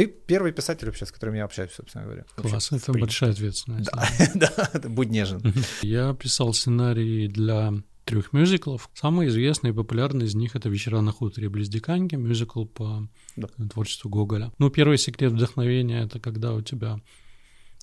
Ты 0.00 0.06
первый 0.06 0.50
писатель 0.52 0.86
вообще, 0.86 1.04
с 1.04 1.12
которым 1.12 1.34
я 1.34 1.44
общаюсь, 1.44 1.72
собственно 1.72 2.04
говоря. 2.04 2.24
Класс, 2.34 2.72
это 2.72 2.90
большая 2.94 3.32
ответственность. 3.32 3.90
Да, 4.34 4.70
да, 4.72 4.88
будь 4.88 5.10
нежен. 5.10 5.42
Я 5.82 6.14
писал 6.14 6.54
сценарий 6.54 7.28
для 7.28 7.74
трех 8.06 8.32
мюзиклов. 8.32 8.88
Самый 8.94 9.28
известный 9.28 9.70
и 9.70 9.72
популярный 9.74 10.24
из 10.24 10.34
них— 10.34 10.52
это 10.56 10.70
«Вечера 10.70 11.02
на 11.02 11.12
хуторе 11.12 11.50
близ 11.50 11.68
Диканьки», 11.68 12.14
мюзикл 12.14 12.64
по 12.64 13.06
да. 13.36 13.48
творчеству 13.70 14.08
Гоголя. 14.08 14.52
Ну, 14.56 14.70
первый 14.70 14.96
секрет 14.96 15.32
вдохновения— 15.32 16.02
это 16.04 16.18
когда 16.18 16.54
у 16.54 16.62
тебя 16.62 16.98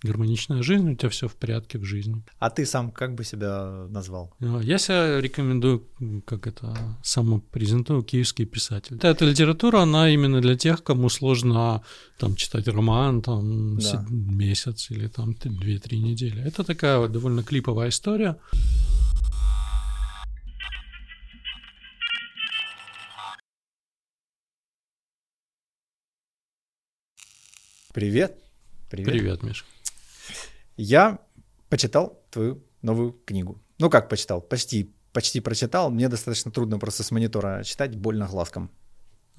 гармоничная 0.04 0.62
жизнь, 0.62 0.92
у 0.92 0.96
тебя 0.96 1.10
все 1.10 1.28
в 1.28 1.36
порядке 1.36 1.80
в 1.80 1.84
жизни. 1.84 2.24
А 2.40 2.50
ты 2.50 2.66
сам 2.66 2.92
как 2.92 3.16
бы 3.16 3.24
себя 3.24 3.88
назвал? 3.90 4.34
А, 4.40 4.60
я 4.60 4.78
себя 4.78 5.20
рекомендую, 5.20 5.88
как 6.26 6.48
это, 6.48 6.78
самопрезентую, 7.04 8.04
киевский 8.04 8.46
писатель. 8.46 9.00
Эта 9.02 9.26
литература, 9.26 9.80
она 9.82 10.10
именно 10.10 10.42
для 10.42 10.56
тех, 10.56 10.84
кому 10.84 11.10
сложно 11.10 11.84
там 12.18 12.36
читать 12.36 12.68
роман 12.68 13.22
там 13.22 13.78
да. 13.80 14.06
месяц 14.10 14.92
или 14.92 15.08
там 15.08 15.34
две-три 15.34 16.00
недели. 16.00 16.42
Это 16.44 16.64
такая 16.64 17.00
вот 17.00 17.12
довольно 17.12 17.44
клиповая 17.44 17.90
история. 17.90 18.38
Привет. 27.94 28.38
Привет. 28.92 29.10
Привет, 29.10 29.44
Миша. 29.44 29.66
Я 30.78 31.20
почитал 31.70 32.24
твою 32.30 32.64
новую 32.82 33.14
книгу. 33.26 33.60
Ну 33.80 33.90
как 33.90 34.10
почитал? 34.10 34.42
Почти, 34.42 34.94
почти 35.12 35.42
прочитал. 35.42 35.92
Мне 35.92 36.08
достаточно 36.08 36.52
трудно 36.52 36.80
просто 36.80 37.04
с 37.04 37.12
монитора 37.12 37.64
читать, 37.64 37.96
больно 37.96 38.28
глазком. 38.28 38.70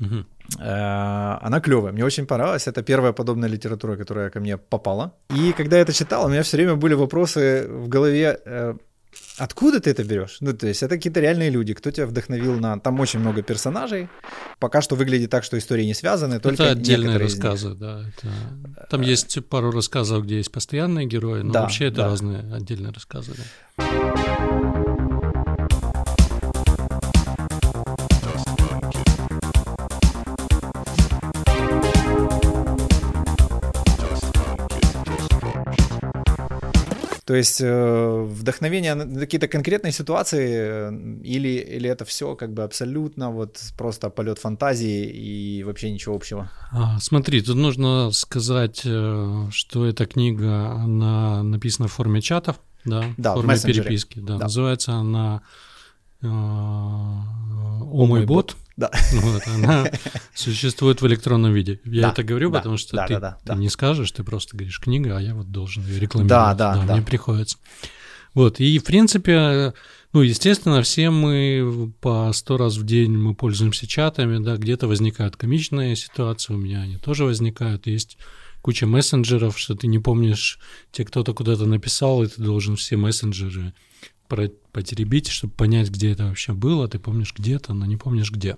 Угу. 0.00 0.24
Она 0.60 1.60
клевая, 1.60 1.92
мне 1.92 2.04
очень 2.04 2.26
понравилась. 2.26 2.68
Это 2.68 2.82
первая 2.82 3.12
подобная 3.12 3.48
литература, 3.48 3.96
которая 3.96 4.30
ко 4.30 4.40
мне 4.40 4.56
попала. 4.56 5.14
И 5.30 5.52
когда 5.52 5.76
я 5.76 5.82
это 5.82 5.92
читал, 5.92 6.26
у 6.26 6.28
меня 6.28 6.42
все 6.42 6.56
время 6.56 6.76
были 6.76 6.94
вопросы 6.94 7.66
в 7.68 7.88
голове. 7.88 8.76
Откуда 9.38 9.80
ты 9.80 9.90
это 9.90 10.04
берешь? 10.04 10.38
Ну, 10.40 10.52
то 10.52 10.66
есть 10.66 10.82
это 10.82 10.96
какие-то 10.96 11.20
реальные 11.20 11.50
люди. 11.50 11.74
Кто 11.74 11.90
тебя 11.90 12.06
вдохновил 12.06 12.58
на... 12.58 12.78
Там 12.78 12.98
очень 13.00 13.20
много 13.20 13.42
персонажей. 13.42 14.08
Пока 14.58 14.82
что 14.82 14.96
выглядит 14.96 15.30
так, 15.30 15.44
что 15.44 15.56
истории 15.56 15.84
не 15.84 15.94
связаны, 15.94 16.40
только 16.40 16.64
Это 16.64 16.72
отдельные 16.72 17.16
рассказы, 17.16 17.74
да. 17.74 18.04
Это... 18.08 18.86
Там 18.90 19.02
есть 19.02 19.44
пару 19.46 19.70
рассказов, 19.70 20.24
где 20.24 20.38
есть 20.38 20.52
постоянные 20.52 21.06
герои, 21.06 21.42
но 21.42 21.52
да, 21.52 21.62
вообще 21.62 21.86
это 21.86 21.96
да. 21.98 22.06
разные 22.06 22.54
отдельные 22.54 22.92
рассказы. 22.92 23.32
Да. 23.76 24.17
То 37.28 37.34
есть 37.34 37.60
э, 37.60 38.26
вдохновение 38.26 38.94
на 38.94 39.20
какие-то 39.20 39.48
конкретные 39.48 39.92
ситуации 39.92 40.48
э, 40.50 41.20
или, 41.22 41.76
или 41.76 41.90
это 41.90 42.06
все 42.06 42.34
как 42.34 42.54
бы 42.54 42.62
абсолютно 42.62 43.30
вот 43.30 43.60
просто 43.76 44.08
полет 44.08 44.38
фантазии 44.38 45.04
и 45.04 45.62
вообще 45.62 45.90
ничего 45.90 46.14
общего? 46.16 46.50
А, 46.72 46.98
смотри, 46.98 47.42
тут 47.42 47.56
нужно 47.56 48.12
сказать, 48.12 48.80
э, 48.86 49.48
что 49.50 49.84
эта 49.84 50.06
книга, 50.06 50.70
она 50.70 51.42
написана 51.42 51.86
в 51.88 51.92
форме 51.92 52.22
чатов, 52.22 52.60
да, 52.86 53.04
да 53.18 53.32
в 53.34 53.42
форме 53.42 53.56
в 53.56 53.62
переписки. 53.62 54.20
Да. 54.20 54.38
да. 54.38 54.44
Называется 54.44 54.92
она 54.92 55.42
«О 56.22 58.06
мой 58.06 58.26
бот». 58.26 58.56
Да. 58.76 58.90
Вот, 59.12 59.42
она 59.48 59.90
существует 60.34 61.02
в 61.02 61.06
электронном 61.06 61.52
виде. 61.52 61.80
Я 61.84 62.02
да, 62.02 62.10
это 62.10 62.22
говорю, 62.22 62.50
да, 62.50 62.58
потому 62.58 62.76
что 62.76 62.96
да, 62.96 63.06
ты, 63.06 63.14
да, 63.14 63.20
да, 63.20 63.38
ты 63.42 63.48
да. 63.48 63.54
не 63.56 63.68
скажешь, 63.68 64.12
ты 64.12 64.22
просто 64.22 64.56
говоришь 64.56 64.80
книга, 64.80 65.16
а 65.16 65.20
я 65.20 65.34
вот 65.34 65.50
должен 65.50 65.84
ее 65.84 65.98
рекламировать. 65.98 66.28
Да, 66.28 66.54
да, 66.54 66.76
да. 66.76 66.84
да. 66.84 66.94
Мне 66.94 67.02
приходится. 67.02 67.58
Вот, 68.34 68.60
и 68.60 68.78
в 68.78 68.84
принципе, 68.84 69.74
ну, 70.12 70.20
естественно, 70.22 70.82
все 70.82 71.10
мы 71.10 71.92
по 72.00 72.32
сто 72.32 72.56
раз 72.56 72.76
в 72.76 72.84
день 72.84 73.16
мы 73.16 73.34
пользуемся 73.34 73.88
чатами, 73.88 74.38
да, 74.38 74.56
где-то 74.56 74.86
возникают 74.86 75.36
комичные 75.36 75.96
ситуации, 75.96 76.52
у 76.52 76.56
меня 76.56 76.82
они 76.82 76.98
тоже 76.98 77.24
возникают, 77.24 77.88
есть 77.88 78.16
куча 78.62 78.86
мессенджеров, 78.86 79.58
что 79.58 79.74
ты 79.74 79.88
не 79.88 79.98
помнишь, 79.98 80.60
тебе 80.92 81.06
кто-то 81.06 81.34
куда-то 81.34 81.66
написал, 81.66 82.22
и 82.22 82.28
ты 82.28 82.40
должен 82.40 82.76
все 82.76 82.96
мессенджеры 82.96 83.74
потеребить, 84.28 85.28
чтобы 85.28 85.52
понять, 85.54 85.90
где 85.90 86.12
это 86.12 86.26
вообще 86.26 86.52
было. 86.52 86.88
Ты 86.88 86.98
помнишь 86.98 87.34
где-то, 87.36 87.74
но 87.74 87.86
не 87.86 87.96
помнишь 87.96 88.30
где. 88.30 88.56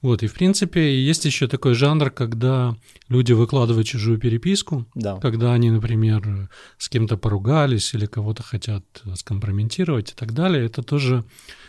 Вот, 0.00 0.22
и 0.22 0.28
в 0.28 0.34
принципе 0.34 1.02
есть 1.02 1.24
еще 1.24 1.48
такой 1.48 1.74
жанр, 1.74 2.10
когда 2.10 2.76
люди 3.08 3.32
выкладывают 3.32 3.88
чужую 3.88 4.18
переписку, 4.18 4.86
да. 4.94 5.16
когда 5.16 5.52
они, 5.52 5.72
например, 5.72 6.48
с 6.76 6.88
кем-то 6.88 7.16
поругались 7.16 7.94
или 7.94 8.06
кого-то 8.06 8.44
хотят 8.44 8.84
скомпрометировать 9.16 10.12
и 10.12 10.14
так 10.14 10.34
далее. 10.34 10.66
Это 10.66 10.82
тоже, 10.82 11.24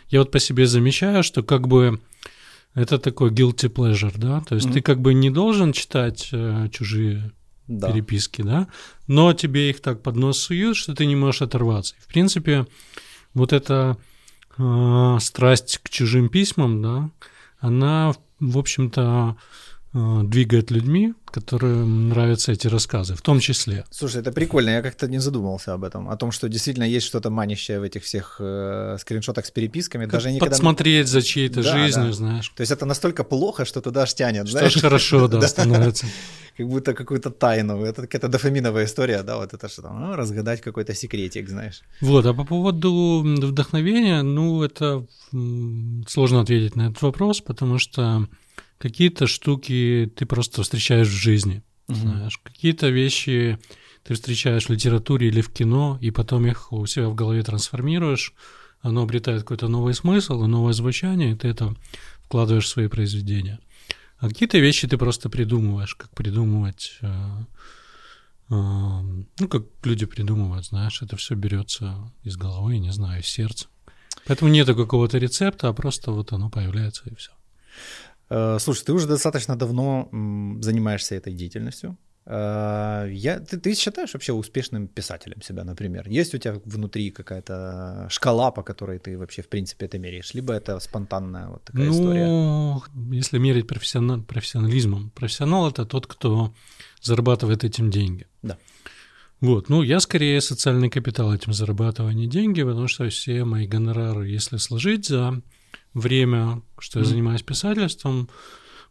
я 0.09 0.19
вот 0.19 0.30
по 0.31 0.38
себе 0.40 0.68
замечаю, 0.68 1.24
что 1.24 1.42
как 1.42 1.68
бы 1.68 2.00
это 2.75 3.00
такой 3.00 3.31
guilty 3.31 3.68
pleasure, 3.68 4.14
да, 4.16 4.42
то 4.42 4.53
есть 4.53 4.68
mm-hmm. 4.68 4.74
ты 4.74 4.81
как 4.81 5.02
бы 5.02 5.16
не 5.16 5.31
должен 5.31 5.74
читать 5.74 6.30
э, 6.31 6.68
чужие 6.72 7.31
да. 7.69 7.91
переписки, 7.91 8.41
да, 8.41 8.68
но 9.07 9.31
тебе 9.34 9.69
их 9.69 9.81
так 9.81 10.02
под 10.02 10.16
нос 10.16 10.40
суют, 10.40 10.75
что 10.75 10.94
ты 10.94 11.06
не 11.06 11.16
можешь 11.16 11.41
оторваться. 11.41 11.96
В 12.00 12.07
принципе, 12.07 12.68
вот 13.34 13.53
эта 13.53 13.97
э, 14.57 15.18
страсть 15.22 15.80
к 15.81 15.90
чужим 15.90 16.30
письмам, 16.30 16.81
да, 16.81 17.09
она, 17.59 18.13
в 18.40 18.57
общем-то, 18.57 19.38
э, 19.38 19.41
двигает 19.94 20.70
людьми, 20.72 21.14
которым 21.32 22.10
нравятся 22.10 22.52
эти 22.52 22.68
рассказы, 22.68 23.16
в 23.16 23.22
том 23.22 23.40
числе. 23.40 23.86
Слушай, 23.90 24.22
это 24.22 24.32
прикольно, 24.32 24.70
я 24.70 24.82
как-то 24.82 25.08
не 25.08 25.20
задумывался 25.20 25.74
об 25.74 25.84
этом, 25.84 26.10
о 26.10 26.16
том, 26.16 26.32
что 26.32 26.48
действительно 26.48 26.84
есть 26.84 27.08
что-то 27.08 27.30
манящее 27.30 27.80
в 27.80 27.84
этих 27.84 28.04
всех 28.04 28.38
э, 28.40 28.98
скриншотах 29.00 29.46
с 29.46 29.52
переписками. 29.52 30.06
Как 30.06 30.14
даже 30.14 30.32
никогда... 30.32 30.52
Подсмотреть 30.52 31.08
за 31.08 31.22
чьей-то 31.22 31.64
да, 31.64 31.78
жизнью, 31.78 32.08
да. 32.08 32.14
знаешь. 32.14 32.50
То 32.50 32.62
есть 32.62 32.72
это 32.72 32.86
настолько 32.86 33.24
плохо, 33.24 33.66
что 33.66 33.82
туда 33.82 34.04
аж 34.04 34.14
тянет, 34.14 34.48
что 34.48 34.60
знаешь? 34.60 34.76
хорошо, 34.76 35.28
да, 35.28 35.48
становится. 35.48 36.06
Как 36.58 36.68
будто 36.68 36.94
какую-то 36.94 37.32
тайну. 37.32 37.84
Это 37.84 38.02
какая-то 38.02 38.28
дофаминовая 38.28 38.86
история, 38.86 39.24
да, 39.24 39.38
вот 39.38 39.54
это 39.54 39.70
что 39.70 39.82
там, 39.82 40.02
ну, 40.02 40.16
разгадать 40.16 40.62
какой-то 40.62 40.94
секретик, 40.94 41.50
знаешь. 41.50 41.82
Вот, 42.02 42.26
а 42.26 42.34
по 42.34 42.44
поводу 42.44 43.24
вдохновения, 43.24 44.22
ну, 44.22 44.62
это 44.62 45.06
сложно 46.08 46.42
ответить 46.42 46.76
на 46.76 46.90
этот 46.90 47.02
вопрос, 47.02 47.42
потому 47.42 47.80
что 47.80 48.28
какие-то 48.80 49.28
штуки 49.28 50.12
ты 50.16 50.26
просто 50.26 50.64
встречаешь 50.64 51.08
в 51.08 51.12
жизни, 51.12 51.62
угу. 51.88 51.98
знаешь, 51.98 52.38
какие-то 52.40 52.90
вещи 52.90 53.60
ты 54.04 54.16
встречаешь 54.16 54.66
в 54.66 54.70
литературе 54.72 55.28
или 55.28 55.42
в 55.42 55.52
кино, 55.52 56.00
и 56.02 56.10
потом 56.10 56.48
их 56.48 56.72
у 56.72 56.86
себя 56.88 57.10
в 57.10 57.16
голове 57.16 57.44
трансформируешь, 57.44 58.34
оно 58.82 59.04
обретает 59.04 59.42
какой-то 59.42 59.68
новый 59.68 59.94
смысл 59.94 60.44
и 60.44 60.48
новое 60.48 60.74
звучание, 60.74 61.34
и 61.34 61.36
ты 61.36 61.50
это 61.50 61.76
вкладываешь 62.24 62.66
в 62.66 62.70
свои 62.70 62.88
произведения. 62.88 63.60
А 64.18 64.30
какие-то 64.30 64.58
вещи 64.58 64.88
ты 64.88 64.98
просто 64.98 65.30
придумываешь, 65.30 65.96
как 65.96 66.10
придумывать, 66.12 66.98
э, 67.02 67.08
э, 68.50 68.54
ну, 68.54 69.48
как 69.50 69.64
люди 69.84 70.06
придумывают, 70.06 70.66
знаешь, 70.66 71.02
это 71.02 71.18
все 71.18 71.36
берется 71.36 72.12
из 72.24 72.38
головы, 72.38 72.78
не 72.78 72.92
знаю, 72.92 73.22
из 73.22 73.28
сердца. 73.28 73.68
Поэтому 74.26 74.52
нет 74.52 74.68
какого-то 74.68 75.18
рецепта, 75.18 75.68
а 75.68 75.74
просто 75.74 76.12
вот 76.12 76.34
оно 76.34 76.50
появляется 76.50 77.04
и 77.10 77.16
все. 77.16 77.32
Э, 78.30 78.58
слушай, 78.60 78.84
ты 78.86 78.94
уже 78.94 79.08
достаточно 79.08 79.56
давно 79.56 80.10
занимаешься 80.62 81.16
этой 81.16 81.34
деятельностью. 81.34 81.98
Э, 82.26 83.08
я, 83.12 83.40
ты, 83.40 83.58
ты 83.58 83.74
считаешь 83.74 84.14
вообще 84.14 84.34
успешным 84.34 84.88
писателем 84.88 85.42
себя, 85.42 85.64
например? 85.64 86.08
Есть 86.08 86.36
у 86.36 86.38
тебя 86.38 86.62
внутри 86.66 87.10
какая-то 87.10 88.08
шкала, 88.10 88.52
по 88.52 88.62
которой 88.62 89.00
ты 89.00 89.18
вообще, 89.18 89.42
в 89.42 89.50
принципе, 89.50 89.88
это 89.88 89.98
меряешь? 89.98 90.34
Либо 90.34 90.54
это 90.54 90.80
спонтанная 90.80 91.48
вот 91.48 91.64
такая 91.64 91.86
ну, 91.86 91.92
история? 91.92 92.26
Ну, 92.28 92.84
если 93.12 93.40
мерить 93.40 93.68
профессионал, 93.68 94.22
профессионализмом, 94.22 95.10
профессионал— 95.10 95.70
это 95.72 95.86
тот, 95.86 96.06
кто 96.06 96.54
зарабатывает 97.02 97.64
этим 97.64 97.90
деньги. 97.90 98.28
Да. 98.44 98.58
Вот, 99.42 99.70
ну, 99.70 99.82
я 99.84 100.02
скорее 100.02 100.42
социальный 100.42 100.90
капитал 100.90 101.34
этим 101.34 101.54
зарабатываю, 101.54 102.12
а 102.12 102.14
не 102.14 102.28
деньги, 102.28 102.62
потому 102.62 102.88
что 102.88 103.08
все 103.10 103.46
мои 103.46 103.68
гонорары, 103.68 104.28
если 104.28 104.58
сложить 104.58 105.08
за 105.08 105.42
время, 105.94 106.62
что 106.80 107.00
я 107.00 107.06
занимаюсь 107.06 107.41
писательством, 107.41 108.30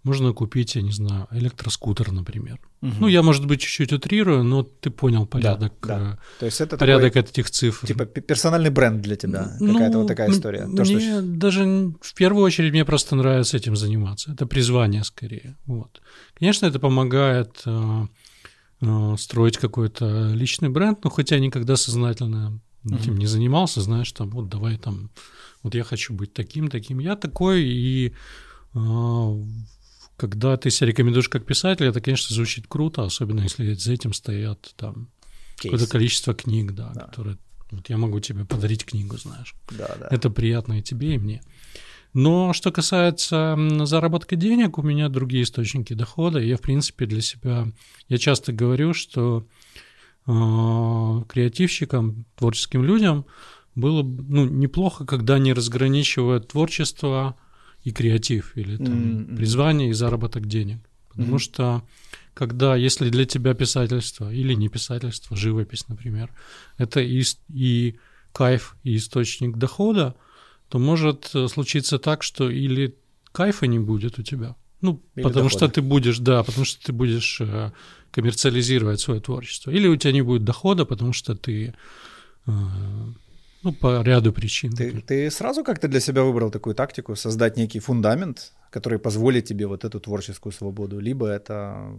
можно 0.04 0.32
купить, 0.32 0.76
я 0.76 0.82
не 0.82 0.92
знаю, 0.92 1.26
электроскутер, 1.32 2.12
например. 2.12 2.60
Угу. 2.82 2.92
Ну, 3.00 3.08
я, 3.08 3.22
может 3.22 3.46
быть, 3.46 3.60
чуть-чуть 3.60 3.92
утрирую, 3.92 4.44
но 4.44 4.62
ты 4.62 4.90
понял 4.90 5.26
порядок, 5.26 5.72
да, 5.82 5.98
да. 5.98 6.18
То 6.38 6.46
есть 6.46 6.60
это 6.60 6.76
порядок 6.76 7.12
такой, 7.12 7.28
этих 7.28 7.50
цифр. 7.50 7.86
Типа 7.86 8.06
персональный 8.06 8.70
бренд 8.70 9.02
для 9.02 9.16
тебя, 9.16 9.56
ну, 9.60 9.72
какая-то 9.72 9.98
вот 9.98 10.06
такая 10.08 10.30
история. 10.30 10.60
То, 10.60 10.84
мне 10.84 11.00
что... 11.00 11.22
даже 11.22 11.92
в 12.00 12.14
первую 12.14 12.44
очередь 12.44 12.72
мне 12.72 12.84
просто 12.84 13.16
нравится 13.16 13.56
этим 13.56 13.76
заниматься. 13.76 14.32
Это 14.32 14.46
призвание 14.46 15.02
скорее. 15.04 15.56
Вот. 15.66 16.00
Конечно, 16.38 16.66
это 16.66 16.78
помогает 16.78 17.60
э, 17.66 18.06
э, 18.80 19.16
строить 19.18 19.58
какой-то 19.58 20.32
личный 20.32 20.68
бренд, 20.68 21.02
но 21.02 21.10
хотя 21.10 21.38
никогда 21.38 21.76
сознательно 21.76 22.60
этим 22.84 23.12
угу. 23.12 23.20
не 23.20 23.26
занимался, 23.26 23.80
знаешь, 23.80 24.12
там, 24.12 24.30
вот 24.30 24.48
давай 24.48 24.76
там, 24.76 25.10
вот 25.68 25.74
я 25.74 25.84
хочу 25.84 26.14
быть 26.14 26.32
таким, 26.32 26.68
таким. 26.68 26.98
Я 26.98 27.14
такой, 27.14 27.62
и 27.62 28.14
э, 28.74 29.44
когда 30.16 30.56
ты 30.56 30.70
себя 30.70 30.88
рекомендуешь 30.88 31.28
как 31.28 31.44
писатель, 31.44 31.86
это, 31.86 32.00
конечно, 32.00 32.34
звучит 32.34 32.66
круто, 32.66 33.04
особенно 33.04 33.42
если 33.42 33.74
за 33.74 33.92
этим 33.92 34.14
стоят 34.14 34.72
там 34.76 35.10
какое-то 35.56 35.86
количество 35.86 36.34
книг, 36.34 36.72
да, 36.72 36.92
да. 36.94 37.02
которые 37.02 37.36
вот 37.70 37.90
я 37.90 37.98
могу 37.98 38.18
тебе 38.20 38.46
подарить 38.46 38.86
книгу, 38.86 39.18
знаешь. 39.18 39.54
Да, 39.70 39.94
да. 40.00 40.08
Это 40.10 40.30
приятно 40.30 40.78
и 40.78 40.82
тебе, 40.82 41.16
и 41.16 41.18
мне. 41.18 41.42
Но 42.14 42.54
что 42.54 42.72
касается 42.72 43.56
заработка 43.84 44.36
денег, 44.36 44.78
у 44.78 44.82
меня 44.82 45.10
другие 45.10 45.42
источники 45.42 45.92
дохода. 45.92 46.38
Я, 46.38 46.56
в 46.56 46.62
принципе, 46.62 47.04
для 47.04 47.20
себя... 47.20 47.68
Я 48.08 48.16
часто 48.16 48.54
говорю, 48.54 48.94
что 48.94 49.46
э, 50.26 51.22
креативщикам, 51.28 52.24
творческим 52.36 52.82
людям 52.82 53.26
было 53.78 54.02
ну, 54.02 54.46
неплохо, 54.46 55.06
когда 55.06 55.34
они 55.34 55.52
разграничивают 55.52 56.48
творчество 56.48 57.36
и 57.84 57.92
креатив, 57.92 58.52
или 58.56 58.76
там 58.76 58.86
mm-hmm. 58.86 59.36
призвание 59.36 59.90
и 59.90 59.92
заработок 59.92 60.46
денег. 60.46 60.78
Потому 61.10 61.36
mm-hmm. 61.36 61.38
что 61.38 61.82
когда, 62.34 62.76
если 62.76 63.08
для 63.08 63.24
тебя 63.24 63.54
писательство 63.54 64.32
или 64.32 64.54
не 64.54 64.68
писательство, 64.68 65.36
живопись, 65.36 65.88
например, 65.88 66.30
это 66.76 67.00
и, 67.00 67.22
и 67.52 67.98
кайф, 68.32 68.76
и 68.84 68.96
источник 68.96 69.56
дохода, 69.56 70.14
то 70.68 70.78
может 70.78 71.30
э, 71.34 71.48
случиться 71.48 71.98
так, 71.98 72.22
что 72.22 72.50
или 72.50 72.94
кайфа 73.32 73.66
не 73.66 73.78
будет 73.78 74.18
у 74.18 74.22
тебя, 74.22 74.54
ну, 74.80 75.02
или 75.14 75.22
потому 75.24 75.48
дохода. 75.48 75.66
что 75.66 75.68
ты 75.68 75.82
будешь, 75.82 76.18
да, 76.18 76.42
потому 76.42 76.64
что 76.64 76.84
ты 76.84 76.92
будешь 76.92 77.40
э, 77.40 77.72
коммерциализировать 78.10 79.00
свое 79.00 79.20
творчество, 79.20 79.70
или 79.70 79.88
у 79.88 79.96
тебя 79.96 80.12
не 80.12 80.22
будет 80.22 80.44
дохода, 80.44 80.84
потому 80.84 81.12
что 81.12 81.34
ты 81.34 81.74
э, 82.46 82.52
ну, 83.62 83.72
по 83.72 84.02
ряду 84.02 84.32
причин. 84.32 84.72
Ты, 84.72 85.00
ты 85.00 85.30
сразу 85.30 85.64
как-то 85.64 85.88
для 85.88 86.00
себя 86.00 86.22
выбрал 86.22 86.50
такую 86.50 86.74
тактику, 86.74 87.16
создать 87.16 87.56
некий 87.56 87.80
фундамент, 87.80 88.52
который 88.70 88.98
позволит 88.98 89.46
тебе 89.46 89.66
вот 89.66 89.84
эту 89.84 90.00
творческую 90.00 90.52
свободу, 90.52 91.00
либо 91.00 91.26
это 91.26 91.98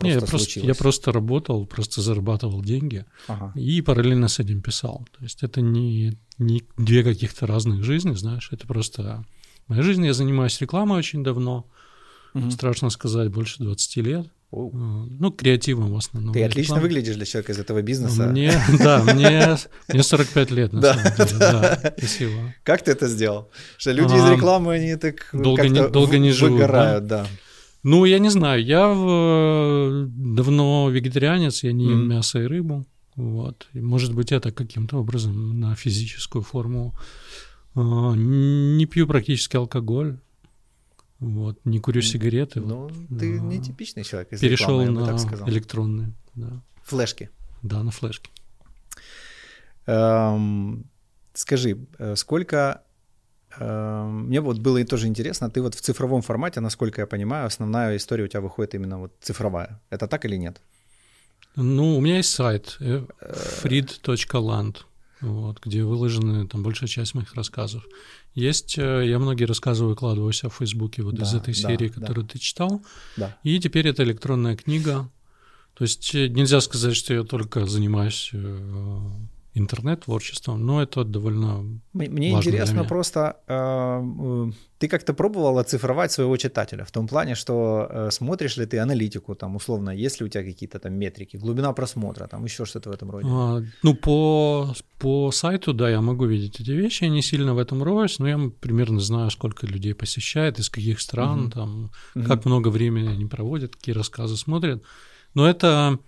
просто 0.00 0.04
Не, 0.06 0.12
я, 0.12 0.20
просто, 0.26 0.60
я 0.60 0.74
просто 0.74 1.12
работал, 1.12 1.66
просто 1.66 2.00
зарабатывал 2.00 2.62
деньги 2.62 3.04
ага. 3.28 3.52
и 3.54 3.82
параллельно 3.82 4.28
с 4.28 4.38
этим 4.38 4.62
писал. 4.62 5.06
То 5.16 5.22
есть 5.22 5.42
это 5.42 5.60
не, 5.60 6.18
не 6.38 6.62
две 6.76 7.04
каких-то 7.04 7.46
разных 7.46 7.84
жизни, 7.84 8.14
знаешь, 8.14 8.48
это 8.50 8.66
просто 8.66 9.24
моя 9.68 9.82
жизнь. 9.82 10.04
Я 10.04 10.14
занимаюсь 10.14 10.60
рекламой 10.60 10.98
очень 10.98 11.22
давно, 11.22 11.66
угу. 12.34 12.50
страшно 12.50 12.90
сказать, 12.90 13.30
больше 13.30 13.62
20 13.62 13.96
лет. 13.96 14.26
Оу. 14.50 14.72
Ну, 14.72 15.30
креативом 15.30 15.92
в 15.92 15.96
основном. 15.96 16.34
Ты 16.34 16.42
отлично 16.42 16.74
реклама. 16.74 16.82
выглядишь 16.82 17.14
для 17.14 17.24
человека 17.24 17.52
из 17.52 17.58
этого 17.58 17.82
бизнеса. 17.82 18.26
Мне, 18.26 18.52
да, 18.80 19.02
мне, 19.04 19.56
мне 19.88 20.02
45 20.02 20.50
лет, 20.50 20.72
на 20.72 20.82
самом 20.82 21.04
деле. 21.04 21.38
Да, 21.38 21.94
спасибо. 21.96 22.54
Как 22.64 22.82
ты 22.82 22.90
это 22.90 23.06
сделал? 23.06 23.50
Что 23.78 23.92
люди 23.92 24.14
из 24.14 24.28
рекламы, 24.28 24.74
они 24.74 24.96
так 24.96 25.28
долго 25.32 25.68
не, 25.68 25.88
долго 25.88 26.18
не 26.18 26.32
живут, 26.32 26.60
выгорают, 26.60 27.06
да. 27.06 27.26
Ну, 27.82 28.04
я 28.04 28.18
не 28.18 28.28
знаю, 28.28 28.62
я 28.62 28.88
в... 28.88 30.06
давно 30.08 30.90
вегетарианец, 30.90 31.62
я 31.62 31.72
не 31.72 31.86
ем 31.86 32.02
mm. 32.02 32.06
мясо 32.06 32.40
и 32.40 32.46
рыбу. 32.46 32.86
Вот. 33.16 33.68
И, 33.72 33.80
может 33.80 34.14
быть, 34.14 34.32
это 34.32 34.50
каким-то 34.50 34.98
образом 34.98 35.60
на 35.60 35.74
физическую 35.74 36.42
форму. 36.42 36.94
А, 37.74 38.14
не 38.14 38.84
пью 38.86 39.06
практически 39.06 39.56
алкоголь. 39.56 40.18
Вот, 41.20 41.58
не 41.64 41.80
курю 41.80 42.02
сигареты. 42.02 42.60
Ну, 42.60 42.88
вот. 42.88 42.92
ты 43.18 43.38
а, 43.38 43.40
нетипичный 43.40 44.04
человек. 44.04 44.32
Из 44.32 44.40
перешел 44.40 44.80
рекламы, 44.80 45.16
на 45.16 45.48
электронные. 45.48 46.12
Да. 46.34 46.62
Флешки. 46.84 47.30
Да, 47.62 47.82
на 47.82 47.90
флешки. 47.90 48.30
Эм, 49.86 50.86
скажи, 51.34 51.78
э, 51.98 52.16
сколько 52.16 52.82
Эм, 53.58 54.26
мне 54.26 54.40
вот 54.40 54.58
было 54.58 54.78
и 54.78 54.84
тоже 54.84 55.08
интересно, 55.08 55.50
ты 55.50 55.60
вот 55.60 55.74
в 55.74 55.80
цифровом 55.80 56.22
формате, 56.22 56.60
насколько 56.60 57.00
я 57.00 57.06
понимаю, 57.06 57.46
основная 57.46 57.96
история 57.96 58.24
у 58.24 58.28
тебя 58.28 58.40
выходит 58.40 58.74
именно 58.74 58.98
вот 58.98 59.12
цифровая. 59.20 59.80
Это 59.90 60.06
так 60.06 60.24
или 60.24 60.36
нет? 60.36 60.60
Ну, 61.56 61.96
у 61.96 62.00
меня 62.00 62.18
есть 62.18 62.30
сайт 62.30 62.76
э, 62.80 63.04
freed.land, 63.62 64.76
вот, 65.20 65.60
где 65.64 65.84
выложены 65.84 66.46
там 66.48 66.62
большая 66.62 66.88
часть 66.88 67.14
моих 67.14 67.34
рассказов. 67.34 67.84
Есть, 68.34 68.78
э, 68.78 69.06
я 69.06 69.18
многие 69.18 69.44
рассказы 69.44 69.84
выкладываю 69.84 70.32
себя 70.32 70.48
в 70.50 70.56
Фейсбуке 70.56 71.02
вот 71.02 71.14
да, 71.14 71.24
из 71.24 71.34
этой 71.34 71.54
серии, 71.54 71.88
да, 71.88 72.00
которую 72.00 72.26
да. 72.26 72.32
ты 72.32 72.38
читал. 72.38 72.82
Да. 73.16 73.36
И 73.42 73.58
теперь 73.58 73.88
это 73.88 74.02
электронная 74.02 74.56
книга. 74.56 75.10
То 75.74 75.82
есть 75.84 76.14
э, 76.14 76.28
нельзя 76.28 76.60
сказать, 76.60 76.96
что 76.96 77.14
я 77.14 77.24
только 77.24 77.66
занимаюсь 77.66 78.32
интернет-творчеством, 79.54 80.64
но 80.64 80.82
это 80.82 81.04
довольно 81.04 81.64
Мне 81.92 82.30
интересно 82.30 82.84
просто, 82.84 83.36
э, 83.48 84.52
ты 84.78 84.88
как-то 84.88 85.12
пробовал 85.12 85.58
оцифровать 85.58 86.12
своего 86.12 86.36
читателя 86.36 86.84
в 86.84 86.92
том 86.92 87.08
плане, 87.08 87.34
что 87.34 87.88
э, 87.90 88.10
смотришь 88.12 88.56
ли 88.56 88.66
ты 88.66 88.78
аналитику, 88.78 89.34
там, 89.34 89.56
условно, 89.56 89.90
есть 89.90 90.20
ли 90.20 90.26
у 90.26 90.28
тебя 90.28 90.44
какие-то 90.44 90.78
там 90.78 90.94
метрики, 90.94 91.36
глубина 91.36 91.72
просмотра, 91.72 92.28
там, 92.28 92.44
еще 92.44 92.64
что-то 92.64 92.90
в 92.90 92.92
этом 92.92 93.10
роде? 93.10 93.28
А, 93.28 93.62
ну, 93.82 93.94
по, 93.94 94.72
по 94.98 95.32
сайту, 95.32 95.74
да, 95.74 95.90
я 95.90 96.00
могу 96.00 96.26
видеть 96.26 96.60
эти 96.60 96.70
вещи, 96.70 97.04
я 97.04 97.10
не 97.10 97.22
сильно 97.22 97.54
в 97.54 97.58
этом 97.58 97.82
роюсь, 97.82 98.20
но 98.20 98.28
я 98.28 98.38
примерно 98.60 99.00
знаю, 99.00 99.30
сколько 99.30 99.66
людей 99.66 99.94
посещает, 99.94 100.60
из 100.60 100.70
каких 100.70 101.00
стран, 101.00 101.46
угу. 101.46 101.50
там, 101.50 101.90
угу. 102.14 102.24
как 102.24 102.44
много 102.44 102.68
времени 102.68 103.08
они 103.08 103.26
проводят, 103.26 103.74
какие 103.74 103.96
рассказы 103.96 104.36
смотрят. 104.36 104.84
Но 105.34 105.48
это 105.48 105.98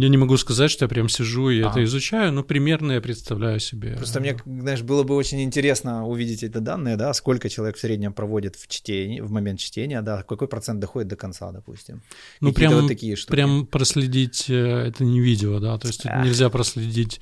я 0.00 0.08
не 0.08 0.16
могу 0.16 0.36
сказать, 0.36 0.70
что 0.70 0.84
я 0.84 0.88
прям 0.88 1.08
сижу 1.08 1.50
и 1.50 1.60
а. 1.60 1.70
это 1.70 1.82
изучаю, 1.84 2.32
но 2.32 2.42
примерно 2.42 2.92
я 2.92 3.00
представляю 3.00 3.60
себе. 3.60 3.96
Просто 3.96 4.20
мне, 4.20 4.36
знаешь, 4.44 4.82
было 4.82 5.02
бы 5.02 5.14
очень 5.14 5.42
интересно 5.42 6.06
увидеть 6.06 6.42
эти 6.42 6.58
данные, 6.58 6.96
да, 6.96 7.12
сколько 7.14 7.48
человек 7.48 7.76
в 7.76 7.80
среднем 7.80 8.12
проводит 8.12 8.56
в 8.56 8.68
чтении, 8.68 9.20
в 9.20 9.30
момент 9.30 9.60
чтения, 9.60 10.02
да, 10.02 10.22
какой 10.22 10.48
процент 10.48 10.80
доходит 10.80 11.08
до 11.08 11.16
конца, 11.16 11.52
допустим. 11.52 12.02
Ну, 12.40 12.52
прям, 12.52 12.74
вот 12.74 12.88
такие 12.88 13.16
штуки. 13.16 13.30
прям 13.30 13.66
проследить 13.66 14.48
э, 14.48 14.54
это 14.54 15.04
не 15.04 15.20
видео, 15.20 15.58
да, 15.60 15.78
то 15.78 15.88
есть 15.88 16.02
а. 16.04 16.24
нельзя 16.24 16.50
проследить 16.50 17.20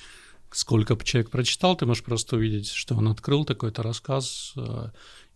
сколько 0.52 0.96
человек 1.04 1.30
прочитал, 1.30 1.76
ты 1.76 1.86
можешь 1.86 2.02
просто 2.02 2.36
увидеть, 2.36 2.70
что 2.70 2.94
он 2.94 3.08
открыл 3.08 3.44
такой-то 3.44 3.82
рассказ, 3.82 4.54
э, 4.56 4.90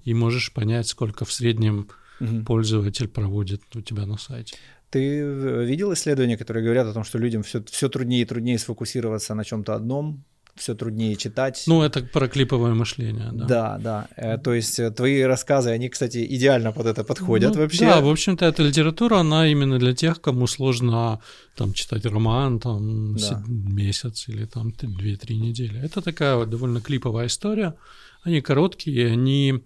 и 0.04 0.14
можешь 0.14 0.52
понять, 0.52 0.88
сколько 0.88 1.24
в 1.24 1.32
среднем 1.32 1.88
угу. 2.20 2.44
пользователь 2.44 3.08
проводит 3.08 3.62
у 3.74 3.80
тебя 3.80 4.06
на 4.06 4.18
сайте. 4.18 4.56
Ты 4.90 5.22
видел 5.64 5.92
исследования, 5.92 6.36
которые 6.36 6.64
говорят 6.64 6.86
о 6.86 6.92
том, 6.92 7.04
что 7.04 7.18
людям 7.18 7.42
все, 7.42 7.62
все 7.70 7.88
труднее 7.88 8.22
и 8.22 8.24
труднее 8.24 8.58
сфокусироваться 8.58 9.34
на 9.34 9.44
чем-то 9.44 9.74
одном, 9.74 10.24
все 10.56 10.74
труднее 10.74 11.16
читать. 11.16 11.64
Ну, 11.66 11.82
это 11.82 12.02
про 12.02 12.28
клиповое 12.28 12.74
мышление, 12.74 13.30
да. 13.32 13.46
Да, 13.46 13.78
да. 13.78 14.08
Э, 14.16 14.38
то 14.38 14.52
есть 14.52 14.78
э, 14.78 14.90
твои 14.90 15.22
рассказы, 15.22 15.70
они, 15.70 15.88
кстати, 15.88 16.26
идеально 16.36 16.72
под 16.72 16.86
это 16.86 17.04
подходят 17.04 17.54
ну, 17.54 17.62
вообще. 17.62 17.86
Да, 17.86 18.00
в 18.00 18.08
общем-то, 18.08 18.44
эта 18.44 18.62
литература, 18.62 19.18
она 19.18 19.48
именно 19.48 19.78
для 19.78 19.94
тех, 19.94 20.20
кому 20.20 20.46
сложно 20.46 21.20
там 21.56 21.72
читать 21.72 22.04
роман 22.04 22.60
там 22.60 23.16
да. 23.16 23.42
месяц 23.46 24.28
или 24.28 24.44
там 24.44 24.68
2-3 24.68 25.34
недели. 25.34 25.80
Это 25.82 26.02
такая 26.02 26.36
вот 26.36 26.50
довольно 26.50 26.80
клиповая 26.80 27.26
история. 27.26 27.74
Они 28.22 28.40
короткие, 28.40 29.12
они 29.12 29.62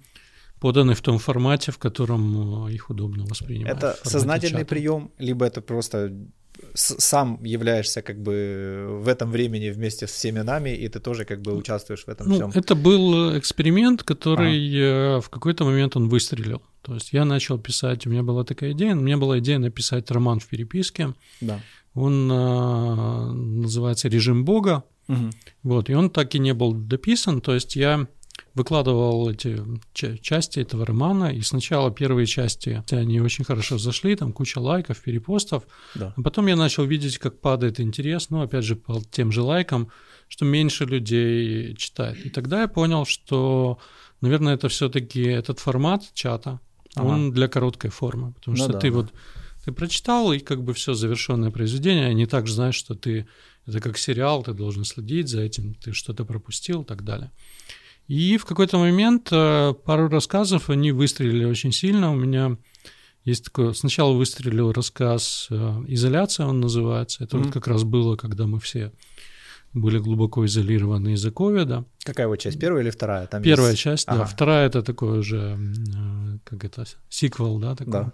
поданы 0.64 0.94
в 0.94 1.00
том 1.00 1.18
формате, 1.18 1.72
в 1.72 1.78
котором 1.78 2.66
э, 2.66 2.72
их 2.72 2.90
удобно 2.90 3.26
воспринимать. 3.26 3.76
Это 3.76 3.96
сознательный 4.02 4.60
чата. 4.60 4.74
прием, 4.74 5.10
либо 5.18 5.44
это 5.44 5.60
просто 5.60 6.10
сам 6.74 7.38
являешься 7.44 8.00
как 8.00 8.16
бы 8.22 9.00
в 9.04 9.08
этом 9.08 9.30
времени 9.30 9.68
вместе 9.68 10.06
с 10.06 10.10
всеми 10.10 10.42
нами, 10.42 10.70
и 10.70 10.88
ты 10.88 11.00
тоже 11.00 11.26
как 11.26 11.42
бы 11.42 11.54
участвуешь 11.54 12.04
в 12.06 12.08
этом 12.08 12.28
ну, 12.28 12.34
всем. 12.34 12.50
Это 12.54 12.74
был 12.74 13.36
эксперимент, 13.36 14.02
который 14.04 15.16
а. 15.16 15.20
в 15.20 15.28
какой-то 15.28 15.64
момент 15.64 15.96
он 15.96 16.08
выстрелил. 16.08 16.62
То 16.80 16.94
есть 16.94 17.12
я 17.12 17.26
начал 17.26 17.58
писать, 17.58 18.06
у 18.06 18.10
меня 18.10 18.22
была 18.22 18.42
такая 18.44 18.72
идея, 18.72 18.94
у 18.94 19.00
меня 19.00 19.18
была 19.18 19.38
идея 19.40 19.58
написать 19.58 20.10
роман 20.10 20.40
в 20.40 20.46
переписке. 20.46 21.12
Да. 21.42 21.60
Он 21.94 22.26
называется 23.60 24.08
«Режим 24.08 24.44
Бога». 24.44 24.82
Угу. 25.08 25.30
Вот, 25.64 25.90
и 25.90 25.94
он 25.94 26.08
так 26.08 26.34
и 26.34 26.38
не 26.38 26.54
был 26.54 26.72
дописан, 26.72 27.42
то 27.42 27.52
есть 27.52 27.76
я 27.76 28.06
выкладывал 28.54 29.28
эти 29.28 29.60
части 29.92 30.60
этого 30.60 30.86
романа, 30.86 31.32
и 31.32 31.40
сначала 31.42 31.90
первые 31.90 32.26
части, 32.26 32.82
они 32.90 33.20
очень 33.20 33.44
хорошо 33.44 33.78
зашли, 33.78 34.14
там 34.14 34.32
куча 34.32 34.58
лайков, 34.58 35.00
перепостов, 35.00 35.64
да. 35.94 36.14
а 36.16 36.22
потом 36.22 36.46
я 36.46 36.56
начал 36.56 36.84
видеть, 36.84 37.18
как 37.18 37.40
падает 37.40 37.80
интерес, 37.80 38.30
ну, 38.30 38.42
опять 38.42 38.64
же, 38.64 38.76
по 38.76 39.02
тем 39.10 39.32
же 39.32 39.42
лайкам, 39.42 39.88
что 40.28 40.44
меньше 40.44 40.84
людей 40.84 41.74
читает. 41.74 42.24
И 42.24 42.30
тогда 42.30 42.62
я 42.62 42.68
понял, 42.68 43.04
что, 43.04 43.78
наверное, 44.20 44.54
это 44.54 44.68
все 44.68 44.88
таки 44.88 45.22
этот 45.22 45.58
формат 45.58 46.04
чата, 46.14 46.60
ага. 46.94 47.06
он 47.06 47.32
для 47.32 47.48
короткой 47.48 47.90
формы, 47.90 48.32
потому 48.34 48.56
ну, 48.56 48.64
что 48.64 48.72
да, 48.72 48.78
ты 48.78 48.90
да. 48.90 48.96
вот 48.96 49.12
ты 49.64 49.72
прочитал, 49.72 50.32
и 50.32 50.40
как 50.40 50.62
бы 50.62 50.74
все 50.74 50.94
завершенное 50.94 51.50
произведение, 51.50 52.06
а 52.06 52.12
не 52.12 52.26
так 52.26 52.46
же 52.46 52.52
знаешь, 52.52 52.74
что 52.74 52.94
ты 52.94 53.26
это 53.66 53.80
как 53.80 53.96
сериал, 53.96 54.42
ты 54.42 54.52
должен 54.52 54.84
следить 54.84 55.28
за 55.28 55.40
этим, 55.40 55.74
ты 55.74 55.92
что-то 55.92 56.24
пропустил 56.24 56.82
и 56.82 56.84
так 56.84 57.02
далее. 57.02 57.32
И 58.06 58.36
в 58.36 58.44
какой-то 58.44 58.78
момент 58.78 59.28
э, 59.32 59.74
пару 59.84 60.08
рассказов, 60.08 60.70
они 60.70 60.92
выстрелили 60.92 61.44
очень 61.44 61.72
сильно. 61.72 62.12
У 62.12 62.16
меня 62.16 62.56
есть 63.24 63.46
такое... 63.46 63.72
Сначала 63.72 64.12
выстрелил 64.12 64.72
рассказ 64.72 65.48
э, 65.50 65.84
«Изоляция» 65.88 66.46
он 66.46 66.60
называется. 66.60 67.24
Это 67.24 67.36
mm-hmm. 67.36 67.44
вот 67.44 67.52
как 67.52 67.66
раз 67.66 67.84
было, 67.84 68.16
когда 68.16 68.46
мы 68.46 68.60
все 68.60 68.92
были 69.72 69.98
глубоко 69.98 70.46
изолированы 70.46 71.14
из-за 71.14 71.30
ковида. 71.30 71.84
Какая 72.04 72.28
вот 72.28 72.36
часть, 72.36 72.60
первая 72.60 72.82
или 72.82 72.90
вторая? 72.90 73.26
Там 73.26 73.42
первая 73.42 73.72
есть... 73.72 73.82
часть, 73.82 74.08
ага. 74.08 74.20
да. 74.20 74.24
Вторая 74.24 74.66
это 74.66 74.82
такой 74.82 75.18
уже, 75.18 75.58
э, 75.58 76.38
как 76.44 76.64
это, 76.64 76.84
сиквел, 77.08 77.58
да, 77.58 77.74
такой. 77.74 77.92
Да. 77.92 78.12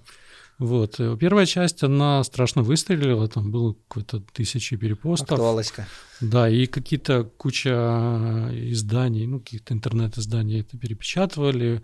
Вот. 0.61 1.01
Э, 1.01 1.17
первая 1.19 1.47
часть, 1.47 1.83
она 1.83 2.23
страшно 2.23 2.63
выстрелила, 2.63 3.27
там 3.29 3.51
было 3.51 3.75
какое-то 3.89 4.21
тысячи 4.21 4.77
перепостов. 4.77 5.33
Актуалочка. 5.33 5.89
Да, 6.21 6.51
и 6.51 6.67
какие-то 6.67 7.25
куча 7.25 8.51
изданий, 8.53 9.27
ну, 9.27 9.41
каких-то 9.41 9.73
интернет-изданий 9.73 10.61
это 10.61 10.77
перепечатывали 10.77 11.83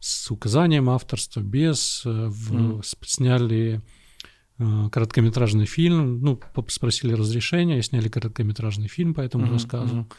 с 0.00 0.30
указанием 0.30 0.88
авторства, 0.88 1.40
без, 1.40 2.02
э, 2.06 2.28
в, 2.28 2.54
mm. 2.54 2.82
сняли 3.02 3.82
э, 4.58 4.88
короткометражный 4.90 5.66
фильм, 5.66 6.22
ну, 6.22 6.40
спросили 6.68 7.12
разрешения, 7.12 7.82
сняли 7.82 8.08
короткометражный 8.08 8.88
фильм 8.88 9.12
по 9.12 9.20
этому 9.20 9.46
mm-hmm. 9.46 9.52
рассказу, 9.52 9.96
mm-hmm. 9.96 10.12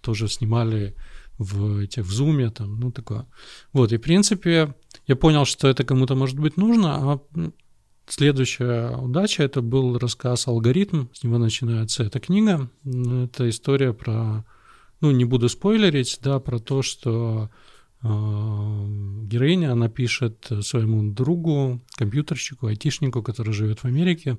тоже 0.00 0.28
снимали 0.28 0.94
в 1.38 1.78
этих 1.78 2.04
в 2.04 2.10
зуме 2.10 2.50
там, 2.50 2.78
ну 2.80 2.90
такое. 2.90 3.26
Вот, 3.72 3.92
и 3.92 3.96
в 3.96 4.00
принципе 4.00 4.74
я 5.06 5.16
понял, 5.16 5.44
что 5.44 5.68
это 5.68 5.84
кому-то 5.84 6.14
может 6.14 6.38
быть 6.38 6.56
нужно, 6.56 7.12
а 7.12 7.20
следующая 8.06 8.96
удача 8.96 9.44
это 9.44 9.62
был 9.62 9.98
рассказ 9.98 10.48
«Алгоритм», 10.48 11.06
с 11.12 11.22
него 11.22 11.38
начинается 11.38 12.02
эта 12.02 12.20
книга. 12.20 12.68
Это 12.84 13.48
история 13.48 13.92
про, 13.92 14.44
ну 15.00 15.10
не 15.10 15.24
буду 15.24 15.48
спойлерить, 15.48 16.18
да, 16.22 16.40
про 16.40 16.58
то, 16.58 16.82
что 16.82 17.50
э, 18.02 18.06
героиня, 18.06 19.72
она 19.72 19.88
пишет 19.88 20.50
своему 20.62 21.12
другу, 21.12 21.80
компьютерщику, 21.96 22.66
айтишнику, 22.66 23.22
который 23.22 23.52
живет 23.52 23.80
в 23.80 23.84
Америке, 23.84 24.38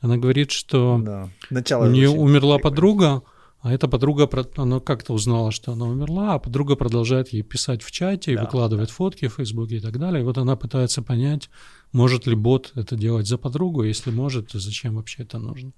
она 0.00 0.16
говорит, 0.16 0.52
что 0.52 1.00
да. 1.02 1.28
Начало 1.50 1.86
у 1.86 1.90
нее 1.90 2.10
умерла 2.10 2.58
подруга, 2.58 3.22
а 3.66 3.72
эта 3.72 3.88
подруга, 3.88 4.30
она 4.58 4.78
как-то 4.78 5.12
узнала, 5.12 5.50
что 5.50 5.72
она 5.72 5.86
умерла, 5.86 6.34
а 6.34 6.38
подруга 6.38 6.76
продолжает 6.76 7.32
ей 7.32 7.42
писать 7.42 7.82
в 7.82 7.90
чате 7.90 8.32
и 8.32 8.36
да, 8.36 8.42
выкладывать 8.42 8.90
да. 8.90 8.94
фотки 8.94 9.26
в 9.26 9.34
Фейсбуке 9.34 9.78
и 9.78 9.80
так 9.80 9.98
далее. 9.98 10.20
И 10.20 10.24
вот 10.24 10.38
она 10.38 10.54
пытается 10.54 11.02
понять, 11.02 11.50
может 11.90 12.28
ли 12.28 12.36
бот 12.36 12.70
это 12.76 12.94
делать 12.94 13.26
за 13.26 13.38
подругу, 13.38 13.82
если 13.82 14.12
может, 14.12 14.52
то 14.52 14.60
зачем 14.60 14.94
вообще 14.94 15.24
это 15.24 15.40
нужно. 15.40 15.72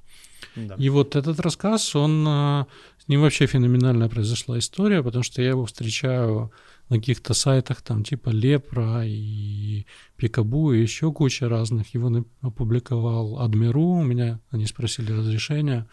Да. 0.55 0.75
И 0.75 0.91
вот 0.91 1.17
этот 1.17 1.41
рассказ, 1.41 1.97
он, 1.97 2.27
а, 2.29 2.67
с 2.99 3.09
ним 3.09 3.23
вообще 3.23 3.47
феноменально 3.47 4.11
произошла 4.11 4.59
история, 4.59 5.03
потому 5.03 5.23
что 5.25 5.41
я 5.41 5.49
его 5.49 5.65
встречаю 5.65 6.53
на 6.91 6.97
каких-то 6.97 7.33
сайтах, 7.33 7.81
там 7.81 8.05
типа 8.05 8.29
Лепра 8.29 9.03
и 9.07 9.87
Пикабу 10.17 10.75
и 10.75 10.83
еще 10.83 11.11
куча 11.11 11.49
разных. 11.49 11.95
Его 11.95 12.23
опубликовал 12.43 13.41
Адмиру, 13.41 13.83
у 13.83 14.03
меня 14.03 14.41
они 14.51 14.67
спросили 14.67 15.11
разрешения. 15.11 15.89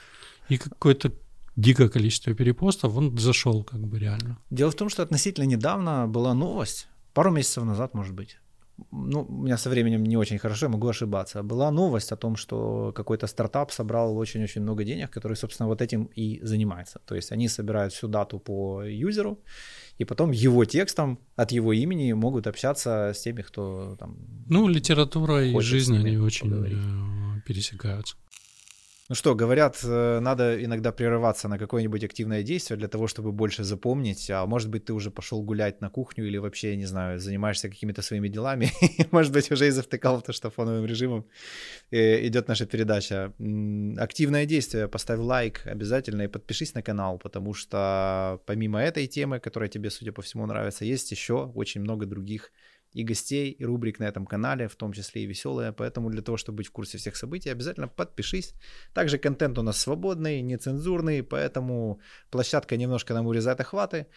И 0.50 0.58
какой-то 0.58 1.12
дикое 1.56 1.90
количество 1.90 2.34
перепостов, 2.34 2.98
он 2.98 3.18
зашел 3.18 3.64
как 3.64 3.80
бы 3.80 4.00
реально. 4.00 4.38
Дело 4.50 4.72
в 4.72 4.76
том, 4.76 4.90
что 4.90 5.04
относительно 5.04 5.46
недавно 5.46 6.08
была 6.08 6.34
новость, 6.34 6.88
пару 7.14 7.32
месяцев 7.32 7.64
назад, 7.64 7.94
может 7.94 8.14
быть, 8.14 8.38
ну, 8.92 9.26
у 9.30 9.44
меня 9.44 9.58
со 9.58 9.70
временем 9.70 10.04
не 10.04 10.18
очень 10.18 10.38
хорошо, 10.38 10.70
могу 10.70 10.88
ошибаться. 10.88 11.44
Была 11.44 11.72
новость 11.72 12.12
о 12.12 12.16
том, 12.16 12.36
что 12.36 12.92
какой-то 12.94 13.28
стартап 13.28 13.72
собрал 13.72 14.18
очень-очень 14.18 14.62
много 14.62 14.84
денег, 14.84 15.12
который, 15.12 15.38
собственно, 15.38 15.70
вот 15.70 15.82
этим 15.82 16.10
и 16.18 16.40
занимается. 16.44 17.00
То 17.06 17.16
есть 17.16 17.32
они 17.32 17.48
собирают 17.48 17.94
всю 17.94 18.08
дату 18.08 18.40
по 18.40 18.84
юзеру, 18.84 19.40
и 19.98 20.06
потом 20.06 20.32
его 20.32 20.66
текстом 20.66 21.20
от 21.38 21.52
его 21.52 21.72
имени 21.74 22.14
могут 22.14 22.48
общаться 22.48 23.14
с 23.14 23.22
теми, 23.22 23.42
кто 23.44 23.96
там... 23.98 24.18
Ну, 24.50 24.68
литература 24.68 25.46
и 25.46 25.60
жизнь, 25.62 25.98
они 25.98 26.18
очень 26.18 26.50
поговорить. 26.50 26.78
Э, 26.78 27.42
пересекаются. 27.48 28.16
Ну 29.08 29.14
что, 29.14 29.36
говорят, 29.36 29.80
э, 29.84 30.20
надо 30.20 30.64
иногда 30.66 30.92
прерываться 30.92 31.48
на 31.48 31.60
какое-нибудь 31.60 32.04
активное 32.04 32.42
действие 32.42 32.76
для 32.76 32.88
того, 32.88 33.06
чтобы 33.06 33.32
больше 33.32 33.64
запомнить. 33.64 34.32
А 34.32 34.48
может 34.48 34.72
быть, 34.72 34.86
ты 34.86 34.94
уже 34.94 35.12
пошел 35.12 35.44
гулять 35.44 35.80
на 35.80 35.92
кухню 35.92 36.26
или 36.26 36.40
вообще, 36.40 36.76
не 36.76 36.86
знаю, 36.86 37.20
занимаешься 37.20 37.70
какими-то 37.70 38.02
своими 38.02 38.30
делами. 38.30 38.72
может 39.12 39.32
быть, 39.32 39.52
уже 39.52 39.68
и 39.68 39.70
завтыкал 39.70 40.24
то, 40.24 40.34
что 40.34 40.50
фоновым 40.50 40.88
режимом 40.88 41.24
э, 41.92 42.26
идет 42.26 42.48
наша 42.48 42.66
передача. 42.66 43.32
Активное 43.98 44.48
действие. 44.48 44.88
Поставь 44.88 45.20
лайк 45.20 45.62
обязательно 45.68 46.24
и 46.24 46.28
подпишись 46.28 46.74
на 46.74 46.82
канал, 46.82 47.20
потому 47.20 47.54
что 47.54 48.42
помимо 48.48 48.82
этой 48.82 49.06
темы, 49.06 49.40
которая 49.40 49.70
тебе, 49.70 49.92
судя 49.92 50.14
по 50.14 50.24
всему, 50.24 50.48
нравится, 50.48 50.84
есть 50.84 51.12
еще 51.12 51.52
очень 51.56 51.82
много 51.82 52.08
других 52.08 52.52
и 52.96 53.04
гостей, 53.04 53.52
и 53.52 53.66
рубрик 53.66 54.00
на 54.00 54.06
этом 54.06 54.26
канале, 54.26 54.68
в 54.68 54.76
том 54.76 54.94
числе 54.94 55.24
и 55.24 55.26
веселые. 55.26 55.74
Поэтому 55.74 56.10
для 56.10 56.22
того, 56.22 56.38
чтобы 56.38 56.58
быть 56.58 56.68
в 56.68 56.72
курсе 56.72 56.98
всех 56.98 57.18
событий, 57.18 57.50
обязательно 57.50 57.90
подпишись. 57.90 58.54
Также 58.94 59.18
контент 59.18 59.58
у 59.58 59.62
нас 59.64 59.78
свободный, 59.78 60.42
нецензурный, 60.42 61.22
поэтому 61.22 62.00
площадка 62.32 62.78
немножко 62.78 63.14
нам 63.14 63.28
урезает 63.28 63.60
охваты. 63.60 64.08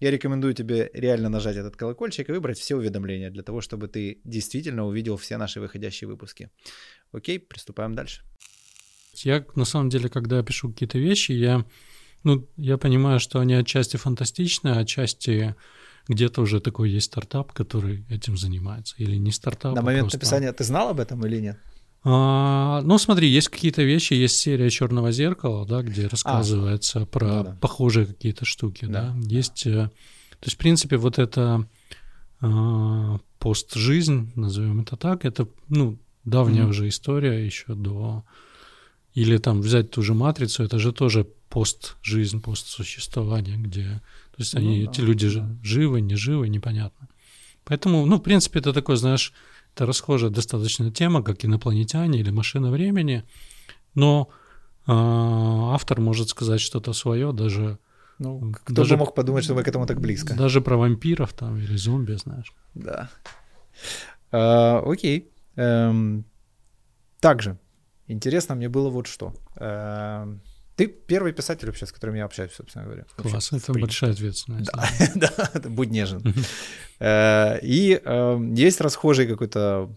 Я 0.00 0.10
рекомендую 0.10 0.52
тебе 0.52 0.90
реально 0.92 1.30
нажать 1.30 1.56
этот 1.56 1.76
колокольчик 1.76 2.28
и 2.28 2.32
выбрать 2.32 2.58
все 2.58 2.76
уведомления 2.76 3.30
для 3.30 3.42
того, 3.42 3.62
чтобы 3.62 3.88
ты 3.88 4.20
действительно 4.24 4.86
увидел 4.86 5.16
все 5.16 5.38
наши 5.38 5.58
выходящие 5.58 6.08
выпуски. 6.08 6.50
Окей, 7.12 7.38
приступаем 7.38 7.94
дальше. 7.94 8.22
Я 9.14 9.46
на 9.54 9.64
самом 9.64 9.88
деле, 9.88 10.10
когда 10.10 10.42
пишу 10.42 10.70
какие-то 10.70 10.98
вещи, 10.98 11.32
я, 11.32 11.64
ну, 12.22 12.46
я 12.58 12.76
понимаю, 12.76 13.18
что 13.18 13.40
они 13.40 13.54
отчасти 13.54 13.96
фантастичны, 13.96 14.78
отчасти 14.78 15.54
где-то 16.08 16.42
уже 16.42 16.60
такой 16.60 16.90
есть 16.90 17.06
стартап, 17.06 17.52
который 17.52 18.04
этим 18.08 18.36
занимается. 18.36 18.94
Или 18.98 19.16
не 19.16 19.32
стартап. 19.32 19.74
На 19.74 19.80
а 19.80 19.84
момент 19.84 20.04
просто... 20.04 20.18
написания 20.18 20.52
ты 20.52 20.64
знал 20.64 20.90
об 20.90 21.00
этом 21.00 21.24
или 21.26 21.40
нет? 21.40 21.58
А, 22.08 22.82
ну, 22.82 22.98
смотри, 22.98 23.28
есть 23.28 23.48
какие-то 23.48 23.82
вещи, 23.82 24.14
есть 24.14 24.36
серия 24.36 24.70
Черного 24.70 25.10
зеркала, 25.10 25.66
да, 25.66 25.82
где 25.82 26.06
рассказывается 26.06 27.00
а, 27.00 27.06
про 27.06 27.26
ну, 27.26 27.44
да. 27.44 27.58
похожие 27.60 28.06
какие-то 28.06 28.44
штуки, 28.44 28.84
да. 28.84 29.10
да. 29.10 29.28
Есть, 29.28 29.66
э, 29.66 29.90
то 29.90 30.44
есть, 30.44 30.54
в 30.54 30.58
принципе, 30.58 30.98
вот 30.98 31.18
это 31.18 31.66
а, 32.40 33.18
пост-жизнь, 33.40 34.30
назовем 34.36 34.82
это 34.82 34.96
так, 34.96 35.24
это, 35.24 35.48
ну, 35.68 35.98
давняя 36.24 36.64
mm-hmm. 36.64 36.68
уже 36.68 36.88
история 36.88 37.44
еще 37.44 37.74
до... 37.74 38.24
Или 39.14 39.38
там 39.38 39.60
взять 39.60 39.90
ту 39.90 40.02
же 40.02 40.14
матрицу, 40.14 40.62
это 40.62 40.78
же 40.78 40.92
тоже 40.92 41.26
пост-жизнь, 41.48 42.40
пост-существование, 42.40 43.56
где 43.56 44.00
то 44.36 44.42
есть 44.42 44.54
они, 44.54 44.80
ну, 44.80 44.84
да, 44.84 44.90
эти 44.90 45.00
люди 45.00 45.34
да. 45.34 45.48
живы, 45.62 46.02
не 46.02 46.14
живы, 46.14 46.48
непонятно. 46.50 47.08
Поэтому, 47.64 48.04
ну, 48.04 48.16
в 48.18 48.22
принципе, 48.22 48.58
это 48.58 48.74
такой, 48.74 48.96
знаешь, 48.96 49.32
это 49.74 49.86
расхожая 49.86 50.30
достаточно 50.30 50.90
тема, 50.90 51.22
как 51.22 51.42
инопланетяне 51.42 52.20
или 52.20 52.30
машина 52.30 52.70
времени, 52.70 53.24
но 53.94 54.28
э, 54.86 54.92
автор 54.92 56.00
может 56.00 56.28
сказать 56.28 56.60
что-то 56.60 56.92
свое, 56.92 57.32
даже... 57.32 57.78
Ну, 58.18 58.54
кто 58.64 58.74
даже, 58.74 58.94
бы 58.94 59.00
мог 59.00 59.14
подумать, 59.14 59.44
что 59.44 59.54
мы 59.54 59.62
к 59.62 59.68
этому 59.68 59.86
так 59.86 60.00
близко. 60.00 60.34
Даже 60.34 60.60
про 60.60 60.76
вампиров 60.76 61.32
там 61.32 61.56
или 61.56 61.76
зомби, 61.76 62.12
знаешь. 62.14 62.52
Да. 62.74 63.08
А, 64.32 64.82
окей. 64.84 65.30
Эм, 65.56 66.26
также 67.20 67.58
интересно 68.06 68.54
мне 68.54 68.68
было 68.68 68.90
вот 68.90 69.06
что. 69.06 69.34
Эм, 69.56 70.42
ты 70.76 70.86
первый 70.86 71.32
писатель 71.32 71.66
вообще, 71.66 71.86
с 71.86 71.92
которым 71.92 72.16
я 72.16 72.24
общаюсь, 72.24 72.52
собственно 72.52 72.84
говоря. 72.84 73.04
Класс, 73.16 73.52
это 73.52 73.72
большая 73.72 74.12
ответственность. 74.12 74.70
Да, 75.14 75.50
да, 75.54 75.60
будь 75.68 75.90
нежен. 75.90 76.22
Э, 77.00 77.58
и 77.62 78.00
эм, 78.04 78.54
есть 78.54 78.80
расхожий 78.80 79.26
какой-то 79.26 79.90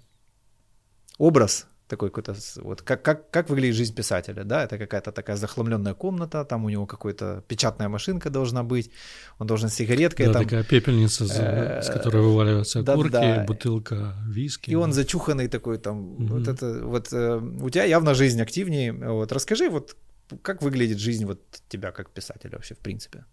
образ 1.18 1.68
такой 1.90 2.10
какой-то, 2.10 2.36
вот 2.62 2.82
как, 2.84 3.02
как, 3.02 3.32
как 3.32 3.50
выглядит 3.50 3.76
жизнь 3.76 3.96
писателя, 3.96 4.44
да, 4.44 4.64
это 4.64 4.78
какая-то 4.78 5.12
такая 5.12 5.36
захламленная 5.36 5.96
комната, 5.96 6.46
там 6.46 6.66
у 6.66 6.70
него 6.70 6.86
какая-то 6.86 7.44
печатная 7.48 7.90
машинка 7.90 8.30
должна 8.30 8.64
быть, 8.64 8.92
он 9.40 9.48
должен 9.48 9.70
с 9.70 9.74
сигареткой. 9.74 10.28
Да, 10.28 10.34
там, 10.34 10.44
такая 10.44 10.64
пепельница, 10.64 11.26
э, 11.26 11.82
с 11.82 11.90
которой 11.90 12.22
вываливаются 12.22 12.82
окурки, 12.82 13.12
да, 13.12 13.36
да. 13.38 13.44
бутылка 13.44 14.14
виски. 14.28 14.70
И 14.70 14.76
он 14.76 14.94
зачуханный 14.94 15.48
такой 15.48 15.80
там, 15.80 15.98
mm 15.98 16.28
вот 16.28 16.48
это, 16.48 16.86
вот 16.86 17.12
э, 17.12 17.42
у 17.62 17.70
тебя 17.70 17.86
явно 17.86 18.14
жизнь 18.14 18.40
активнее, 18.42 18.94
вот 18.94 19.32
расскажи 19.32 19.70
вот 19.70 19.96
как 20.42 20.62
выглядит 20.62 21.00
жизнь 21.00 21.26
вот 21.26 21.42
тебя 21.68 21.92
как 21.92 22.12
писателя 22.12 22.52
вообще 22.54 22.76
в 22.76 22.80
принципе? 22.80 23.26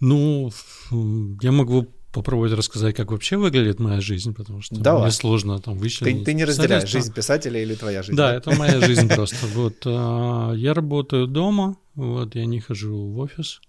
Ну, 0.00 0.52
я 1.42 1.52
могу 1.52 1.86
попробовать 2.12 2.52
рассказать, 2.52 2.96
как 2.96 3.10
вообще 3.10 3.36
выглядит 3.36 3.78
моя 3.78 4.00
жизнь, 4.00 4.34
потому 4.34 4.62
что 4.62 4.76
Давай. 4.76 5.02
мне 5.02 5.10
сложно 5.10 5.58
там 5.58 5.76
вычленить. 5.76 6.20
Ты, 6.20 6.24
ты 6.24 6.34
не 6.34 6.44
разделяешь 6.44 6.88
жизнь 6.88 7.12
писателя 7.12 7.62
или 7.62 7.74
твоя 7.74 8.02
жизнь? 8.02 8.16
Да, 8.16 8.28
да? 8.28 8.36
это 8.36 8.54
моя 8.56 8.80
жизнь 8.86 9.08
просто. 9.08 9.46
Вот 9.54 9.82
а, 9.84 10.52
я 10.54 10.72
работаю 10.72 11.26
дома, 11.26 11.76
вот 11.94 12.34
я 12.34 12.46
не 12.46 12.60
хожу 12.60 13.10
в 13.10 13.18
офис. 13.18 13.60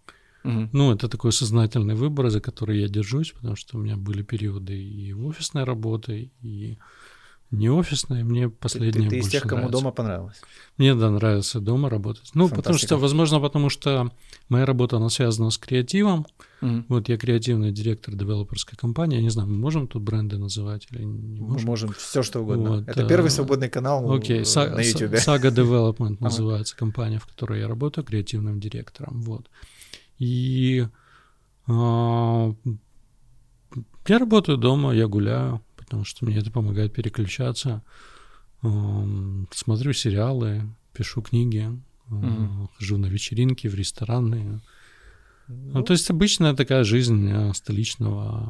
Угу. 0.45 0.69
Ну, 0.71 0.93
это 0.93 1.09
такой 1.09 1.33
сознательный 1.33 1.95
выбор, 1.95 2.29
за 2.29 2.39
который 2.39 2.79
я 2.79 2.87
держусь, 2.87 3.31
потому 3.31 3.57
что 3.57 3.77
у 3.77 3.81
меня 3.81 3.97
были 3.97 4.23
периоды 4.23 4.81
и 4.81 5.13
офисной 5.13 5.65
работы, 5.65 6.31
и 6.41 6.77
не 7.51 7.69
офисная, 7.69 8.23
мне 8.25 8.49
последняя 8.49 8.91
Ты, 8.91 9.01
ты, 9.03 9.09
ты 9.09 9.17
из 9.19 9.29
тех, 9.29 9.43
кому 9.43 9.55
нравится. 9.61 9.79
дома 9.81 9.91
понравилось? 9.91 10.41
Мне, 10.77 10.93
да, 10.95 11.09
нравится 11.09 11.59
дома 11.61 11.89
работать. 11.89 12.29
Ну, 12.33 12.49
потому 12.49 12.61
Фантастика. 12.63 12.87
что, 12.87 12.97
возможно, 12.97 13.39
потому 13.39 13.69
что 13.69 14.11
моя 14.49 14.65
работа, 14.65 14.97
она 14.97 15.09
связана 15.09 15.49
с 15.49 15.57
креативом. 15.57 16.25
Мгм. 16.59 16.85
Вот 16.89 17.07
я 17.07 17.17
креативный 17.17 17.71
директор 17.71 18.15
девелоперской 18.15 18.77
компании. 18.77 19.15
Я 19.17 19.21
не 19.21 19.29
знаю, 19.29 19.47
мы 19.47 19.55
можем 19.57 19.87
тут 19.87 20.01
бренды 20.03 20.37
называть 20.37 20.87
или 20.91 21.03
не 21.03 21.39
Мы 21.39 21.47
можем? 21.47 21.67
можем 21.67 21.93
все, 21.93 22.21
что 22.21 22.41
угодно. 22.41 22.69
Вот, 22.77 22.87
Это 22.89 23.05
а, 23.05 23.07
первый 23.07 23.29
свободный 23.29 23.69
канал 23.69 24.03
э, 24.17 24.41
Са- 24.43 24.75
на 24.75 24.81
YouTube. 24.81 25.13
Saga 25.13 25.49
Development 25.49 26.17
называется 26.19 26.75
компания, 26.75 27.19
в 27.19 27.27
которой 27.27 27.61
я 27.61 27.67
работаю 27.67 28.03
креативным 28.03 28.59
директором. 28.59 29.21
Вот. 29.21 29.49
И 30.19 30.85
а, 31.67 32.53
я 34.07 34.19
работаю 34.19 34.57
дома, 34.57 34.93
я 34.93 35.07
гуляю, 35.07 35.61
потому 35.87 36.03
что 36.03 36.25
мне 36.25 36.37
это 36.37 36.51
помогает 36.51 36.93
переключаться. 36.93 37.81
Ам, 38.61 39.47
Смотрю 39.51 39.93
сериалы, 39.93 40.63
пишу 40.93 41.21
книги, 41.21 41.71
Мгм. 42.09 42.69
хожу 42.77 42.97
на 42.97 43.05
вечеринки, 43.07 43.67
в 43.67 43.75
рестораны. 43.75 44.61
Ну, 45.47 45.71
Ну, 45.79 45.83
то 45.83 45.93
есть 45.93 46.09
обычная 46.09 46.53
такая 46.53 46.83
жизнь 46.83 47.29
а, 47.31 47.53
столичного 47.53 48.49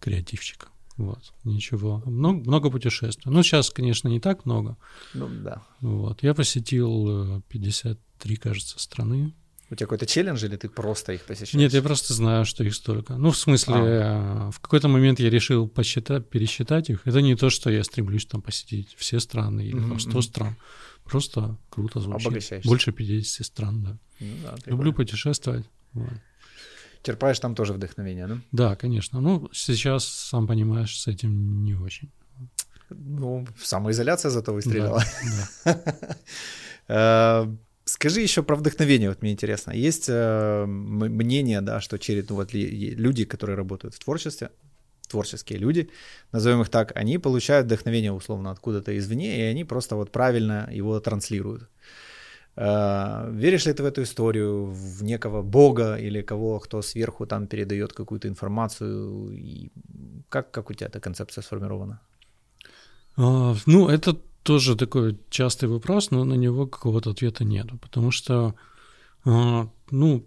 креативщика. 0.00 0.68
Вот, 0.96 1.32
ничего. 1.44 2.02
Много, 2.06 2.40
много 2.40 2.70
путешествий. 2.70 3.32
Ну, 3.32 3.42
сейчас, 3.42 3.70
конечно, 3.70 4.08
не 4.08 4.20
так 4.20 4.44
много. 4.46 4.76
ну, 5.14 5.28
да. 5.42 5.62
Вот. 5.80 6.22
Я 6.22 6.34
посетил 6.34 7.36
э, 7.38 7.40
53, 7.48 8.36
кажется, 8.36 8.78
страны. 8.80 9.32
У 9.70 9.74
тебя 9.74 9.86
какой-то 9.86 10.06
челлендж 10.06 10.44
или 10.44 10.56
ты 10.56 10.68
просто 10.68 11.12
их 11.12 11.22
посещаешь? 11.24 11.54
Нет, 11.54 11.74
я 11.74 11.82
просто 11.82 12.14
знаю, 12.14 12.46
что 12.46 12.64
их 12.64 12.74
столько. 12.74 13.16
Ну, 13.16 13.30
в 13.30 13.36
смысле, 13.36 13.74
э, 13.76 14.50
в 14.50 14.60
какой-то 14.60 14.88
момент 14.88 15.20
я 15.20 15.28
решил 15.28 15.68
посчитать, 15.68 16.28
пересчитать 16.30 16.88
их. 16.88 17.06
Это 17.06 17.20
не 17.20 17.36
то, 17.36 17.50
что 17.50 17.70
я 17.70 17.84
стремлюсь 17.84 18.24
там 18.24 18.40
посетить 18.40 18.94
все 18.96 19.20
страны 19.20 19.60
или 19.66 19.78
там 19.78 19.90
Мгм, 19.90 20.00
100 20.00 20.10
мгм. 20.10 20.22
стран. 20.22 20.56
Просто 21.04 21.56
круто 21.70 22.00
звучит. 22.00 22.64
Больше 22.64 22.92
50 22.92 23.46
стран, 23.46 23.82
да. 23.82 23.98
Ну, 24.20 24.36
да. 24.42 24.54
Люблю 24.66 24.92
путешествовать. 24.92 25.66
Вот. 25.92 26.12
Черпаешь 27.02 27.38
там 27.38 27.54
тоже 27.54 27.74
вдохновение, 27.74 28.26
да? 28.26 28.38
Да, 28.52 28.76
конечно. 28.76 29.20
Ну, 29.20 29.48
сейчас, 29.52 30.04
сам 30.04 30.46
понимаешь, 30.46 30.98
с 30.98 31.06
этим 31.06 31.64
не 31.64 31.74
очень. 31.74 32.10
Ну, 32.90 33.46
самоизоляция 33.62 34.30
зато 34.30 34.54
выстрелила. 34.54 35.02
Да, 35.64 35.82
да. 36.88 37.48
Скажи 37.88 38.20
еще 38.20 38.42
про 38.42 38.54
вдохновение, 38.54 39.08
вот 39.08 39.22
мне 39.22 39.32
интересно. 39.32 39.72
Есть 39.72 40.10
э, 40.10 40.66
мнение, 40.66 41.62
да, 41.62 41.80
что 41.80 41.98
через 41.98 42.28
ну, 42.28 42.36
вот 42.36 42.52
люди, 42.52 43.24
которые 43.24 43.56
работают 43.56 43.94
в 43.94 43.98
творчестве, 43.98 44.50
творческие 45.08 45.58
люди, 45.58 45.88
назовем 46.32 46.60
их 46.60 46.68
так, 46.68 46.92
они 46.94 47.18
получают 47.18 47.66
вдохновение 47.66 48.12
условно 48.12 48.50
откуда-то 48.50 48.92
извне, 48.98 49.38
и 49.38 49.40
они 49.40 49.64
просто 49.64 49.96
вот 49.96 50.12
правильно 50.12 50.68
его 50.70 51.00
транслируют. 51.00 51.62
Э, 52.56 53.30
Веришь 53.32 53.64
ли 53.66 53.72
ты 53.72 53.82
в 53.82 53.86
эту 53.86 54.02
историю, 54.02 54.66
в 54.66 55.02
некого 55.02 55.40
бога 55.42 55.96
или 55.96 56.20
кого, 56.20 56.58
кто 56.58 56.82
сверху 56.82 57.26
там 57.26 57.46
передает 57.46 57.94
какую-то 57.94 58.28
информацию? 58.28 59.30
И 59.32 59.70
как, 60.28 60.50
как 60.50 60.68
у 60.70 60.74
тебя 60.74 60.88
эта 60.88 61.00
концепция 61.00 61.42
сформирована? 61.42 62.00
А, 63.16 63.54
Ну, 63.66 63.88
это 63.88 64.14
тоже 64.48 64.76
такой 64.76 65.18
частый 65.28 65.68
вопрос, 65.68 66.10
но 66.10 66.24
на 66.24 66.32
него 66.32 66.66
какого-то 66.66 67.10
ответа 67.10 67.44
нету, 67.44 67.76
потому 67.76 68.10
что, 68.10 68.54
а, 69.26 69.68
ну, 69.90 70.24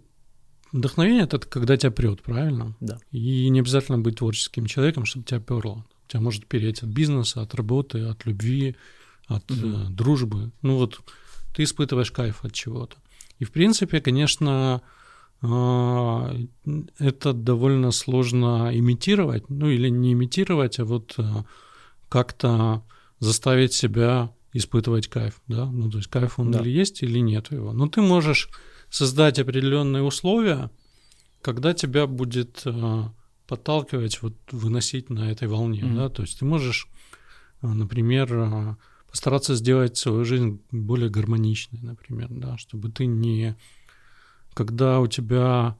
вдохновение— 0.70 1.24
это 1.24 1.40
когда 1.40 1.76
тебя 1.76 1.90
прет, 1.90 2.22
правильно? 2.22 2.76
Да. 2.78 2.98
И 3.10 3.48
не 3.48 3.58
обязательно 3.58 3.98
быть 3.98 4.18
творческим 4.18 4.66
человеком, 4.66 5.06
чтобы 5.06 5.24
тебя 5.24 5.40
перло. 5.40 5.84
Тебя 6.06 6.20
может 6.20 6.46
переть 6.46 6.84
от 6.84 6.90
бизнеса, 6.90 7.42
от 7.42 7.56
работы, 7.56 8.04
от 8.04 8.24
любви, 8.24 8.76
от 9.26 9.50
э, 9.50 9.86
дружбы. 9.90 10.52
Ну 10.62 10.76
вот 10.76 11.00
ты 11.52 11.64
испытываешь 11.64 12.12
кайф 12.12 12.44
от 12.44 12.52
чего-то. 12.52 12.96
И, 13.40 13.44
в 13.44 13.50
принципе, 13.50 14.00
конечно, 14.00 14.82
а, 15.40 16.32
это 17.00 17.32
довольно 17.32 17.90
сложно 17.90 18.70
имитировать, 18.72 19.50
ну 19.50 19.68
или 19.68 19.88
не 19.88 20.12
имитировать, 20.12 20.78
а 20.78 20.84
вот 20.84 21.14
а, 21.18 21.44
как-то 22.08 22.84
заставить 23.22 23.72
себя 23.72 24.34
испытывать 24.52 25.06
кайф, 25.06 25.40
да, 25.46 25.64
ну 25.64 25.88
то 25.90 25.98
есть 25.98 26.10
кайф 26.10 26.40
он 26.40 26.50
Да. 26.50 26.60
или 26.60 26.70
есть, 26.70 27.02
или 27.02 27.20
нет 27.20 27.52
его. 27.52 27.72
Но 27.72 27.86
ты 27.86 28.02
можешь 28.02 28.48
создать 28.90 29.38
определенные 29.38 30.02
условия, 30.02 30.70
когда 31.40 31.72
тебя 31.72 32.06
будет 32.08 32.62
а, 32.66 33.14
подталкивать, 33.46 34.20
вот 34.22 34.34
выносить 34.50 35.08
на 35.08 35.30
этой 35.30 35.46
волне, 35.46 35.84
Мгм. 35.84 35.96
да, 35.96 36.08
то 36.08 36.22
есть 36.22 36.40
ты 36.40 36.44
можешь, 36.44 36.88
а, 37.60 37.72
например, 37.72 38.28
а, 38.34 38.76
постараться 39.08 39.54
сделать 39.54 39.96
свою 39.96 40.24
жизнь 40.24 40.60
более 40.72 41.08
гармоничной, 41.08 41.80
например, 41.80 42.26
да, 42.28 42.58
чтобы 42.58 42.90
ты 42.90 43.06
не, 43.06 43.56
когда 44.52 44.98
у 44.98 45.06
тебя 45.06 45.78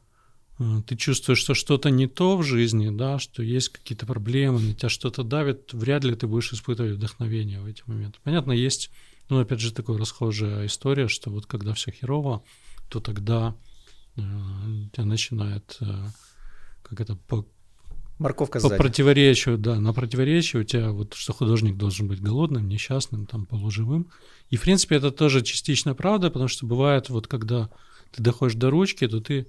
ты 0.86 0.96
чувствуешь, 0.96 1.38
что 1.38 1.54
что-то 1.54 1.90
не 1.90 2.06
то 2.06 2.36
в 2.36 2.42
жизни, 2.42 2.90
да, 2.90 3.18
что 3.18 3.42
есть 3.42 3.70
какие-то 3.70 4.06
проблемы, 4.06 4.60
на 4.60 4.74
тебя 4.74 4.88
что-то 4.88 5.22
давит, 5.22 5.72
вряд 5.72 6.04
ли 6.04 6.14
ты 6.14 6.26
будешь 6.26 6.52
испытывать 6.52 6.92
вдохновение 6.92 7.60
в 7.60 7.66
эти 7.66 7.82
моменты. 7.86 8.18
Понятно, 8.22 8.52
есть, 8.52 8.90
ну, 9.28 9.40
опять 9.40 9.60
же, 9.60 9.72
такая 9.72 9.98
расхожая 9.98 10.66
история, 10.66 11.08
что 11.08 11.30
вот 11.30 11.46
когда 11.46 11.74
все 11.74 11.90
херово, 11.90 12.42
то 12.88 13.00
тогда 13.00 13.54
э, 14.16 14.20
тебя 14.92 15.04
начинает, 15.04 15.76
э, 15.80 16.06
как 16.82 17.00
это, 17.00 17.16
по, 17.16 17.46
Морковка 18.18 18.60
по 18.60 18.68
сзади. 18.68 18.78
противоречию, 18.80 19.58
да, 19.58 19.80
на 19.80 19.92
противоречие 19.92 20.62
у 20.62 20.64
тебя 20.64 20.92
вот, 20.92 21.14
что 21.14 21.32
художник 21.32 21.76
должен 21.76 22.08
быть 22.08 22.20
голодным, 22.20 22.68
несчастным, 22.68 23.26
там, 23.26 23.46
полуживым. 23.46 24.08
И, 24.50 24.56
в 24.56 24.62
принципе, 24.62 24.96
это 24.96 25.10
тоже 25.10 25.42
частично 25.42 25.94
правда, 25.94 26.30
потому 26.30 26.48
что 26.48 26.66
бывает, 26.66 27.08
вот 27.08 27.26
когда 27.26 27.70
ты 28.12 28.22
доходишь 28.22 28.54
до 28.54 28.70
ручки, 28.70 29.08
то 29.08 29.20
ты 29.20 29.46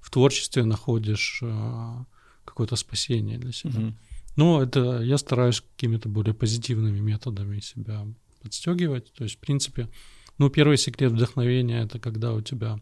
в 0.00 0.10
творчестве 0.10 0.64
находишь 0.64 1.40
э, 1.42 2.04
какое-то 2.44 2.76
спасение 2.76 3.38
для 3.38 3.52
себя. 3.52 3.80
Мгм. 3.80 3.98
Но 4.36 4.62
это 4.62 5.00
я 5.02 5.18
стараюсь 5.18 5.60
какими-то 5.60 6.08
более 6.08 6.34
позитивными 6.34 7.00
методами 7.00 7.60
себя 7.60 8.06
подстегивать. 8.40 9.12
То 9.12 9.24
есть, 9.24 9.36
в 9.36 9.38
принципе, 9.40 9.88
ну, 10.38 10.48
первый 10.48 10.76
секрет 10.76 11.12
вдохновения 11.12 11.82
это 11.82 11.98
когда 11.98 12.32
у 12.32 12.40
тебя 12.40 12.80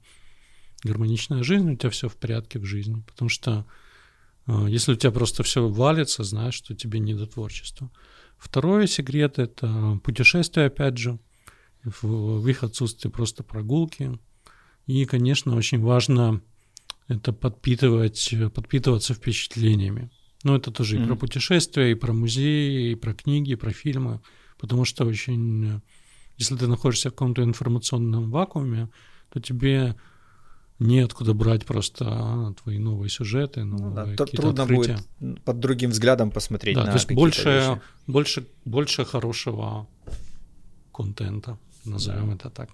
гармоничная 0.84 1.42
жизнь, 1.42 1.72
у 1.72 1.76
тебя 1.76 1.90
все 1.90 2.08
в 2.08 2.16
порядке 2.16 2.58
в 2.58 2.64
жизни. 2.64 3.02
Потому 3.06 3.28
что 3.28 3.66
э, 4.46 4.66
если 4.68 4.92
у 4.92 4.96
тебя 4.96 5.12
просто 5.12 5.42
все 5.42 5.66
валится, 5.66 6.24
знаешь, 6.24 6.54
что 6.54 6.74
тебе 6.74 6.98
не 6.98 7.14
до 7.14 7.26
творчества. 7.26 7.90
Второй 8.36 8.86
секрет 8.86 9.38
это 9.38 9.98
путешествие, 10.04 10.66
опять 10.66 10.98
же, 10.98 11.18
в, 11.84 12.40
в 12.40 12.48
их 12.48 12.62
отсутствии 12.64 13.08
просто 13.08 13.42
прогулки. 13.42 14.18
И, 14.86 15.04
конечно, 15.06 15.56
очень 15.56 15.80
важно 15.80 16.42
это 17.08 17.32
подпитывать, 17.32 18.34
подпитываться 18.54 19.14
впечатлениями. 19.14 20.10
Ну, 20.42 20.54
это 20.56 20.70
тоже 20.70 21.02
и 21.02 21.06
про 21.06 21.16
путешествия, 21.16 21.90
и 21.90 21.94
про 21.94 22.12
музеи, 22.12 22.92
и 22.92 22.94
про 22.94 23.14
книги, 23.14 23.52
и 23.52 23.56
про 23.56 23.72
фильмы. 23.72 24.20
Потому 24.58 24.84
что 24.84 25.04
очень... 25.04 25.80
Если 26.36 26.56
ты 26.56 26.66
находишься 26.66 27.08
в 27.08 27.12
каком-то 27.12 27.42
информационном 27.42 28.30
вакууме, 28.30 28.88
то 29.32 29.40
тебе 29.40 29.96
неоткуда 30.78 31.32
брать 31.34 31.64
просто 31.64 32.04
а, 32.06 32.52
твои 32.62 32.78
новые 32.78 33.08
сюжеты, 33.08 33.64
Ну 33.64 33.78
новые 33.78 33.94
да, 33.94 34.04
то 34.16 34.24
какие-то 34.24 34.42
трудно 34.42 34.62
открытия. 34.64 34.98
будет 35.18 35.42
под 35.44 35.58
другим 35.60 35.90
взглядом 35.90 36.30
посмотреть 36.30 36.74
Да, 36.76 36.82
на 36.84 36.86
то 36.88 36.96
есть 36.98 37.10
больше, 37.10 37.48
вещи. 37.48 37.80
больше, 38.06 38.46
больше 38.66 39.04
хорошего 39.06 39.88
контента, 40.92 41.58
назовем 41.84 42.30
это 42.32 42.50
так. 42.50 42.68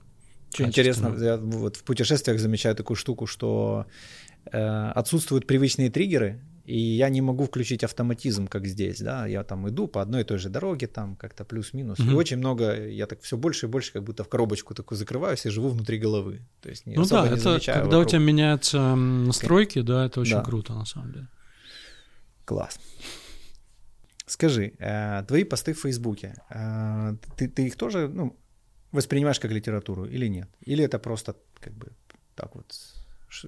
Очень 0.54 0.66
интересно, 0.66 1.16
я 1.20 1.36
вот 1.36 1.76
в 1.76 1.82
путешествиях 1.84 2.38
замечаю 2.38 2.74
такую 2.76 2.96
штуку, 2.96 3.26
что 3.26 3.86
э, 4.52 4.58
отсутствуют 4.94 5.46
привычные 5.46 5.90
триггеры, 5.90 6.40
и 6.64 6.78
я 6.78 7.08
не 7.08 7.20
могу 7.22 7.44
включить 7.44 7.82
автоматизм, 7.84 8.46
как 8.46 8.66
здесь, 8.66 9.00
да, 9.00 9.26
я 9.26 9.42
там 9.44 9.68
иду 9.68 9.88
по 9.88 10.00
одной 10.02 10.20
и 10.20 10.24
той 10.24 10.38
же 10.38 10.48
дороге, 10.48 10.86
там 10.86 11.16
как-то 11.16 11.44
плюс-минус, 11.44 11.98
и 11.98 12.02
Мгм. 12.04 12.16
очень 12.16 12.36
много, 12.36 12.86
я 12.86 13.06
так 13.06 13.20
все 13.22 13.36
больше 13.36 13.66
и 13.66 13.68
больше 13.68 13.92
как 13.92 14.02
будто 14.04 14.22
в 14.24 14.28
коробочку 14.28 14.74
такую 14.74 14.98
закрываюсь 14.98 15.44
и 15.46 15.50
живу 15.50 15.68
внутри 15.70 15.98
головы, 15.98 16.42
то 16.60 16.68
есть 16.68 16.86
не, 16.86 16.96
Ну 16.96 17.04
да, 17.06 17.28
не 17.28 17.34
это 17.34 17.58
когда 17.64 17.80
у 17.80 17.84
вокруг. 18.00 18.08
тебя 18.08 18.18
меняются 18.20 18.94
настройки, 18.94 19.80
да, 19.82 20.06
это 20.06 20.20
очень 20.20 20.36
Да. 20.36 20.42
круто 20.42 20.74
на 20.74 20.84
самом 20.84 21.12
деле. 21.12 21.28
Класс. 22.44 22.78
Скажи, 24.26 24.72
э, 24.78 25.24
твои 25.26 25.44
посты 25.44 25.72
в 25.72 25.80
Фейсбуке, 25.80 26.34
э, 26.50 27.16
ты, 27.36 27.48
ты 27.48 27.66
их 27.66 27.76
тоже 27.76 28.08
ну, 28.08 28.36
воспринимаешь 28.92 29.40
как 29.40 29.50
литературу 29.50 30.04
или 30.04 30.28
нет? 30.28 30.48
Или 30.60 30.84
это 30.84 30.98
просто 30.98 31.36
как 31.60 31.72
бы 31.74 31.92
так 32.34 32.54
вот? 32.54 32.74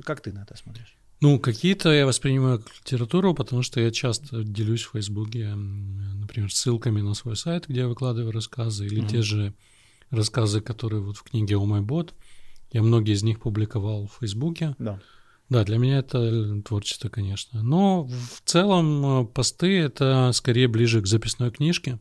Как 0.04 0.20
ты 0.20 0.32
на 0.32 0.42
это 0.42 0.56
смотришь? 0.56 0.96
Ну, 1.20 1.38
какие-то 1.38 1.92
я 1.92 2.06
воспринимаю 2.06 2.58
как 2.58 2.74
литературу, 2.74 3.34
потому 3.34 3.62
что 3.62 3.80
я 3.80 3.90
часто 3.90 4.42
делюсь 4.44 4.82
в 4.82 4.92
Фейсбуке, 4.92 5.54
например, 5.54 6.52
ссылками 6.52 7.00
на 7.00 7.14
свой 7.14 7.36
сайт, 7.36 7.66
где 7.68 7.80
я 7.80 7.88
выкладываю 7.88 8.32
рассказы, 8.32 8.86
или 8.86 9.00
Мгм. 9.00 9.08
те 9.08 9.22
же 9.22 9.54
рассказы, 10.10 10.60
которые 10.60 11.00
вот 11.00 11.16
в 11.16 11.22
книге 11.22 11.56
«О 11.56 11.64
мой 11.64 11.80
бот». 11.80 12.14
Я 12.72 12.82
многие 12.82 13.14
из 13.14 13.22
них 13.22 13.40
публиковал 13.40 14.06
в 14.06 14.18
Фейсбуке. 14.20 14.74
Да. 14.78 15.00
Да, 15.48 15.64
для 15.64 15.78
меня 15.78 15.98
это 15.98 16.60
творчество, 16.62 17.08
конечно. 17.08 17.62
Но 17.62 18.04
в 18.04 18.42
целом 18.44 19.22
э, 19.22 19.26
посты— 19.26 19.78
это 19.78 20.30
скорее 20.32 20.68
ближе 20.68 21.00
к 21.00 21.06
записной 21.06 21.50
книжке, 21.50 21.98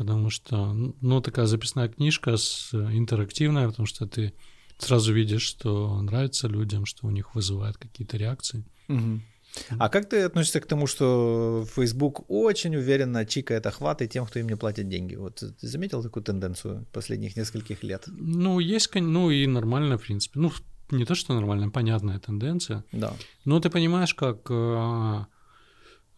потому 0.00 0.30
что, 0.30 0.72
ну, 1.02 1.20
такая 1.20 1.44
записная 1.44 1.90
книжка 1.90 2.38
с 2.38 2.72
интерактивная, 2.72 3.68
потому 3.68 3.84
что 3.84 4.06
ты 4.06 4.32
сразу 4.78 5.12
видишь, 5.12 5.42
что 5.42 6.00
нравится 6.00 6.48
людям, 6.48 6.86
что 6.86 7.06
у 7.06 7.10
них 7.10 7.34
вызывает 7.34 7.76
какие-то 7.76 8.16
реакции. 8.16 8.64
Угу. 8.88 9.20
А 9.78 9.90
как 9.90 10.08
ты 10.08 10.22
относишься 10.22 10.60
к 10.60 10.66
тому, 10.66 10.86
что 10.86 11.66
Facebook 11.76 12.24
очень 12.30 12.76
уверенно 12.76 13.26
чикает 13.26 13.66
охваты 13.66 14.06
тем, 14.06 14.24
кто 14.24 14.38
им 14.38 14.48
не 14.48 14.56
платит 14.56 14.88
деньги? 14.88 15.16
Вот 15.16 15.44
ты 15.60 15.68
заметил 15.68 16.02
такую 16.02 16.24
тенденцию 16.24 16.86
последних 16.94 17.36
нескольких 17.36 17.82
лет? 17.82 18.04
Ну, 18.06 18.58
есть, 18.58 18.94
ну 18.94 19.30
и 19.30 19.46
нормально, 19.46 19.98
в 19.98 20.02
принципе. 20.02 20.40
Ну, 20.40 20.50
не 20.90 21.04
то, 21.04 21.14
что 21.14 21.34
нормально, 21.34 21.68
понятная 21.68 22.18
тенденция. 22.18 22.84
Да. 22.92 23.12
Но 23.44 23.60
ты 23.60 23.68
понимаешь, 23.68 24.14
как 24.14 24.50
э, 24.50 25.24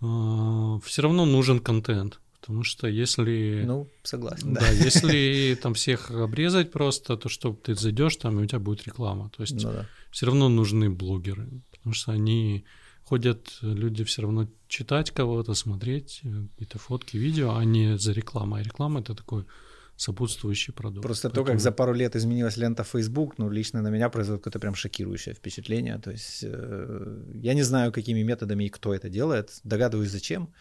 э, 0.02 0.78
все 0.84 1.02
равно 1.02 1.26
нужен 1.26 1.58
контент. 1.58 2.20
Потому 2.42 2.64
что 2.64 2.88
если... 2.88 3.62
Ну, 3.64 3.88
согласен. 4.02 4.52
Да, 4.52 4.60
да. 4.60 4.70
если 4.70 5.56
там 5.62 5.74
всех 5.74 6.10
обрезать 6.10 6.72
просто, 6.72 7.16
то 7.16 7.28
что 7.28 7.52
ты 7.52 7.76
зайдешь 7.76 8.16
там, 8.16 8.40
и 8.40 8.42
у 8.42 8.46
тебя 8.46 8.58
будет 8.58 8.84
реклама. 8.84 9.30
То 9.30 9.42
есть 9.44 9.62
ну, 9.62 9.72
да. 9.72 9.86
все 10.10 10.26
равно 10.26 10.48
нужны 10.48 10.90
блогеры, 10.90 11.48
потому 11.70 11.94
что 11.94 12.10
они 12.10 12.64
ходят 13.04 13.58
люди 13.62 14.02
все 14.02 14.22
равно 14.22 14.48
читать 14.66 15.12
кого-то, 15.12 15.54
смотреть 15.54 16.20
э, 16.24 16.46
какие-то 16.52 16.78
фотки, 16.78 17.16
видео, 17.16 17.54
а 17.54 17.64
не 17.64 17.96
за 17.96 18.12
рекламу. 18.12 18.56
А 18.56 18.62
реклама 18.62 19.00
это 19.00 19.14
такой 19.14 19.44
сопутствующий 19.96 20.72
продукт. 20.72 21.02
Просто 21.02 21.28
Поэтому... 21.28 21.46
то, 21.46 21.52
как 21.52 21.60
за 21.60 21.70
пару 21.70 21.94
лет 21.94 22.16
изменилась 22.16 22.56
лента 22.56 22.82
Facebook, 22.82 23.38
ну, 23.38 23.50
лично 23.50 23.82
на 23.82 23.88
меня 23.88 24.08
производит 24.08 24.42
какое-то 24.42 24.58
прям 24.58 24.74
шокирующее 24.74 25.34
впечатление. 25.34 25.98
То 25.98 26.10
есть 26.10 26.40
э, 26.42 27.24
я 27.34 27.54
не 27.54 27.62
знаю, 27.62 27.92
какими 27.92 28.22
методами 28.22 28.64
и 28.64 28.68
кто 28.68 28.92
это 28.94 29.08
делает, 29.08 29.60
догадываюсь, 29.64 30.10
зачем. 30.10 30.52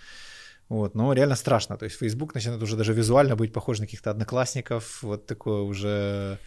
Вот, 0.71 0.95
но 0.95 1.13
реально 1.13 1.36
страшно. 1.36 1.75
То 1.77 1.86
есть 1.86 1.97
Facebook 1.97 2.34
начинает 2.34 2.63
уже 2.63 2.77
даже 2.77 2.93
визуально 2.93 3.36
быть 3.36 3.51
похож 3.51 3.79
на 3.79 3.86
каких-то 3.86 4.10
одноклассников. 4.10 5.03
Вот 5.03 5.25
такое 5.25 5.63
уже 5.63 6.38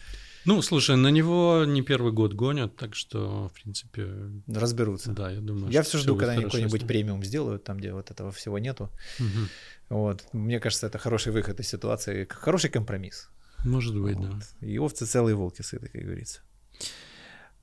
ну, 0.45 0.61
слушай, 0.61 0.95
на 0.95 1.11
него 1.11 1.63
не 1.67 1.83
первый 1.83 2.11
год 2.11 2.33
гонят, 2.33 2.75
так 2.75 2.95
что, 2.95 3.49
в 3.49 3.53
принципе... 3.53 4.07
Разберутся. 4.47 5.11
Да, 5.11 5.31
я 5.31 5.41
думаю. 5.41 5.71
Я 5.71 5.81
все 5.81 5.97
жду, 5.99 6.15
когда 6.15 6.33
они 6.33 6.43
какой-нибудь 6.43 6.87
премиум 6.87 7.23
сделают, 7.23 7.63
там, 7.63 7.77
где 7.77 7.93
вот 7.93 8.11
этого 8.11 8.31
всего 8.31 8.59
нету. 8.59 8.89
Угу. 9.19 9.97
Вот. 9.99 10.25
Мне 10.33 10.59
кажется, 10.59 10.87
это 10.87 10.97
хороший 10.97 11.31
выход 11.31 11.59
из 11.59 11.67
ситуации, 11.67 12.27
хороший 12.29 12.71
компромисс. 12.71 13.29
Может 13.63 13.95
быть, 13.99 14.17
вот. 14.17 14.29
да. 14.29 14.67
И 14.67 14.79
овцы 14.79 15.05
целые, 15.05 15.35
волки 15.35 15.61
сыты, 15.61 15.87
как 15.87 16.01
говорится. 16.01 16.41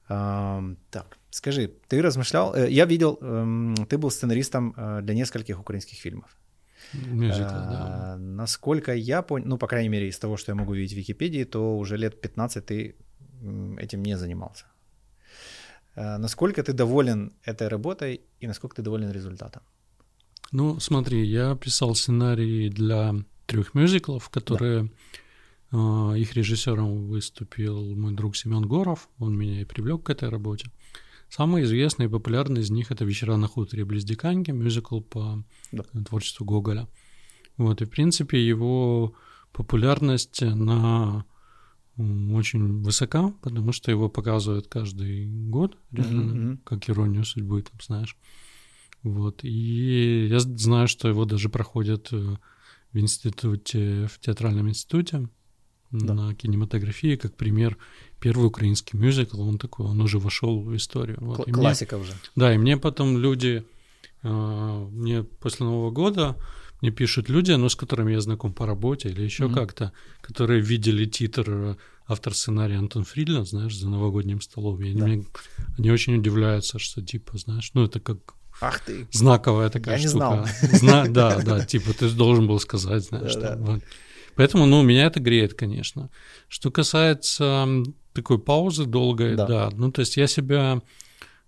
А, 0.08 0.62
так, 0.90 1.18
скажи, 1.30 1.72
ты 1.88 2.02
размышлял... 2.02 2.54
Э, 2.54 2.70
я 2.70 2.84
видел, 2.84 3.18
эм, 3.20 3.74
ты 3.88 3.98
был 3.98 4.10
сценаристом 4.10 4.74
э, 4.76 5.00
для 5.02 5.14
нескольких 5.14 5.58
украинских 5.60 5.98
фильмов. 5.98 6.36
Мюзикл, 6.92 7.44
да. 7.44 8.14
А, 8.14 8.16
насколько 8.18 8.94
я 8.94 9.22
понял, 9.22 9.46
ну, 9.48 9.58
по 9.58 9.66
крайней 9.66 9.88
мере, 9.88 10.08
из 10.08 10.18
того, 10.18 10.36
что 10.36 10.52
я 10.52 10.56
могу 10.56 10.74
видеть 10.74 10.94
в 10.94 10.98
Википедии, 10.98 11.44
то 11.44 11.78
уже 11.78 11.96
лет 11.96 12.20
15 12.20 12.66
ты 12.66 12.96
этим 13.78 14.02
не 14.02 14.16
занимался. 14.18 14.66
А, 15.94 16.18
насколько 16.18 16.62
ты 16.62 16.72
доволен 16.72 17.32
этой 17.44 17.68
работой 17.68 18.20
и 18.40 18.46
насколько 18.46 18.76
ты 18.76 18.82
доволен 18.82 19.10
результатом? 19.10 19.62
Ну, 20.52 20.80
смотри, 20.80 21.24
я 21.24 21.56
писал 21.56 21.94
сценарий 21.94 22.68
для 22.68 23.14
трех 23.46 23.74
мюзиклов, 23.74 24.28
которые 24.28 24.90
да. 25.70 26.16
их 26.16 26.34
режиссером 26.34 27.08
выступил 27.08 27.96
мой 27.96 28.14
друг 28.14 28.36
Семен 28.36 28.66
Горов. 28.66 29.08
Он 29.18 29.36
меня 29.36 29.60
и 29.62 29.64
привлек 29.64 30.04
к 30.04 30.10
этой 30.10 30.28
работе. 30.28 30.70
Самый 31.34 31.62
известный 31.62 32.04
и 32.04 32.08
популярный 32.10 32.60
из 32.60 32.70
них 32.70 32.90
это 32.90 33.06
«Вечера 33.06 33.36
на 33.38 33.48
хуторе 33.48 33.86
близ 33.86 34.04
Диканьки», 34.04 34.50
мюзикл 34.50 35.00
по 35.00 35.42
да. 35.72 35.82
творчеству 36.06 36.44
Гоголя. 36.44 36.88
Вот, 37.56 37.80
и, 37.80 37.86
в 37.86 37.88
принципе, 37.88 38.46
его 38.46 39.14
популярность, 39.50 40.42
на 40.42 41.24
очень 41.96 42.82
высока, 42.82 43.32
потому 43.40 43.72
что 43.72 43.90
его 43.90 44.10
показывают 44.10 44.66
каждый 44.66 45.26
год, 45.26 45.78
реально, 45.90 46.32
mm-hmm. 46.32 46.58
как 46.64 46.90
иронию 46.90 47.24
судьбы, 47.24 47.62
там, 47.62 47.80
знаешь. 47.80 48.18
Вот, 49.02 49.42
и 49.42 50.26
я 50.26 50.38
знаю, 50.38 50.86
что 50.86 51.08
его 51.08 51.24
даже 51.24 51.48
проходят 51.48 52.08
э, 52.12 52.36
в 52.92 52.98
институте, 52.98 54.06
в 54.06 54.18
театральном 54.20 54.68
институте, 54.68 55.30
да. 55.92 56.14
на 56.14 56.34
кинематографии, 56.34 57.16
как 57.16 57.36
пример 57.36 57.76
первый 58.20 58.46
украинский 58.46 58.98
мюзикл, 58.98 59.40
он 59.40 59.58
такой, 59.58 59.86
он 59.86 60.00
уже 60.00 60.18
вошел 60.18 60.60
в 60.60 60.74
историю. 60.76 61.18
Вот. 61.20 61.50
Классика 61.52 61.96
мне, 61.96 62.04
уже. 62.04 62.12
Да, 62.36 62.54
и 62.54 62.58
мне 62.58 62.76
потом 62.76 63.18
люди, 63.18 63.64
э, 64.22 64.86
мне 64.90 65.22
после 65.22 65.66
Нового 65.66 65.90
года 65.90 66.36
мне 66.80 66.90
пишут 66.90 67.28
люди, 67.28 67.52
ну, 67.52 67.68
с 67.68 67.76
которыми 67.76 68.12
я 68.12 68.20
знаком 68.20 68.52
по 68.52 68.66
работе 68.66 69.08
или 69.08 69.22
еще 69.22 69.44
mm-hmm. 69.44 69.54
как-то, 69.54 69.92
которые 70.20 70.60
видели 70.60 71.04
титр 71.04 71.50
э, 71.50 71.76
автор 72.06 72.34
сценария 72.34 72.78
Антон 72.78 73.04
Фридлин, 73.04 73.44
знаешь, 73.44 73.76
за 73.76 73.88
новогодним 73.88 74.40
столом. 74.40 74.82
И 74.82 74.94
да. 74.94 75.04
они, 75.04 75.24
они 75.78 75.90
очень 75.90 76.16
удивляются, 76.16 76.78
что 76.78 77.02
типа, 77.02 77.38
знаешь, 77.38 77.70
ну, 77.74 77.84
это 77.84 78.00
как 78.00 78.34
Ах 78.60 78.80
ты. 78.80 79.08
Знаковая 79.10 79.70
такая 79.70 79.98
я 79.98 80.08
штука. 80.08 80.48
Не 80.60 80.78
знал. 80.78 80.78
Зна- 80.78 81.06
да, 81.08 81.40
да, 81.42 81.64
типа 81.64 81.92
ты 81.92 82.08
должен 82.10 82.46
был 82.46 82.60
сказать, 82.60 83.04
знаешь, 83.04 83.34
да, 83.34 83.40
там, 83.48 83.64
да. 83.64 83.72
Вот. 83.72 83.82
Поэтому, 84.36 84.66
ну, 84.66 84.82
меня 84.82 85.06
это 85.06 85.20
греет, 85.20 85.54
конечно. 85.54 86.10
Что 86.48 86.70
касается 86.70 87.68
такой 88.12 88.38
паузы 88.38 88.86
долгой, 88.86 89.36
да. 89.36 89.46
да. 89.46 89.70
Ну, 89.72 89.90
то 89.90 90.00
есть 90.00 90.16
я 90.16 90.26
себя 90.26 90.82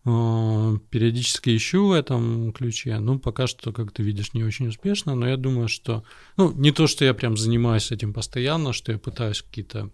э, 0.05 0.79
периодически 0.90 1.57
ищу 1.57 1.88
в 1.88 1.92
этом 1.92 2.53
ключе. 2.53 2.99
Ну, 2.99 3.18
пока 3.18 3.47
что, 3.47 3.73
как 3.73 3.92
ты 3.92 4.03
видишь, 4.03 4.35
не 4.35 4.44
очень 4.44 4.68
успешно, 4.68 5.14
но 5.14 5.29
я 5.29 5.37
думаю, 5.37 5.68
что... 5.68 6.05
Ну, 6.37 6.53
не 6.53 6.73
то, 6.73 6.87
что 6.87 7.05
я 7.05 7.14
прям 7.14 7.37
занимаюсь 7.37 7.92
этим 7.92 8.12
постоянно, 8.12 8.73
что 8.73 8.92
я 8.92 8.99
пытаюсь 8.99 9.42
какие-то 9.42 9.90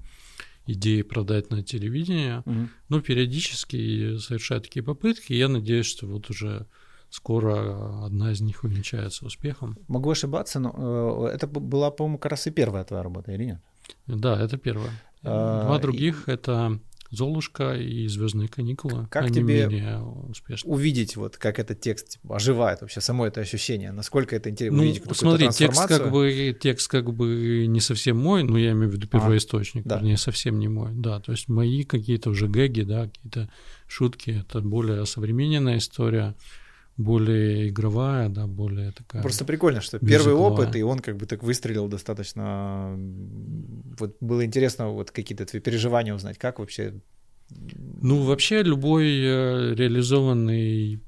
идеи 0.66 1.03
продать 1.03 1.50
на 1.50 1.62
телевидение, 1.62 2.42
угу. 2.44 2.68
но 2.88 3.00
периодически 3.00 4.18
совершаю 4.18 4.61
такие 4.61 4.83
попытки, 4.83 5.33
и 5.33 5.38
я 5.38 5.48
надеюсь, 5.48 5.87
что 5.87 6.07
вот 6.07 6.31
уже 6.31 6.66
скоро 7.11 8.07
одна 8.07 8.33
из 8.33 8.40
них 8.40 8.64
увенчается 8.64 9.27
успехом. 9.27 9.77
Могу 9.88 10.11
ошибаться, 10.11 10.61
но 10.61 11.29
э, 11.29 11.35
это 11.35 11.46
была, 11.46 11.90
по-моему, 11.90 12.18
как 12.18 12.33
раз 12.33 12.46
и 12.46 12.51
первая 12.51 12.85
твоя 12.85 13.03
работа, 13.03 13.33
или 13.33 13.44
нет? 13.44 13.61
Да, 14.07 14.40
это 14.40 14.57
первая. 14.57 14.90
А, 15.23 15.66
Два 15.66 15.79
других 15.79 16.29
и... 16.29 16.33
это 16.33 16.81
Золушка 17.11 17.75
и 17.75 18.07
Звездные 18.07 18.49
каникулы. 18.49 19.09
Как 19.11 19.25
Они 19.25 19.35
тебе 19.35 19.66
менее 19.66 20.01
успешны. 20.01 20.70
увидеть, 20.70 21.16
вот 21.16 21.37
как 21.37 21.59
этот 21.59 21.81
текст 21.81 22.11
типа, 22.11 22.37
оживает 22.37 22.83
вообще, 22.83 23.01
само 23.01 23.27
это 23.27 23.40
ощущение? 23.40 23.90
Насколько 23.90 24.37
это 24.37 24.49
интересно 24.49 24.77
ну, 24.79 24.85
увидеть 24.85 25.16
смотри, 25.16 25.49
текст 25.49 25.88
как 25.88 26.12
бы 26.12 26.57
текст 26.59 26.88
как 26.88 27.12
бы 27.12 27.66
не 27.66 27.81
совсем 27.81 28.16
мой, 28.16 28.44
но 28.44 28.57
я 28.57 28.70
имею 28.70 28.90
в 28.90 28.94
виду 28.94 29.09
первоисточник, 29.09 29.85
а, 29.87 29.88
да. 29.88 29.96
вернее, 29.96 30.18
совсем 30.18 30.61
не 30.61 30.68
мой. 30.68 30.92
Да, 30.94 31.18
то 31.18 31.33
есть 31.33 31.49
мои 31.49 31.83
какие-то 31.83 32.31
уже 32.31 32.46
гэги, 32.46 32.83
да, 32.83 33.07
какие-то 33.07 33.51
шутки, 33.88 34.44
это 34.46 34.61
более 34.61 35.05
современная 35.05 35.79
история 35.79 36.37
более 37.00 37.68
игровая, 37.68 38.28
да, 38.28 38.46
более 38.46 38.92
такая. 38.92 39.22
Просто 39.22 39.44
прикольно, 39.44 39.80
что 39.80 39.98
первый 39.98 40.34
опыт, 40.34 40.76
и 40.76 40.82
он 40.82 40.98
как 40.98 41.16
бы 41.16 41.26
так 41.26 41.42
выстрелил 41.42 41.88
достаточно. 41.88 42.96
Вот 43.98 44.16
было 44.20 44.44
интересно 44.44 44.88
вот 44.88 45.10
какие-то 45.10 45.46
твои 45.46 45.60
переживания 45.60 46.14
узнать, 46.14 46.38
как 46.38 46.58
вообще. 46.58 46.94
Ну, 48.02 48.22
вообще 48.22 48.62
любой 48.62 49.06
э, 49.06 49.74
реализованный 49.74 51.00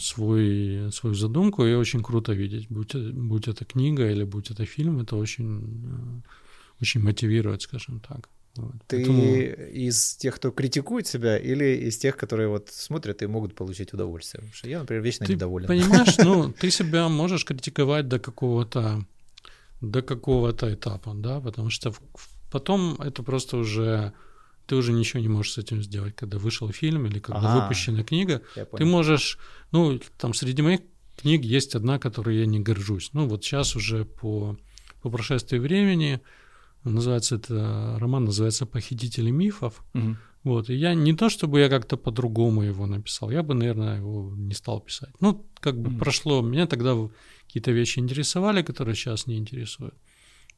свой, 0.00 0.90
свою 0.92 1.14
задумку, 1.14 1.64
и 1.64 1.74
очень 1.74 2.02
круто 2.02 2.32
видеть. 2.32 2.66
Будь, 2.68 2.94
будь 2.94 3.48
это 3.48 3.64
книга 3.64 4.10
или 4.10 4.24
будь 4.24 4.50
это 4.50 4.66
фильм, 4.66 5.00
это 5.00 5.16
очень, 5.16 5.84
э, 5.86 6.80
очень 6.82 7.00
мотивирует, 7.00 7.62
скажем 7.62 8.00
так. 8.00 8.28
Вот. 8.56 8.74
Ты 8.86 8.98
Поэтому... 8.98 9.22
из 9.22 10.14
тех, 10.16 10.36
кто 10.36 10.50
критикует 10.50 11.06
себя, 11.06 11.36
или 11.36 11.88
из 11.88 11.98
тех, 11.98 12.16
которые 12.16 12.48
вот 12.48 12.68
смотрят 12.70 13.22
и 13.22 13.26
могут 13.26 13.54
получить 13.54 13.92
удовольствие? 13.92 14.40
Потому 14.40 14.54
что 14.54 14.68
я, 14.68 14.78
например, 14.80 15.02
вечно 15.02 15.26
ты 15.26 15.32
недоволен. 15.32 15.66
Понимаешь, 15.66 16.16
ну, 16.18 16.52
ты 16.60 16.70
себя 16.70 17.08
можешь 17.08 17.44
критиковать 17.44 18.08
до 18.08 18.18
какого-то 18.18 19.04
до 19.80 20.02
какого-то 20.02 20.72
этапа, 20.72 21.12
да, 21.14 21.40
потому 21.40 21.68
что 21.68 21.92
потом 22.50 22.94
это 23.02 23.22
просто 23.22 23.56
уже 23.56 24.12
ты 24.66 24.76
уже 24.76 24.92
ничего 24.92 25.20
не 25.20 25.28
можешь 25.28 25.52
с 25.52 25.58
этим 25.58 25.82
сделать, 25.82 26.16
когда 26.16 26.38
вышел 26.38 26.70
фильм 26.70 27.06
или 27.06 27.18
когда 27.18 27.40
ага, 27.40 27.62
выпущена 27.64 28.02
книга. 28.02 28.40
Ты 28.54 28.84
можешь, 28.84 29.38
ну, 29.72 30.00
там 30.18 30.32
среди 30.32 30.62
моих 30.62 30.80
книг 31.16 31.44
есть 31.44 31.74
одна, 31.74 31.98
которой 31.98 32.38
я 32.38 32.46
не 32.46 32.60
горжусь. 32.60 33.10
Ну, 33.12 33.28
вот 33.28 33.44
сейчас 33.44 33.76
уже 33.76 34.04
по, 34.04 34.56
по 35.02 35.10
прошествии 35.10 35.58
времени 35.58 36.20
Называется 36.84 37.36
это 37.36 37.96
роман 37.98 38.24
называется 38.24 38.66
"Похитители 38.66 39.30
мифов". 39.30 39.82
Угу. 39.94 40.16
Вот, 40.44 40.68
и 40.68 40.74
я 40.74 40.94
не 40.94 41.14
то 41.14 41.30
чтобы 41.30 41.60
я 41.60 41.68
как-то 41.68 41.96
по-другому 41.96 42.62
его 42.62 42.86
написал, 42.86 43.30
я 43.30 43.42
бы, 43.42 43.54
наверное, 43.54 43.96
его 43.96 44.34
не 44.36 44.54
стал 44.54 44.80
писать. 44.80 45.14
Ну, 45.20 45.46
как 45.60 45.80
бы 45.80 45.90
mm 45.90 45.98
прошло, 45.98 46.42
меня 46.42 46.66
тогда 46.66 46.94
какие-то 47.46 47.72
вещи 47.72 47.98
интересовали, 47.98 48.62
которые 48.62 48.94
сейчас 48.94 49.26
не 49.26 49.38
интересуют. 49.38 49.94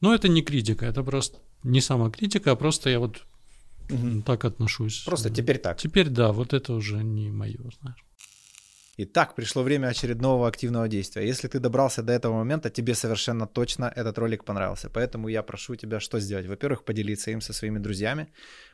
Но 0.01 0.13
это 0.13 0.27
не 0.27 0.41
критика, 0.41 0.85
это 0.85 1.03
просто 1.03 1.39
не 1.63 1.79
самокритика, 1.79 2.51
а 2.51 2.55
просто 2.55 2.89
я 2.89 2.99
вот 2.99 3.25
mm 3.87 4.23
так 4.23 4.43
отношусь. 4.43 5.03
Просто 5.05 5.29
теперь 5.29 5.57
так. 5.57 5.77
Теперь 5.77 6.09
да, 6.09 6.33
вот 6.33 6.53
это 6.53 6.73
уже 6.73 7.01
не 7.03 7.31
мое, 7.31 7.71
знаешь. 7.81 8.03
Итак, 8.99 9.35
пришло 9.35 9.61
время 9.61 9.89
очередного 9.89 10.47
активного 10.47 10.87
действия. 10.87 11.27
Если 11.27 11.47
ты 11.47 11.59
добрался 11.59 12.01
до 12.01 12.13
этого 12.13 12.33
момента, 12.33 12.71
тебе 12.71 12.95
совершенно 12.95 13.45
точно 13.45 13.93
этот 13.95 14.17
ролик 14.17 14.43
понравился. 14.43 14.89
Поэтому 14.89 15.27
я 15.27 15.43
прошу 15.43 15.75
тебя 15.75 15.99
что 15.99 16.19
сделать? 16.19 16.47
Во-первых, 16.47 16.83
поделиться 16.83 17.29
им 17.29 17.39
со 17.39 17.53
своими 17.53 17.77
друзьями, 17.77 18.27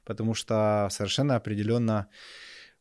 потому 0.06 0.34
что 0.34 0.88
совершенно 0.92 1.36
определенно 1.36 2.08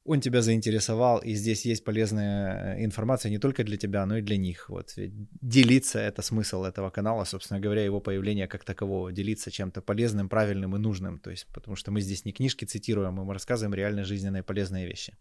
он 0.04 0.20
тебя 0.20 0.42
заинтересовал, 0.42 1.18
и 1.18 1.34
здесь 1.34 1.64
есть 1.64 1.84
полезная 1.84 2.76
э, 2.76 2.84
информация 2.84 3.30
не 3.30 3.38
только 3.38 3.62
для 3.62 3.76
тебя, 3.76 4.04
но 4.06 4.18
и 4.18 4.22
для 4.22 4.36
них. 4.36 4.68
Вот. 4.68 4.94
Делиться— 4.96 5.98
это 6.00 6.22
смысл 6.22 6.64
этого 6.64 6.90
канала, 6.90 7.24
собственно 7.24 7.60
говоря, 7.60 7.84
его 7.84 8.00
появление 8.00 8.48
как 8.48 8.64
такового. 8.64 9.12
Делиться 9.12 9.50
чем-то 9.50 9.80
полезным, 9.80 10.28
правильным 10.28 10.74
и 10.74 10.78
нужным. 10.78 11.18
То 11.18 11.30
есть, 11.30 11.46
потому 11.54 11.76
что 11.76 11.92
мы 11.92 12.00
здесь 12.00 12.24
не 12.24 12.32
книжки 12.32 12.64
цитируем, 12.64 13.14
мы 13.14 13.32
рассказываем 13.32 13.74
реально 13.74 14.04
жизненные 14.04 14.42
полезные 14.42 14.88
вещи. 14.88 15.16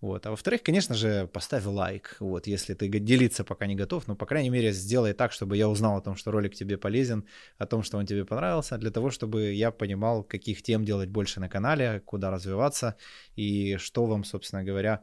Вот. 0.00 0.26
А 0.26 0.30
во-вторых, 0.30 0.62
конечно 0.62 0.94
же, 0.94 1.26
поставь 1.32 1.64
лайк, 1.64 2.16
вот, 2.20 2.46
если 2.46 2.74
ты 2.74 2.88
делиться 2.88 3.44
пока 3.44 3.66
не 3.66 3.74
готов, 3.74 4.06
но, 4.06 4.14
по 4.14 4.26
крайней 4.26 4.50
мере, 4.50 4.72
сделай 4.72 5.12
так, 5.12 5.32
чтобы 5.32 5.56
я 5.56 5.68
узнал 5.68 5.96
о 5.96 6.00
том, 6.00 6.14
что 6.14 6.30
ролик 6.30 6.54
тебе 6.54 6.76
полезен, 6.76 7.24
о 7.58 7.66
том, 7.66 7.82
что 7.82 7.98
он 7.98 8.06
тебе 8.06 8.24
понравился, 8.24 8.78
для 8.78 8.90
того, 8.90 9.10
чтобы 9.10 9.52
я 9.52 9.70
понимал, 9.70 10.22
каких 10.22 10.62
тем 10.62 10.84
делать 10.84 11.08
больше 11.08 11.40
на 11.40 11.48
канале, 11.48 12.00
куда 12.04 12.30
развиваться 12.30 12.94
и 13.36 13.76
что 13.76 14.06
вам, 14.06 14.24
собственно 14.24 14.62
говоря, 14.62 15.02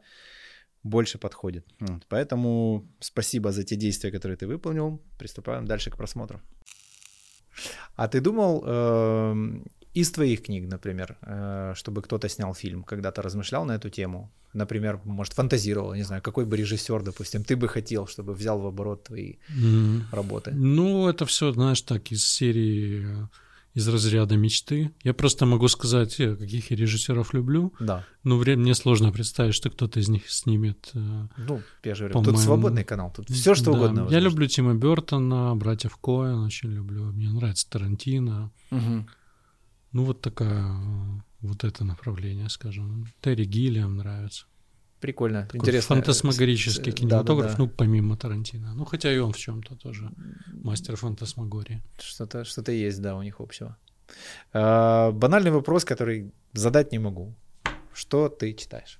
больше 0.82 1.18
подходит. 1.18 1.66
Поэтому 2.08 2.86
спасибо 3.00 3.52
за 3.52 3.64
те 3.64 3.76
действия, 3.76 4.10
которые 4.10 4.36
ты 4.36 4.46
выполнил. 4.46 5.00
Приступаем 5.18 5.66
дальше 5.66 5.90
к 5.90 5.96
просмотру. 5.96 6.40
А 7.96 8.08
ты 8.08 8.20
думал, 8.20 8.62
э, 8.66 9.34
из 9.94 10.10
твоих 10.10 10.42
книг, 10.42 10.68
например, 10.68 11.16
э, 11.22 11.72
чтобы 11.74 12.02
кто-то 12.02 12.28
снял 12.28 12.54
фильм, 12.54 12.84
когда-то 12.84 13.22
размышлял 13.22 13.64
на 13.64 13.72
эту 13.72 13.90
тему? 13.90 14.30
Например, 14.56 15.00
может, 15.04 15.34
фантазировал, 15.34 15.94
не 15.94 16.02
знаю, 16.02 16.22
какой 16.22 16.46
бы 16.46 16.56
режиссер, 16.56 17.02
допустим, 17.02 17.44
ты 17.44 17.56
бы 17.56 17.68
хотел, 17.68 18.06
чтобы 18.06 18.32
взял 18.32 18.58
в 18.58 18.66
оборот 18.66 19.04
твои 19.04 19.34
mm. 19.50 20.02
работы? 20.12 20.52
Ну, 20.52 21.08
это 21.08 21.26
все, 21.26 21.52
знаешь, 21.52 21.82
так, 21.82 22.10
из 22.12 22.26
серии 22.26 23.28
из 23.76 23.88
разряда 23.88 24.36
мечты. 24.38 24.90
Я 25.04 25.12
просто 25.12 25.44
могу 25.44 25.68
сказать, 25.68 26.18
э, 26.18 26.34
каких 26.34 26.70
я 26.70 26.78
режиссеров 26.78 27.34
люблю. 27.34 27.74
Да. 27.78 28.06
Но 28.24 28.38
время 28.38 28.62
мне 28.62 28.74
сложно 28.74 29.12
представить, 29.12 29.54
что 29.54 29.68
кто-то 29.68 30.00
из 30.00 30.08
них 30.08 30.30
снимет. 30.30 30.90
Э, 30.94 31.26
ну, 31.36 31.60
я 31.84 31.94
же 31.94 32.08
говорю, 32.08 32.32
тут 32.32 32.40
свободный 32.40 32.84
канал, 32.84 33.12
тут 33.14 33.28
все 33.28 33.54
что 33.54 33.66
да. 33.66 33.70
угодно. 33.72 34.02
Возможно. 34.04 34.14
Я 34.14 34.20
люблю 34.20 34.46
Тима 34.46 34.74
Бертона, 34.74 35.54
братьев 35.56 35.94
Коэн 35.98 36.38
очень 36.38 36.72
люблю. 36.72 37.12
Мне 37.12 37.30
нравится 37.30 37.68
Тарантино. 37.68 38.50
Угу. 38.70 39.06
Ну, 39.92 40.04
вот 40.04 40.22
такая, 40.22 40.74
вот 41.40 41.64
это 41.64 41.84
направление, 41.84 42.48
скажем. 42.48 43.06
Терри 43.20 43.44
Гиллиам 43.44 43.96
нравится. 43.96 44.46
Прикольно, 45.00 45.42
Такой 45.42 45.60
интересно. 45.60 45.96
Фантасмагорический 45.96 46.92
кинематограф, 46.92 47.50
да, 47.50 47.52
да, 47.52 47.56
да. 47.56 47.62
ну, 47.64 47.68
помимо 47.68 48.16
Тарантино. 48.16 48.74
Ну, 48.74 48.84
хотя 48.84 49.12
и 49.12 49.18
он 49.18 49.32
в 49.32 49.36
чем-то 49.36 49.76
тоже 49.76 50.10
мастер 50.64 50.96
фантасмагории. 50.96 51.82
Что-то 51.98 52.44
что 52.44 52.72
есть, 52.72 53.02
да, 53.02 53.14
у 53.14 53.22
них 53.22 53.40
общего. 53.40 53.76
А, 54.52 55.12
банальный 55.12 55.50
вопрос, 55.50 55.84
который 55.84 56.32
задать 56.52 56.92
не 56.92 56.98
могу. 56.98 57.34
Что 57.92 58.28
ты 58.28 58.54
читаешь? 58.54 58.98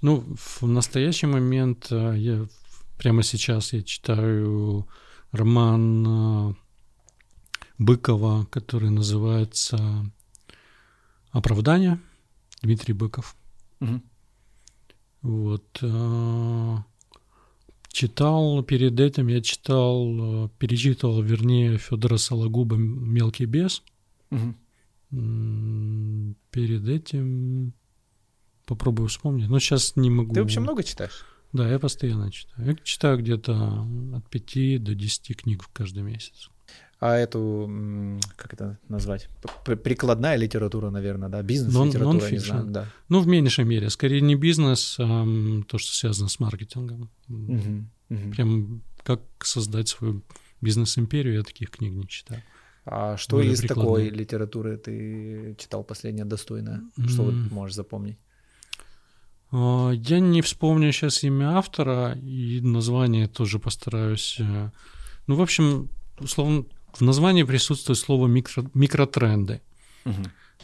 Ну, 0.00 0.24
в 0.36 0.62
настоящий 0.66 1.26
момент 1.26 1.88
а, 1.90 2.12
я 2.12 2.46
прямо 2.98 3.22
сейчас 3.22 3.72
я 3.72 3.82
читаю 3.82 4.86
роман 5.32 6.06
а, 6.06 6.54
Быкова, 7.78 8.44
который 8.46 8.90
называется 8.90 9.78
«Оправдание». 11.36 12.00
Дмитрий 12.62 12.94
Быков. 12.94 13.36
Угу. 13.80 14.00
Вот. 15.20 15.78
А, 15.82 16.82
читал 17.88 18.62
перед 18.62 18.98
этим, 18.98 19.26
я 19.26 19.42
читал, 19.42 20.48
перечитывал, 20.58 21.20
вернее, 21.20 21.76
Федора 21.76 22.16
Сологуба 22.16 22.76
«Мелкий 22.76 23.44
бес». 23.44 23.82
Угу. 24.30 24.54
Перед 26.50 26.88
этим 26.88 27.74
попробую 28.64 29.08
вспомнить. 29.08 29.50
Но 29.50 29.58
сейчас 29.58 29.94
не 29.94 30.08
могу. 30.08 30.32
Ты 30.32 30.40
вообще 30.40 30.60
много 30.60 30.82
читаешь? 30.82 31.26
Да, 31.52 31.70
я 31.70 31.78
постоянно 31.78 32.32
читаю. 32.32 32.68
Я 32.68 32.74
читаю 32.82 33.18
где-то 33.18 33.86
от 34.14 34.26
5 34.30 34.82
до 34.82 34.94
10 34.94 35.36
книг 35.36 35.68
каждый 35.74 36.02
месяц 36.02 36.48
а 36.98 37.14
эту, 37.14 38.18
как 38.36 38.54
это 38.54 38.78
назвать, 38.88 39.28
прикладная 39.64 40.36
литература, 40.36 40.90
наверное, 40.90 41.28
да, 41.28 41.42
бизнес-литература, 41.42 42.30
не 42.30 42.38
знаю, 42.38 42.64
да. 42.66 42.86
Ну, 43.08 43.20
в 43.20 43.26
меньшей 43.26 43.64
мере, 43.64 43.90
скорее 43.90 44.20
не 44.20 44.34
бизнес, 44.34 44.96
а 44.98 45.26
то, 45.68 45.78
что 45.78 45.94
связано 45.94 46.28
с 46.28 46.40
маркетингом. 46.40 47.10
Угу, 47.28 47.84
угу. 48.10 48.30
Прям 48.32 48.82
как 49.02 49.20
создать 49.42 49.88
свою 49.88 50.22
бизнес-империю, 50.60 51.34
я 51.34 51.42
таких 51.42 51.70
книг 51.70 51.92
не 51.92 52.08
читаю. 52.08 52.42
А 52.84 53.16
что 53.16 53.36
Более 53.36 53.52
из 53.52 53.60
прикладные. 53.60 54.06
такой 54.06 54.18
литературы 54.18 54.76
ты 54.76 55.56
читал 55.58 55.82
последнее 55.82 56.24
достойное? 56.24 56.82
Mm. 56.96 57.08
Что 57.08 57.22
вот 57.24 57.34
можешь 57.50 57.74
запомнить? 57.74 58.16
А, 59.50 59.90
я 59.90 60.20
не 60.20 60.40
вспомню 60.40 60.92
сейчас 60.92 61.24
имя 61.24 61.58
автора, 61.58 62.12
и 62.12 62.60
название 62.60 63.26
тоже 63.26 63.58
постараюсь. 63.58 64.36
Э, 64.38 64.70
ну, 65.26 65.34
в 65.34 65.42
общем, 65.42 65.88
условно, 66.20 66.64
в 66.96 67.00
названии 67.02 67.42
присутствует 67.44 67.98
слово 67.98 68.26
микро, 68.26 68.64
микротренды. 68.74 69.60
Угу. 70.04 70.14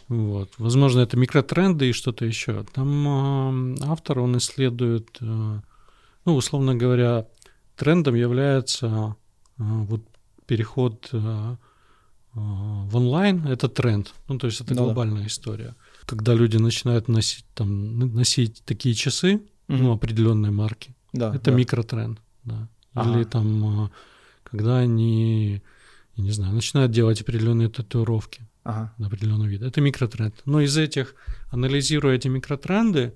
Вот. 0.09 0.53
Возможно, 0.59 1.01
это 1.01 1.17
микротренды 1.17 1.89
и 1.89 1.93
что-то 1.93 2.25
еще. 2.25 2.65
Там 2.75 3.75
э, 3.75 3.85
автор, 3.87 4.21
он 4.21 4.37
исследует, 4.37 5.17
э, 5.21 5.61
ну, 6.25 6.35
условно 6.35 6.75
говоря, 6.75 7.27
трендом 7.77 8.15
является 8.15 9.17
э, 9.59 9.63
вот 9.63 10.03
переход 10.47 11.09
э, 11.13 11.19
э, 11.19 11.57
в 12.35 12.97
онлайн, 12.97 13.47
это 13.47 13.69
тренд. 13.69 14.13
Ну, 14.29 14.39
то 14.39 14.47
есть 14.49 14.61
это 14.61 14.75
ну, 14.75 14.85
глобальная 14.85 15.23
да. 15.23 15.27
история. 15.27 15.75
Когда 16.05 16.35
люди 16.35 16.57
начинают 16.57 17.09
носить, 17.09 17.47
там, 17.55 17.99
носить 18.15 18.63
такие 18.65 18.95
часы, 18.95 19.37
угу. 19.69 19.77
ну, 19.77 19.93
определенной 19.93 20.51
марки, 20.51 20.95
да, 21.13 21.35
это 21.35 21.51
да. 21.51 21.57
микротренд. 21.57 22.21
Да. 22.45 22.69
Ага. 22.95 23.11
Или 23.17 23.25
там, 23.25 23.87
э, 23.87 23.89
когда 24.45 24.79
они 24.79 25.63
я 26.17 26.25
не 26.25 26.31
знаю, 26.31 26.53
начинают 26.53 26.93
делать 26.93 27.21
определенные 27.21 27.69
татуировки 27.69 28.43
ага. 28.65 28.93
на 28.99 29.07
определенный 29.07 29.49
вид. 29.49 29.63
Это 29.63 29.81
микротренд. 29.81 30.35
Но 30.45 30.61
из 30.61 30.77
этих, 30.77 31.15
анализируя 31.51 32.17
эти 32.17 32.29
микротренды, 32.29 33.15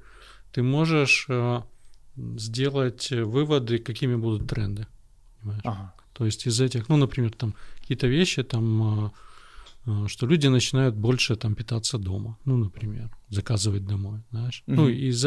ты 0.53 0.63
можешь 0.63 1.27
э, 1.29 1.61
сделать 2.17 3.11
выводы, 3.11 3.79
какими 3.79 4.17
будут 4.17 4.49
тренды. 4.49 4.87
Ага. 5.65 5.93
То 6.13 6.25
есть 6.25 6.47
из 6.47 6.61
этих, 6.61 6.89
ну, 6.89 6.97
например, 6.97 7.33
там 7.33 7.55
какие-то 7.81 8.07
вещи, 8.07 8.43
там, 8.43 9.07
э, 9.07 9.11
э, 9.87 10.09
что 10.09 10.27
люди 10.27 10.47
начинают 10.47 10.95
больше 10.95 11.37
там 11.37 11.55
питаться 11.55 11.99
дома, 11.99 12.39
ну, 12.45 12.57
например, 12.57 13.11
заказывать 13.29 13.87
домой, 13.87 14.23
знаешь. 14.31 14.63
Угу. 14.67 14.77
Ну, 14.77 14.89
из, 14.89 15.27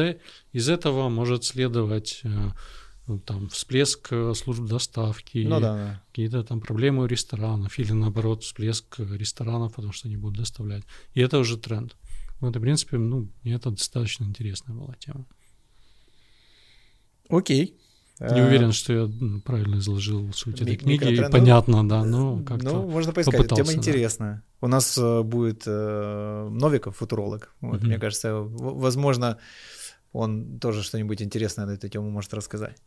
из 0.51 0.69
этого 0.69 1.09
может 1.09 1.43
следовать 1.43 2.21
э, 2.23 2.49
там 3.17 3.49
всплеск 3.49 4.09
э, 4.11 4.33
служб 4.35 4.65
доставки, 4.65 5.39
ну, 5.39 5.59
да, 5.59 5.73
да. 5.73 6.03
какие-то 6.09 6.43
там 6.43 6.61
проблемы 6.61 7.03
у 7.03 7.05
ресторанов, 7.07 7.79
или 7.79 7.91
наоборот 7.93 8.43
всплеск 8.43 8.99
ресторанов, 8.99 9.73
потому 9.73 9.93
что 9.93 10.07
они 10.07 10.17
будут 10.17 10.37
доставлять. 10.37 10.83
И 11.15 11.21
это 11.21 11.39
уже 11.39 11.57
тренд. 11.57 11.95
Вот, 12.39 12.55
и, 12.55 12.59
в 12.59 12.61
принципе, 12.61 12.97
ну, 12.97 13.29
мне 13.43 13.55
это 13.55 13.71
достаточно 13.71 14.25
интересная 14.25 14.75
была 14.75 14.93
тема. 14.95 15.25
Окей. 17.29 17.75
Не 18.19 18.41
уверен, 18.41 18.73
что 18.73 18.93
я 18.93 19.09
правильно 19.45 19.77
изложил 19.77 20.33
суть 20.33 20.61
этой 20.61 20.75
книги, 20.75 21.05
и 21.05 21.21
ну, 21.21 21.29
понятно, 21.29 21.87
да, 21.87 22.03
но 22.03 22.43
как-то 22.43 22.65
Ну, 22.65 22.89
можно 22.89 23.13
поискать, 23.13 23.47
тема 23.47 23.67
да. 23.67 23.73
интересная. 23.73 24.43
У 24.59 24.67
нас 24.67 24.97
э, 24.97 25.21
будет 25.23 25.63
э, 25.65 26.49
Новиков, 26.51 26.97
футуролог. 26.97 27.55
Вот, 27.61 27.77
угу. 27.77 27.87
Мне 27.87 27.97
кажется, 27.97 28.33
возможно, 28.35 29.37
он 30.13 30.59
тоже 30.59 30.83
что-нибудь 30.83 31.21
интересное 31.21 31.65
на 31.65 31.71
эту 31.71 31.89
тему 31.89 32.09
может 32.09 32.33
рассказать. 32.33 32.77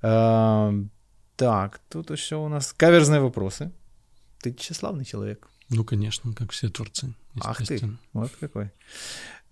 Так, 0.00 1.80
тут 1.88 2.10
еще 2.10 2.36
у 2.36 2.48
нас 2.48 2.72
каверзные 2.72 3.20
вопросы. 3.20 3.72
Ты 4.40 4.52
тщеславный 4.52 5.04
человек. 5.04 5.48
Ну, 5.70 5.84
конечно, 5.84 6.32
как 6.34 6.50
все 6.50 6.68
творцы. 6.68 7.14
Ах 7.40 7.66
ты, 7.66 7.80
вот 8.12 8.30
какой. 8.40 8.70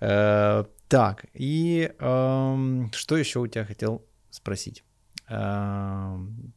Э, 0.01 0.65
так, 0.89 1.27
и 1.33 1.93
что 1.99 3.17
еще 3.17 3.39
у 3.39 3.47
тебя 3.47 3.65
хотел 3.65 4.05
спросить? 4.31 4.85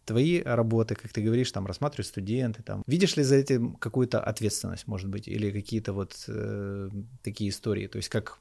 твои 0.05 0.41
работы, 0.41 0.95
как 0.95 1.13
ты 1.13 1.21
говоришь, 1.21 1.51
там 1.51 1.67
рассматривают 1.67 2.07
студенты, 2.07 2.63
там 2.63 2.81
видишь 2.87 3.15
ли 3.17 3.23
за 3.23 3.35
этим 3.35 3.75
какую-то 3.75 4.19
ответственность, 4.19 4.87
может 4.87 5.09
быть, 5.09 5.27
или 5.27 5.51
какие-то 5.51 5.93
вот 5.93 6.15
э, 6.27 6.89
такие 7.21 7.51
истории, 7.51 7.85
то 7.85 7.97
есть 7.97 8.09
как 8.09 8.39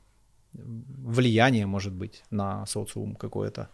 влияние, 0.52 1.66
может 1.66 1.92
быть, 1.92 2.22
на 2.30 2.66
социум 2.66 3.14
какое-то. 3.16 3.68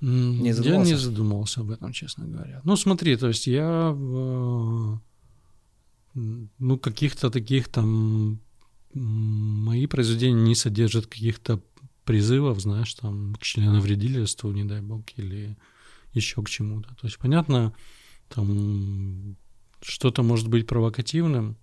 Не 0.00 0.50
я 0.50 0.76
не 0.76 0.94
задумывался 0.94 1.60
об 1.60 1.70
этом, 1.70 1.92
честно 1.92 2.26
говоря. 2.26 2.60
Ну, 2.64 2.76
смотри, 2.76 3.16
то 3.16 3.28
есть 3.28 3.46
я 3.46 3.94
ну, 6.14 6.78
каких-то 6.78 7.30
таких 7.30 7.68
там 7.68 8.40
мои 8.94 9.86
произведения 9.86 10.40
не 10.40 10.54
содержат 10.54 11.06
каких-то 11.06 11.60
призывов, 12.04 12.60
знаешь, 12.60 12.94
там, 12.94 13.34
к 13.34 13.42
членовредительству, 13.42 14.50
не 14.52 14.64
дай 14.64 14.80
бог, 14.80 15.04
или 15.16 15.56
еще 16.14 16.42
к 16.42 16.48
чему-то. 16.48 16.88
То 16.94 17.06
есть, 17.06 17.18
понятно, 17.18 17.74
там 18.28 19.36
что-то 19.82 20.22
может 20.22 20.48
быть 20.48 20.66
провокативным, 20.66 21.56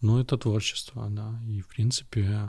но 0.00 0.20
это 0.20 0.36
творчество, 0.36 1.08
да, 1.10 1.40
и, 1.48 1.60
в 1.60 1.66
принципе, 1.68 2.20
э, 2.20 2.48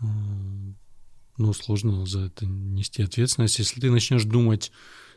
ну, 0.00 1.52
сложно 1.52 2.06
за 2.06 2.20
это 2.22 2.46
нести 2.46 3.02
ответственность. 3.02 3.58
Если 3.58 3.80
ты 3.80 3.90
начнешь 3.90 4.24
думать, 4.24 4.72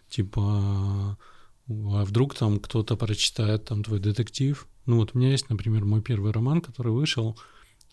типа, 0.10 1.18
а 1.70 2.06
вдруг 2.06 2.34
там 2.34 2.60
кто-то 2.60 2.96
прочитает 2.96 3.66
там 3.66 3.84
твой 3.84 4.00
детектив. 4.00 4.68
Ну, 4.86 4.98
вот 4.98 5.12
у 5.14 5.20
меня 5.20 5.32
есть, 5.32 5.50
например, 5.50 5.86
мой 5.86 6.02
первый 6.02 6.32
роман, 6.32 6.62
который 6.62 6.94
вышел, 6.94 7.38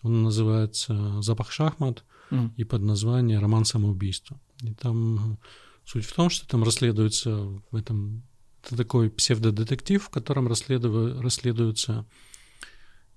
он 0.01 0.23
называется 0.23 1.21
«Запах 1.21 1.51
шахмат», 1.51 2.05
mm. 2.31 2.51
и 2.55 2.63
под 2.63 2.81
названием 2.81 3.41
«Роман 3.41 3.65
самоубийства». 3.65 4.39
И 4.61 4.73
там 4.73 5.37
суть 5.83 6.05
в 6.05 6.13
том, 6.13 6.29
что 6.29 6.47
там 6.47 6.63
расследуется 6.63 7.61
в 7.71 7.75
этом... 7.75 8.23
Это 8.63 8.77
такой 8.77 9.11
псевдодетектив, 9.11 10.01
в 10.01 10.09
котором 10.09 10.47
расследуя, 10.47 11.21
расследуются 11.21 12.07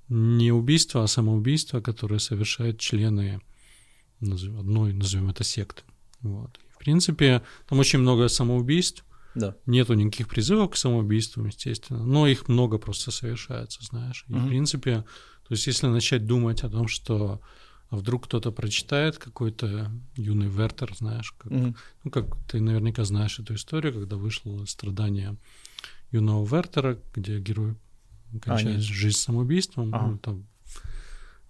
не 0.08 0.52
убийства, 0.52 1.04
а 1.04 1.06
самоубийства, 1.06 1.80
которые 1.80 2.18
совершают 2.20 2.78
члены 2.80 3.40
одной, 4.20 4.92
назовем 4.92 5.30
это, 5.30 5.44
секты. 5.44 5.82
Вот. 6.20 6.58
в 6.74 6.78
принципе, 6.78 7.42
там 7.68 7.78
очень 7.78 8.00
много 8.00 8.28
самоубийств, 8.28 9.04
да. 9.34 9.54
Нету 9.66 9.94
никаких 9.94 10.28
призывов 10.28 10.70
к 10.70 10.76
самоубийству, 10.76 11.44
естественно, 11.44 12.04
но 12.04 12.26
их 12.26 12.48
много 12.48 12.78
просто 12.78 13.10
совершается, 13.10 13.84
знаешь. 13.84 14.24
И, 14.26 14.32
угу. 14.32 14.40
в 14.40 14.48
принципе, 14.48 15.04
то 15.46 15.52
есть 15.54 15.66
если 15.66 15.86
начать 15.86 16.26
думать 16.26 16.64
о 16.64 16.70
том, 16.70 16.88
что 16.88 17.40
а 17.90 17.96
вдруг 17.96 18.26
кто-то 18.26 18.52
прочитает 18.52 19.16
какой-то 19.16 19.90
юный 20.14 20.48
Вертер, 20.48 20.94
знаешь, 20.94 21.32
как, 21.32 21.50
mm 21.50 21.76
ну, 22.04 22.10
как 22.10 22.36
ты 22.46 22.60
наверняка 22.60 23.04
знаешь 23.04 23.38
эту 23.38 23.54
историю, 23.54 23.94
когда 23.94 24.16
вышло 24.16 24.64
страдание 24.66 25.36
юного 26.10 26.44
Вертера, 26.44 26.98
где 27.14 27.38
герой 27.38 27.76
кончает 28.42 28.78
а, 28.78 28.82
жизнь 28.82 29.16
самоубийством, 29.16 29.94
ага. 29.94 30.06
ну, 30.06 30.18
там, 30.18 30.36
а, 30.36 30.44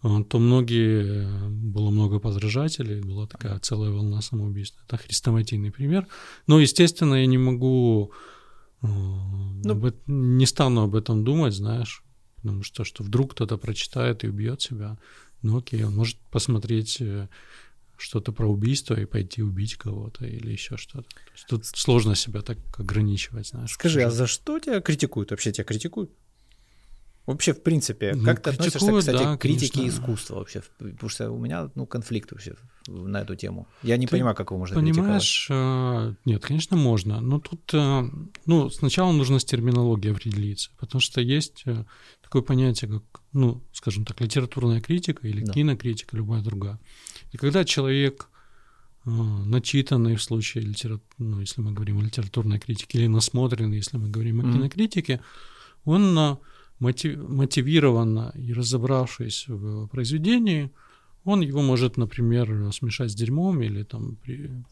то 0.02 0.38
многие, 0.38 1.26
было 1.48 1.90
много 1.90 2.20
подражателей, 2.20 3.00
была 3.00 3.26
такая 3.26 3.58
целая 3.58 3.90
волна 3.90 4.22
самоубийств. 4.22 4.78
Это 4.87 4.96
хрестоматийный 4.96 5.72
пример. 5.72 6.06
Но, 6.46 6.61
естественно, 6.61 7.14
я 7.14 7.26
не 7.26 7.38
могу, 7.38 8.12
э, 8.82 8.87
ну, 8.87 9.72
об, 9.72 9.92
не 10.06 10.46
стану 10.46 10.82
об 10.82 10.94
этом 10.94 11.24
думать, 11.24 11.54
знаешь, 11.54 12.04
потому 12.37 12.62
что, 12.62 12.84
что 12.84 13.02
вдруг 13.02 13.32
кто-то 13.32 13.58
прочитает 13.58 14.22
и 14.24 14.28
убьет 14.28 14.62
себя. 14.62 14.98
Ну 15.42 15.58
окей, 15.58 15.84
он 15.84 15.96
может 15.96 16.16
посмотреть 16.30 16.98
э, 17.00 17.28
что-то 17.96 18.32
про 18.32 18.46
убийство 18.46 18.94
и 18.94 19.04
пойти 19.04 19.42
убить 19.42 19.74
кого-то 19.74 20.24
или 20.24 20.52
еще 20.52 20.76
что-то. 20.76 21.08
Тут 21.48 21.66
сложно 21.66 22.14
себя 22.14 22.42
так 22.42 22.58
ограничивать, 22.78 23.48
знаешь. 23.48 23.72
Скажи, 23.72 24.02
а 24.02 24.11
за 24.11 24.26
что 24.26 24.58
тебя 24.61 24.80
критикуют? 24.80 25.30
Вообще 25.30 25.52
тебя 25.52 25.64
критикуют? 25.64 26.11
Вообще, 27.28 27.52
в 27.52 27.62
принципе, 27.62 28.14
ну, 28.14 28.24
как 28.24 28.40
ты 28.40 28.48
относишься, 28.48 28.98
кстати, 28.98 29.22
да, 29.22 29.36
к 29.36 29.40
критике 29.40 29.80
конечно. 29.80 30.00
искусства 30.00 30.36
вообще? 30.36 30.62
Потому 30.78 31.10
что 31.10 31.30
у 31.30 31.38
меня, 31.38 31.70
ну, 31.74 31.84
конфликт 31.84 32.32
вообще 32.32 32.54
на 32.86 33.20
эту 33.20 33.36
тему. 33.36 33.68
Я 33.82 33.98
не 33.98 34.06
ты 34.06 34.12
понимаю, 34.12 34.34
как 34.34 34.50
его 34.50 34.58
можно 34.58 34.76
Понимаешь, 34.76 35.46
критиковать. 35.46 35.50
А, 35.50 36.14
нет, 36.24 36.42
конечно, 36.42 36.78
можно. 36.78 37.20
Но 37.20 37.38
тут, 37.38 37.60
а, 37.74 38.08
ну, 38.46 38.70
сначала 38.70 39.12
нужно 39.12 39.40
с 39.40 39.44
терминологией 39.44 40.14
определиться, 40.14 40.70
потому 40.78 41.02
что 41.02 41.20
есть 41.20 41.64
э, 41.66 41.84
такое 42.22 42.40
понятие, 42.40 42.90
как, 42.90 43.20
ну, 43.34 43.62
скажем 43.74 44.06
так, 44.06 44.18
литературная 44.22 44.80
критика 44.80 45.28
или 45.28 45.44
да. 45.44 45.52
кинокритика, 45.52 46.16
любая 46.16 46.40
другая. 46.40 46.80
И 47.32 47.36
когда 47.36 47.66
человек 47.66 48.30
начитанный 49.04 50.16
в 50.16 50.22
случае 50.22 50.64
литературы, 50.64 51.04
ну, 51.18 51.40
если 51.40 51.60
мы 51.60 51.72
говорим 51.72 51.98
о 51.98 52.02
литературной 52.02 52.58
критике, 52.58 53.00
или 53.00 53.06
насмотренный, 53.06 53.76
если 53.76 53.98
мы 53.98 54.08
говорим 54.08 54.40
о 54.40 54.44
mm-hmm. 54.44 54.52
кинокритике, 54.54 55.20
он 55.84 56.38
мотивированно 56.80 58.32
и 58.34 58.52
разобравшись 58.52 59.46
в 59.48 59.86
произведении, 59.88 60.70
он 61.24 61.40
его 61.40 61.60
может, 61.60 61.96
например, 61.96 62.72
смешать 62.72 63.10
с 63.10 63.14
дерьмом 63.14 63.60
или 63.62 63.82
там 63.82 64.16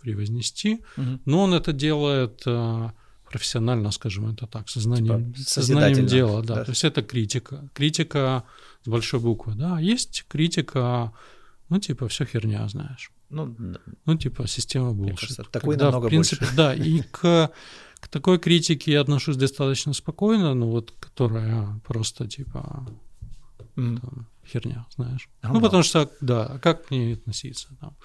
превознести, 0.01 0.81
угу. 0.97 1.21
но 1.25 1.43
он 1.43 1.55
это 1.55 1.73
делает 1.73 2.43
а, 2.47 2.93
профессионально, 3.31 3.91
скажем 3.91 4.33
это 4.33 4.47
так, 4.47 4.69
сознанием, 4.69 5.33
типа 5.33 5.49
сознанием 5.49 6.07
дела, 6.07 6.43
да. 6.43 6.55
да. 6.55 6.65
То 6.65 6.71
есть 6.71 6.85
это 6.85 7.03
критика. 7.03 7.69
Критика 7.75 8.45
с 8.85 8.89
большой 8.89 9.21
буквы, 9.21 9.55
да. 9.55 9.79
Есть 9.81 10.25
критика, 10.29 11.13
ну, 11.69 11.79
типа, 11.79 12.09
все 12.09 12.25
херня, 12.25 12.67
знаешь. 12.69 13.11
Ну, 13.29 13.55
да. 13.59 13.81
ну 14.05 14.17
типа, 14.17 14.47
система 14.47 14.93
булшит. 14.93 15.37
Такой 15.51 15.73
Когда, 15.73 15.87
намного 15.87 16.07
в 16.07 16.09
принципе, 16.09 16.45
больше. 16.45 16.57
Да, 16.57 16.75
и 16.75 17.03
к 17.03 17.51
к 18.01 18.09
такой 18.09 18.39
критике 18.39 18.93
я 18.93 19.01
отношусь 19.01 19.37
достаточно 19.37 19.93
спокойно, 19.93 20.55
ну 20.55 20.69
вот, 20.71 20.93
которая 21.01 21.81
просто 21.85 22.29
типа 22.29 22.87
mm. 23.77 24.01
там, 24.01 24.27
херня, 24.47 24.87
знаешь. 24.97 25.29
Oh, 25.43 25.51
ну, 25.53 25.61
потому 25.61 25.83
что, 25.83 26.11
да, 26.21 26.47
а 26.47 26.59
как 26.59 26.87
к 26.87 26.91
ней 26.91 27.15
относиться 27.15 27.69
там. 27.81 27.97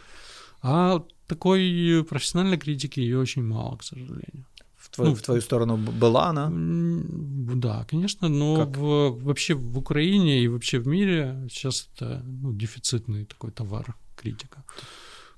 А 0.62 1.04
такой 1.28 2.06
профессиональной 2.08 2.58
критики 2.58 3.00
ее 3.00 3.20
очень 3.20 3.44
мало, 3.44 3.78
к 3.78 3.84
сожалению. 3.84 4.46
В 4.76 4.90
твою, 4.90 5.12
ну, 5.12 5.16
в 5.16 5.22
твою 5.22 5.42
сторону 5.42 5.78
была 5.78 6.30
она? 6.30 6.50
Да, 6.52 7.86
конечно, 7.90 8.28
но 8.28 8.66
в, 8.66 9.24
вообще 9.24 9.54
в 9.54 9.78
Украине 9.78 10.42
и 10.42 10.48
вообще 10.48 10.80
в 10.80 10.88
мире 10.88 11.48
сейчас 11.50 11.90
это 11.96 12.24
ну, 12.26 12.54
дефицитный 12.54 13.26
такой 13.26 13.52
товар 13.52 13.96
критика. 14.16 14.64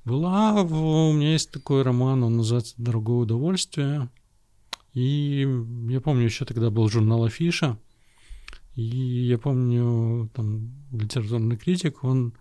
Была, 0.05 0.61
у 0.61 1.13
меня 1.13 1.31
есть 1.31 1.51
такой 1.51 1.81
роман, 1.81 2.23
он 2.23 2.37
называется 2.37 2.75
«Дорогое 2.77 3.19
удовольствие». 3.19 4.09
И 4.93 5.47
я 5.89 6.01
помню, 6.01 6.25
еще 6.25 6.45
тогда 6.45 6.69
был 6.69 6.87
журнал 6.89 7.23
Афиша, 7.23 7.79
и 8.75 8.83
я 8.83 9.37
помню, 9.37 10.29
там, 10.33 10.71
литературный 10.91 11.57
критик, 11.57 12.03
он 12.03 12.33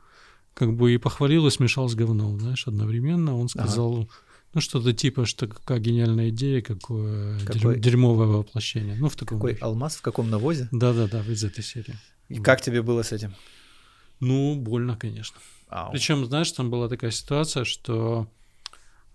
как 0.55 0.75
бы 0.75 0.93
и 0.93 0.99
похвалил, 0.99 1.47
и 1.47 1.51
смешал 1.51 1.89
с 1.89 1.95
говном, 1.95 2.41
знаешь, 2.41 2.67
одновременно. 2.67 3.37
Он 3.37 3.49
сказал, 3.49 4.01
ага. 4.01 4.09
ну, 4.55 4.61
что-то 4.61 4.93
типа, 4.93 5.25
что 5.25 5.47
какая 5.47 5.79
гениальная 5.79 6.29
идея, 6.29 6.61
какое 6.63 7.39
Какой... 7.41 7.79
дерьмовое 7.79 8.27
воплощение. 8.27 8.97
Ну, 8.97 9.09
в 9.09 9.17
таком 9.17 9.39
Какой 9.39 9.53
духе. 9.53 9.65
алмаз, 9.65 9.97
в 9.97 10.03
каком 10.03 10.31
навозе? 10.31 10.69
Да-да-да, 10.73 11.23
из 11.25 11.45
этой 11.45 11.65
серии. 11.65 11.97
И 12.29 12.39
как 12.39 12.61
тебе 12.61 12.83
было 12.83 13.03
с 13.03 13.13
этим? 13.13 13.35
Ну, 14.21 14.57
больно, 14.57 14.97
конечно. 14.97 15.39
Причем, 15.93 16.25
знаешь, 16.25 16.53
там 16.53 16.71
была 16.71 16.89
такая 16.89 17.11
ситуация, 17.11 17.65
что 17.65 18.27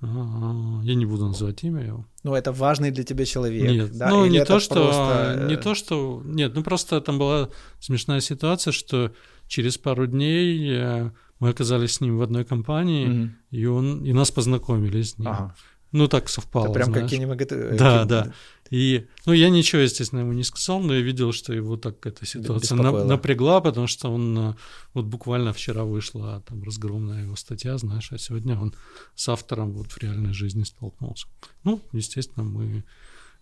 я 0.01 0.95
не 0.95 1.05
буду 1.05 1.27
называть 1.27 1.63
имя 1.63 1.83
его. 1.83 2.05
Ну, 2.23 2.35
это 2.35 2.51
важный 2.51 2.91
для 2.91 3.03
тебя 3.03 3.25
человек. 3.25 3.71
Нет, 3.71 3.97
да? 3.97 4.09
ну 4.09 4.25
Или 4.25 4.33
не 4.33 4.45
то, 4.45 4.59
что, 4.59 4.75
просто... 4.75 5.47
не 5.49 5.57
то, 5.57 5.73
что, 5.75 6.21
нет, 6.23 6.53
ну 6.53 6.63
просто 6.63 7.01
там 7.01 7.17
была 7.17 7.49
смешная 7.79 8.19
ситуация, 8.19 8.71
что 8.71 9.11
через 9.47 9.77
пару 9.79 10.05
дней 10.05 10.69
э, 10.69 11.11
мы 11.39 11.49
оказались 11.49 11.93
с 11.93 12.01
ним 12.01 12.17
в 12.17 12.21
одной 12.21 12.45
компании, 12.45 13.07
mm-hmm. 13.07 13.29
и 13.51 13.65
он 13.65 14.03
и 14.03 14.13
нас 14.13 14.29
познакомили 14.29 15.01
с 15.01 15.17
ним. 15.17 15.29
Ага. 15.29 15.55
Ну, 15.91 16.07
так 16.07 16.29
совпало. 16.29 16.65
Это 16.65 16.73
прям 16.73 16.87
знаешь. 16.87 17.09
как 17.09 17.17
кинематограф. 17.17 17.77
Да, 17.77 18.05
да. 18.05 18.33
И, 18.69 19.07
ну, 19.25 19.33
я 19.33 19.49
ничего, 19.49 19.81
естественно, 19.81 20.19
ему 20.19 20.33
не 20.33 20.43
сказал, 20.43 20.81
но 20.81 20.93
я 20.93 21.01
видел, 21.01 21.31
что 21.31 21.53
его 21.53 21.77
так 21.77 22.05
эта 22.05 22.25
ситуация 22.25 22.75
на, 22.75 23.05
напрягла, 23.05 23.61
потому 23.61 23.87
что 23.87 24.09
он 24.09 24.37
э, 24.37 24.53
вот 24.93 25.05
буквально 25.05 25.53
вчера 25.53 25.85
вышла 25.85 26.43
там 26.45 26.63
разгромная 26.63 27.23
его 27.23 27.37
статья, 27.37 27.77
знаешь, 27.77 28.11
а 28.11 28.17
сегодня 28.17 28.59
он 28.59 28.73
с 29.15 29.29
автором 29.29 29.71
вот 29.71 29.93
в 29.93 29.97
реальной 29.99 30.33
жизни 30.33 30.63
столкнулся. 30.63 31.27
Ну, 31.63 31.81
естественно, 31.93 32.43
мы 32.43 32.83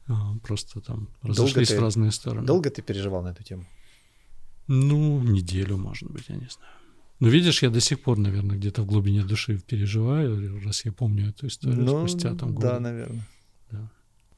а, 0.07 0.35
просто 0.43 0.79
там 0.81 1.09
разошлись 1.23 1.69
ты, 1.69 1.77
в 1.77 1.81
разные 1.81 2.11
стороны. 2.11 2.45
Долго 2.45 2.69
ты 2.69 2.83
переживал 2.83 3.23
на 3.23 3.29
эту 3.29 3.43
тему? 3.43 3.65
Ну, 4.67 5.21
неделю, 5.21 5.77
может 5.77 6.11
быть, 6.11 6.25
я 6.29 6.35
не 6.35 6.47
знаю. 6.47 6.73
Ну, 7.19 7.29
видишь, 7.29 7.63
я 7.63 7.69
до 7.69 7.79
сих 7.79 8.01
пор, 8.01 8.17
наверное, 8.17 8.57
где-то 8.57 8.81
в 8.81 8.85
глубине 8.85 9.23
души 9.23 9.57
переживаю, 9.57 10.61
раз 10.65 10.85
я 10.85 10.91
помню 10.91 11.29
эту 11.29 11.47
историю 11.47 11.83
ну, 11.83 12.07
спустя 12.07 12.35
там 12.35 12.53
годы. 12.53 12.67
Да, 12.67 12.79
наверное. 12.79 13.27
Да. 13.71 13.89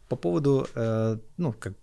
По 0.09 0.15
поводу, 0.15 0.67
э, 0.75 1.17
ну, 1.37 1.53
как, 1.53 1.73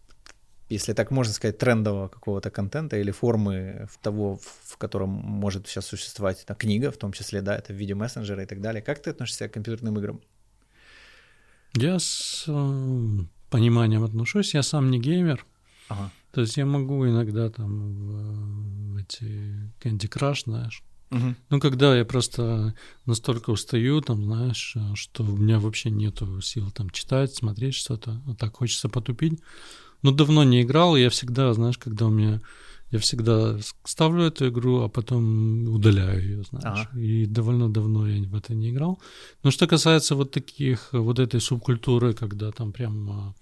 если 0.68 0.92
так 0.92 1.11
можно 1.11 1.33
сказать, 1.33 1.59
трендового 1.59 2.09
какого-то 2.09 2.50
контента 2.50 2.96
или 2.96 3.11
формы 3.11 3.88
того, 4.02 4.38
в 4.64 4.76
котором 4.76 5.11
может 5.11 5.66
сейчас 5.66 5.87
существовать 5.87 6.42
эта 6.42 6.54
книга, 6.54 6.90
в 6.92 6.96
том 6.96 7.12
числе, 7.12 7.42
да, 7.42 7.57
это 7.57 7.72
в 7.72 7.76
виде 7.76 7.94
мессенджера 7.94 8.42
и 8.42 8.46
так 8.46 8.61
далее. 8.61 8.80
Как 8.80 9.02
ты 9.02 9.11
относишься 9.11 9.48
к 9.48 9.52
компьютерным 9.52 9.98
играм? 9.98 10.20
Я 11.74 11.98
с 11.98 12.44
э, 12.46 13.24
пониманием 13.50 14.04
отношусь. 14.04 14.54
Я 14.54 14.62
сам 14.62 14.92
не 14.92 15.00
геймер. 15.00 15.44
Ага. 15.88 16.11
То 16.35 16.40
есть 16.40 16.57
я 16.57 16.66
могу 16.66 17.07
иногда 17.07 17.49
там 17.49 17.92
в, 17.92 18.94
в 18.94 18.97
эти 18.97 19.25
Candy 19.81 20.09
Crush, 20.09 20.42
знаешь. 20.44 20.83
Угу. 21.11 21.35
Ну, 21.51 21.61
когда 21.61 21.97
я 21.97 22.05
просто 22.05 22.75
настолько 23.07 23.51
устаю, 23.51 24.01
там, 24.01 24.25
знаешь, 24.25 24.77
что 24.94 25.23
у 25.23 25.37
меня 25.37 25.61
вообще 25.61 25.90
нету 25.90 26.40
сил 26.40 26.73
там 26.73 26.90
читать, 26.90 27.35
смотреть 27.35 27.75
что-то, 27.75 28.21
а 28.27 28.35
так 28.35 28.56
хочется 28.56 28.88
потупить. 28.88 29.40
Но 30.02 30.11
давно 30.11 30.42
не 30.42 30.63
играл, 30.63 30.96
и 30.96 31.02
я 31.02 31.08
всегда, 31.08 31.54
знаешь, 31.54 31.79
когда 31.79 32.06
у 32.06 32.11
меня 32.11 32.40
я 32.90 32.98
всегда 32.98 33.58
ставлю 33.85 34.25
эту 34.25 34.48
игру, 34.48 34.83
а 34.83 34.88
потом 34.88 35.69
удаляю 35.69 36.23
ее, 36.23 36.42
знаешь. 36.42 36.87
Ага. 36.88 37.00
И 37.00 37.27
довольно 37.27 37.73
давно 37.73 38.06
я 38.08 38.23
в 38.29 38.35
это 38.35 38.54
не 38.54 38.71
играл. 38.71 39.00
Но 39.42 39.50
что 39.50 39.67
касается 39.67 40.15
вот 40.15 40.31
таких, 40.31 40.92
вот 40.92 41.19
этой 41.19 41.40
субкультуры, 41.40 42.13
когда 42.13 42.52
там 42.52 42.73
прям 42.73 43.11
а, 43.11 43.35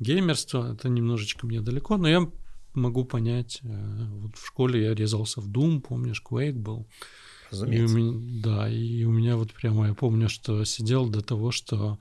геймерство, 0.00 0.72
это 0.72 0.88
немножечко 0.88 1.46
мне 1.46 1.60
далеко, 1.60 1.96
но 1.96 2.08
я 2.08 2.28
могу 2.74 3.04
понять. 3.04 3.60
Э, 3.62 4.06
вот 4.10 4.36
в 4.36 4.46
школе 4.46 4.82
я 4.82 4.94
резался 4.94 5.40
в 5.40 5.48
Doom, 5.48 5.80
помнишь, 5.80 6.22
Quake 6.28 6.58
был. 6.58 6.86
Разумеется. 7.50 7.98
И 7.98 8.00
у 8.00 8.12
меня, 8.12 8.42
да, 8.42 8.68
и 8.68 9.04
у 9.04 9.10
меня 9.10 9.36
вот 9.36 9.52
прямо, 9.52 9.88
я 9.88 9.94
помню, 9.94 10.28
что 10.28 10.64
сидел 10.64 11.08
до 11.08 11.20
того, 11.20 11.50
что 11.50 11.98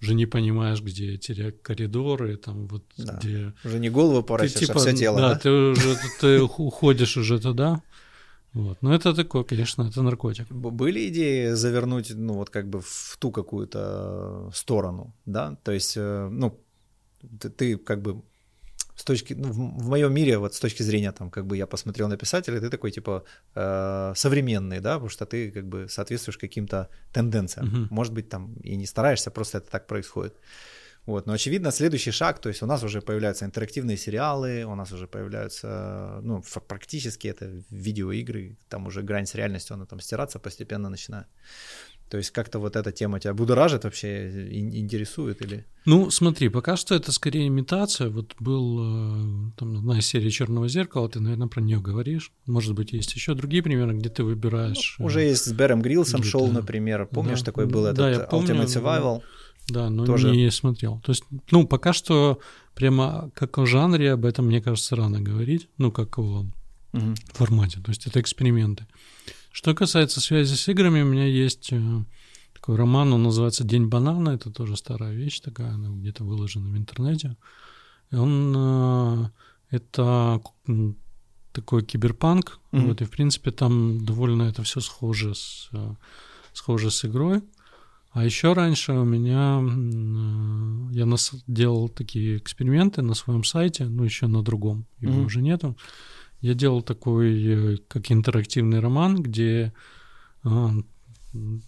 уже 0.00 0.14
не 0.14 0.26
понимаешь, 0.26 0.80
где 0.80 1.14
эти 1.14 1.50
коридоры, 1.50 2.36
там 2.36 2.68
вот 2.68 2.84
да. 2.96 3.18
где... 3.18 3.52
Уже 3.64 3.78
не 3.78 3.90
голову 3.90 4.22
поворачиваешь, 4.22 4.66
типа, 4.66 4.80
а 4.80 4.82
все 4.82 4.92
тело, 4.92 5.20
да? 5.20 5.34
Да, 5.34 5.40
ты 5.40 5.50
уже 5.50 5.96
ты 6.20 6.42
уходишь 6.58 7.16
уже 7.16 7.40
туда. 7.40 7.82
Вот. 8.52 8.78
Но 8.80 8.94
это 8.94 9.14
такое, 9.14 9.44
конечно, 9.44 9.82
это 9.82 10.02
наркотик. 10.02 10.50
Были 10.50 11.08
идеи 11.08 11.50
завернуть, 11.50 12.12
ну, 12.14 12.34
вот 12.34 12.50
как 12.50 12.68
бы 12.68 12.80
в 12.80 13.16
ту 13.18 13.30
какую-то 13.30 14.50
сторону, 14.54 15.14
да? 15.26 15.56
То 15.62 15.72
есть, 15.72 15.94
э, 15.96 16.28
ну, 16.30 16.58
ты, 17.40 17.50
ты 17.50 17.76
как 17.76 18.02
бы 18.02 18.22
с 18.98 19.04
точки, 19.04 19.34
ну, 19.34 19.52
в, 19.52 19.56
в 19.56 19.88
моем 19.88 20.12
мире, 20.12 20.38
вот 20.38 20.54
с 20.54 20.60
точки 20.60 20.82
зрения, 20.82 21.12
там, 21.12 21.30
как 21.30 21.46
бы 21.46 21.56
я 21.56 21.66
посмотрел 21.66 22.08
на 22.08 22.16
писателя, 22.16 22.60
ты 22.60 22.68
такой, 22.68 22.90
типа, 22.90 23.22
э, 23.54 24.12
современный, 24.16 24.80
да, 24.80 24.94
потому 24.94 25.08
что 25.08 25.24
ты, 25.24 25.52
как 25.52 25.66
бы, 25.68 25.88
соответствуешь 25.88 26.38
каким-то 26.38 26.88
тенденциям. 27.12 27.66
Uh-huh. 27.66 27.86
Может 27.90 28.12
быть, 28.12 28.28
там, 28.28 28.54
и 28.64 28.76
не 28.76 28.86
стараешься, 28.86 29.30
просто 29.30 29.58
это 29.58 29.70
так 29.70 29.86
происходит. 29.86 30.34
Вот, 31.06 31.26
но 31.26 31.32
очевидно, 31.32 31.70
следующий 31.70 32.10
шаг, 32.10 32.38
то 32.38 32.48
есть 32.48 32.62
у 32.62 32.66
нас 32.66 32.82
уже 32.82 33.00
появляются 33.00 33.44
интерактивные 33.44 33.96
сериалы, 33.96 34.64
у 34.64 34.74
нас 34.74 34.92
уже 34.92 35.06
появляются, 35.06 36.20
ну, 36.22 36.42
практически 36.66 37.28
это 37.28 37.62
видеоигры, 37.70 38.56
там 38.68 38.86
уже 38.86 39.02
грань 39.02 39.24
с 39.24 39.34
реальностью, 39.34 39.74
она 39.74 39.86
там 39.86 40.00
стираться 40.00 40.38
постепенно 40.38 40.90
начинает. 40.90 41.26
То 42.10 42.16
есть 42.16 42.30
как-то 42.30 42.58
вот 42.58 42.74
эта 42.74 42.90
тема 42.90 43.20
тебя 43.20 43.34
будоражит 43.34 43.84
вообще, 43.84 44.48
интересует 44.50 45.42
или? 45.42 45.66
Ну, 45.84 46.10
смотри, 46.10 46.48
пока 46.48 46.76
что 46.76 46.94
это 46.94 47.12
скорее 47.12 47.48
имитация. 47.48 48.08
Вот 48.08 48.34
был 48.38 48.78
э, 48.80 49.50
там 49.58 49.76
одна 49.76 49.98
из 49.98 50.06
серий 50.06 50.30
Черного 50.30 50.68
зеркала, 50.68 51.08
ты, 51.08 51.20
наверное, 51.20 51.48
про 51.48 51.60
нее 51.60 51.80
говоришь. 51.80 52.32
Может 52.46 52.74
быть, 52.74 52.92
есть 52.92 53.14
еще 53.14 53.34
другие 53.34 53.62
примеры, 53.62 53.94
где 53.94 54.08
ты 54.08 54.24
выбираешь. 54.24 54.96
Ну, 54.98 55.06
уже 55.06 55.20
есть 55.20 55.44
с 55.44 55.52
Бэром 55.52 55.82
Грилсом 55.82 56.22
шоу, 56.22 56.50
например. 56.50 57.06
Помнишь, 57.06 57.40
да, 57.40 57.44
такой 57.46 57.66
был 57.66 57.84
этот 57.84 57.98
да, 57.98 58.10
я 58.10 58.18
помню, 58.20 58.54
Ultimate 58.54 58.66
Survival? 58.66 59.22
Да, 59.68 59.90
но 59.90 60.06
Тоже... 60.06 60.30
не 60.30 60.50
смотрел. 60.50 61.00
То 61.04 61.12
есть, 61.12 61.24
ну, 61.50 61.66
пока 61.66 61.92
что 61.92 62.40
прямо 62.74 63.30
как 63.34 63.58
о 63.58 63.66
жанре 63.66 64.12
об 64.12 64.24
этом, 64.24 64.46
мне 64.46 64.62
кажется, 64.62 64.96
рано 64.96 65.20
говорить. 65.20 65.68
Ну, 65.76 65.92
как 65.92 66.18
о 66.18 66.46
угу. 66.92 67.14
формате. 67.32 67.80
То 67.84 67.90
есть 67.90 68.06
это 68.06 68.20
эксперименты. 68.20 68.86
Что 69.58 69.74
касается 69.74 70.20
связи 70.20 70.54
с 70.54 70.68
играми, 70.68 71.02
у 71.02 71.04
меня 71.04 71.24
есть 71.24 71.72
э, 71.72 72.04
такой 72.54 72.76
роман, 72.76 73.12
он 73.12 73.24
называется 73.24 73.64
«День 73.64 73.88
банана», 73.88 74.28
это 74.30 74.52
тоже 74.52 74.76
старая 74.76 75.12
вещь 75.12 75.40
такая, 75.40 75.72
она 75.72 75.88
где-то 75.88 76.22
выложена 76.22 76.68
в 76.68 76.76
интернете. 76.76 77.36
И 78.12 78.14
он, 78.14 78.54
э, 78.56 79.30
это 79.70 80.40
такой 81.52 81.84
киберпанк, 81.84 82.60
mm-hmm. 82.70 82.86
вот, 82.86 83.02
и, 83.02 83.04
в 83.04 83.10
принципе, 83.10 83.50
там 83.50 84.04
довольно 84.04 84.44
это 84.44 84.62
все 84.62 84.78
схоже 84.78 85.34
с, 85.34 85.70
э, 85.72 85.94
схоже 86.52 86.92
с 86.92 87.04
игрой. 87.04 87.42
А 88.12 88.24
еще 88.24 88.52
раньше 88.52 88.92
у 88.92 89.04
меня 89.04 89.60
я 90.92 91.04
нас 91.04 91.32
делал 91.48 91.88
такие 91.88 92.36
эксперименты 92.36 93.02
на 93.02 93.14
своем 93.14 93.42
сайте, 93.42 93.86
ну 93.86 94.04
еще 94.04 94.28
на 94.28 94.44
другом, 94.44 94.86
его 95.00 95.14
mm-hmm. 95.14 95.26
уже 95.26 95.42
нету. 95.42 95.76
Я 96.40 96.54
делал 96.54 96.82
такой, 96.82 97.74
э, 97.74 97.76
как 97.88 98.10
интерактивный 98.12 98.80
роман, 98.80 99.16
где 99.16 99.72
а, 100.44 100.70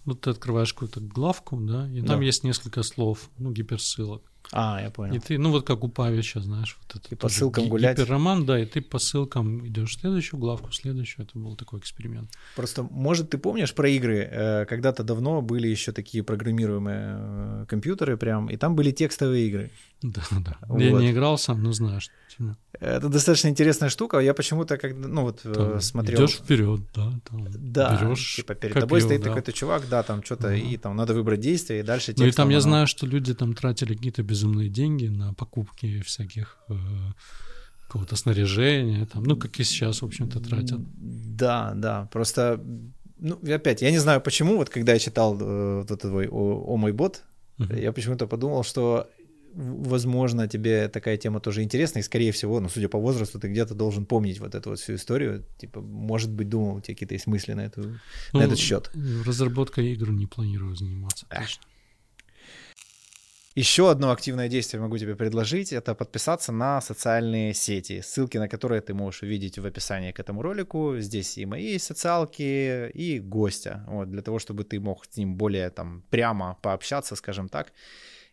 вот 0.05 0.21
ты 0.21 0.31
открываешь 0.31 0.73
какую-то 0.73 1.01
главку, 1.01 1.57
да, 1.61 1.89
и 1.91 2.01
там 2.03 2.21
да. 2.21 2.25
есть 2.25 2.45
несколько 2.45 2.83
слов, 2.83 3.31
ну, 3.39 3.53
гиперссылок. 3.53 4.23
А, 4.53 4.81
я 4.83 4.91
понял. 4.91 5.15
И 5.15 5.19
ты, 5.21 5.39
ну 5.39 5.51
вот 5.51 5.65
как 5.65 5.85
у 5.85 5.89
Павича, 5.89 6.41
знаешь, 6.41 6.77
вот 6.83 6.97
это. 6.97 7.15
И 7.15 7.17
по 7.17 7.29
ссылкам 7.29 7.69
гулять. 7.69 7.97
Гиперроман, 7.97 8.47
да, 8.47 8.59
и 8.59 8.67
ты 8.67 8.81
по 8.81 8.99
ссылкам 8.99 9.67
идешь 9.67 9.97
в 9.97 10.01
следующую 10.01 10.41
главку, 10.41 10.73
следующую. 10.73 11.27
Это 11.27 11.39
был 11.39 11.55
такой 11.57 11.79
эксперимент. 11.79 12.33
Просто, 12.57 12.83
может, 12.83 13.31
ты 13.31 13.39
помнишь 13.39 13.75
про 13.75 13.89
игры? 13.89 14.29
Э, 14.31 14.65
когда-то 14.65 15.05
давно 15.05 15.41
были 15.41 15.69
еще 15.69 15.93
такие 15.93 16.25
программируемые 16.25 17.17
э, 17.19 17.67
компьютеры 17.69 18.17
прям, 18.17 18.49
и 18.49 18.57
там 18.57 18.75
были 18.75 18.91
текстовые 18.91 19.47
игры. 19.47 19.71
Да, 20.03 20.23
да. 20.31 20.57
Вот. 20.63 20.81
Я 20.81 20.93
не 20.93 21.13
играл 21.13 21.39
сам, 21.39 21.63
но 21.63 21.73
знаю, 21.73 22.01
что 22.01 22.13
это 22.81 23.09
достаточно 23.09 23.49
интересная 23.49 23.91
штука. 23.91 24.19
Я 24.19 24.35
почему-то, 24.35 24.79
как 24.79 24.95
ну 24.95 25.23
вот 25.23 25.41
э, 25.45 25.53
там, 25.53 25.81
смотрел. 25.81 26.21
Идешь 26.21 26.37
вперед, 26.37 26.81
да, 26.95 27.13
там, 27.29 27.47
да, 27.51 27.99
берешь 28.01 28.37
типа 28.37 28.55
перед 28.55 28.75
копил, 28.75 28.87
тобой 28.87 29.01
стоит 29.03 29.21
да. 29.21 29.29
какой-то 29.29 29.53
чувак, 29.53 29.89
да, 29.89 30.03
там 30.03 30.23
что-то 30.23 30.49
угу. 30.49 30.57
и 30.57 30.77
там 30.77 30.97
надо 30.97 31.15
выбрать 31.15 31.41
действие 31.41 31.81
и 31.81 31.83
дальше. 31.83 32.15
Ну 32.17 32.27
и 32.27 32.33
там 32.33 32.49
я 32.49 32.61
знаю, 32.61 32.87
что 32.87 33.07
люди 33.07 33.35
там 33.35 33.55
тратили 33.55 33.95
какие-то 33.95 34.23
безумные 34.23 34.69
деньги 34.69 35.09
на 35.09 35.35
покупки 35.35 36.01
всяких 36.01 36.57
э, 36.69 36.75
какого-то 37.87 38.17
снаряжения, 38.17 39.07
там, 39.07 39.25
ну 39.25 39.37
как 39.37 39.59
и 39.61 39.65
сейчас, 39.65 40.01
в 40.01 40.07
общем-то, 40.07 40.41
тратят. 40.41 40.81
Да, 40.97 41.73
да, 41.75 42.09
просто 42.13 42.61
ну, 43.19 43.39
опять, 43.55 43.83
я 43.83 43.91
не 43.91 43.99
знаю 43.99 44.21
почему, 44.21 44.57
вот 44.57 44.71
когда 44.71 44.95
я 44.95 44.99
читал 44.99 45.37
э, 45.39 45.77
вот 45.81 45.91
этот 45.91 46.11
твой 46.11 46.29
«О, 46.29 46.65
о 46.67 46.77
мой 46.77 46.93
бот», 46.93 47.23
uh-huh. 47.59 47.83
я 47.83 47.93
почему-то 47.93 48.27
подумал, 48.27 48.65
что 48.65 49.11
возможно, 49.55 50.49
тебе 50.49 50.89
такая 50.89 51.17
тема 51.17 51.41
тоже 51.41 51.63
интересна, 51.63 51.99
и, 51.99 52.03
скорее 52.03 52.33
всего, 52.33 52.61
ну, 52.61 52.69
судя 52.69 52.89
по 52.89 52.99
возрасту, 52.99 53.39
ты 53.39 53.49
где-то 53.49 53.75
должен 53.75 54.07
помнить 54.07 54.41
вот 54.41 54.55
эту 54.55 54.71
вот 54.71 54.79
всю 54.79 54.95
историю. 54.95 55.45
Типа, 55.59 55.81
может 55.81 56.31
быть, 56.31 56.49
думал, 56.49 56.77
у 56.77 56.81
тебя 56.81 56.95
какие-то 56.95 57.15
есть 57.15 57.27
мысли 57.27 57.53
на, 57.53 57.63
эту, 57.63 57.99
ну, 58.33 58.41
на 58.41 58.45
этот 58.45 58.59
счет. 58.59 58.91
Разработкой 59.25 59.93
игр 59.93 60.11
не 60.11 60.27
планирую 60.27 60.77
заниматься. 60.77 61.27
Точно. 61.29 61.65
Еще 63.57 63.91
одно 63.91 64.13
активное 64.13 64.49
действие 64.49 64.81
могу 64.81 64.97
тебе 64.97 65.17
предложить, 65.17 65.73
это 65.73 65.97
подписаться 65.97 66.53
на 66.53 66.81
социальные 66.81 67.53
сети, 67.53 68.01
ссылки 68.01 68.39
на 68.39 68.49
которые 68.49 68.81
ты 68.81 68.95
можешь 68.95 69.23
увидеть 69.23 69.59
в 69.59 69.67
описании 69.67 70.13
к 70.13 70.21
этому 70.21 70.41
ролику. 70.41 70.95
Здесь 70.99 71.37
и 71.37 71.47
мои 71.47 71.77
социалки, 71.79 72.89
и 72.91 73.19
гостя, 73.19 73.85
вот, 73.89 74.09
для 74.09 74.23
того, 74.23 74.39
чтобы 74.39 74.63
ты 74.63 74.79
мог 74.79 75.05
с 75.05 75.17
ним 75.17 75.35
более 75.35 75.69
там 75.71 76.05
прямо 76.11 76.59
пообщаться, 76.63 77.17
скажем 77.17 77.49
так 77.49 77.73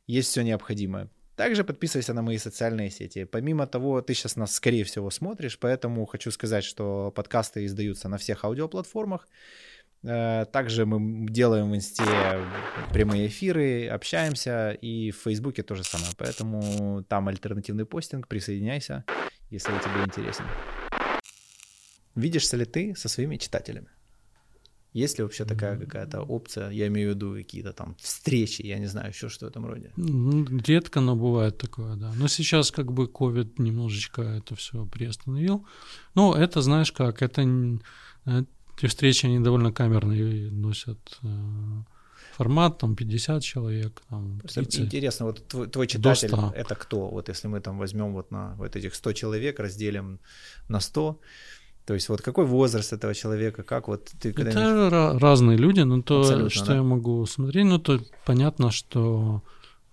есть 0.07 0.29
все 0.29 0.41
необходимое. 0.41 1.09
Также 1.35 1.63
подписывайся 1.63 2.13
на 2.13 2.23
мои 2.23 2.39
социальные 2.39 2.89
сети. 2.89 3.25
Помимо 3.25 3.67
того, 3.67 4.01
ты 4.01 4.15
сейчас 4.15 4.37
нас, 4.37 4.55
скорее 4.55 4.83
всего, 4.83 5.11
смотришь, 5.11 5.59
поэтому 5.59 6.05
хочу 6.07 6.31
сказать, 6.31 6.63
что 6.63 7.11
подкасты 7.15 7.65
издаются 7.65 8.09
на 8.09 8.17
всех 8.17 8.43
аудиоплатформах. 8.43 9.27
Э, 10.03 10.45
также 10.51 10.85
мы 10.85 11.27
делаем 11.29 11.69
в 11.69 11.75
Инсте 11.75 12.03
прямые 12.91 13.27
эфиры, 13.27 13.87
общаемся, 13.87 14.71
и 14.71 15.11
в 15.11 15.17
Фейсбуке 15.17 15.61
то 15.61 15.75
же 15.75 15.83
самое. 15.83 16.11
Поэтому 16.17 17.03
там 17.07 17.27
альтернативный 17.27 17.85
постинг, 17.85 18.27
присоединяйся, 18.27 19.03
если 19.51 19.71
тебе 19.73 20.03
интересен. 20.05 20.45
Видишься 22.15 22.57
ли 22.57 22.65
ты 22.65 22.95
со 22.95 23.09
своими 23.09 23.37
читателями? 23.37 23.89
Есть 25.03 25.17
ли 25.17 25.23
вообще 25.23 25.45
такая 25.45 25.77
какая-то 25.77 26.21
опция? 26.21 26.71
Я 26.71 26.87
имею 26.87 27.11
в 27.11 27.15
виду 27.15 27.33
какие-то 27.33 27.73
там 27.73 27.95
встречи, 27.99 28.63
я 28.65 28.79
не 28.79 28.87
знаю, 28.87 29.09
еще 29.09 29.29
что 29.29 29.45
в 29.45 29.49
этом 29.49 29.65
роде. 29.65 29.91
Редко, 30.67 31.01
но 31.01 31.15
бывает 31.15 31.57
такое, 31.57 31.95
да. 31.95 32.13
Но 32.15 32.27
сейчас 32.27 32.71
как 32.71 32.91
бы 32.91 33.05
COVID 33.05 33.61
немножечко 33.61 34.21
это 34.21 34.55
все 34.55 34.85
приостановил. 34.85 35.65
Ну, 36.15 36.33
это, 36.33 36.61
знаешь 36.61 36.91
как, 36.91 37.21
это 37.21 37.43
эти 38.77 38.87
встречи, 38.87 39.27
они 39.27 39.39
довольно 39.39 39.71
камерные 39.71 40.51
носят 40.51 41.19
э, 41.23 41.27
формат, 42.37 42.77
там 42.77 42.95
50 42.95 43.43
человек, 43.43 44.01
там 44.09 44.39
30. 44.39 44.79
Интересно, 44.79 45.25
вот 45.25 45.47
твой, 45.47 45.67
твой 45.67 45.87
читатель 45.87 46.31
это 46.55 46.75
кто? 46.75 47.09
Вот 47.09 47.29
если 47.29 47.49
мы 47.49 47.59
там 47.59 47.77
возьмем 47.77 48.13
вот 48.13 48.31
на 48.31 48.55
вот 48.57 48.75
этих 48.75 48.95
100 48.95 49.13
человек, 49.13 49.59
разделим 49.59 50.19
на 50.69 50.79
100, 50.79 51.19
то 51.87 51.93
есть 51.93 52.09
вот 52.09 52.21
какой 52.21 52.45
возраст 52.45 52.91
этого 52.91 53.15
человека, 53.15 53.63
как 53.63 53.87
вот 53.87 54.11
ты 54.19 54.33
когда 54.33 54.51
Это 54.51 55.17
разные 55.19 55.57
люди, 55.57 55.79
но 55.79 56.01
то, 56.01 56.19
Абсолютно, 56.19 56.49
что 56.49 56.65
да? 56.65 56.75
я 56.75 56.83
могу 56.83 57.25
смотреть, 57.25 57.65
ну 57.65 57.79
то 57.79 58.01
понятно, 58.25 58.71
что 58.71 59.41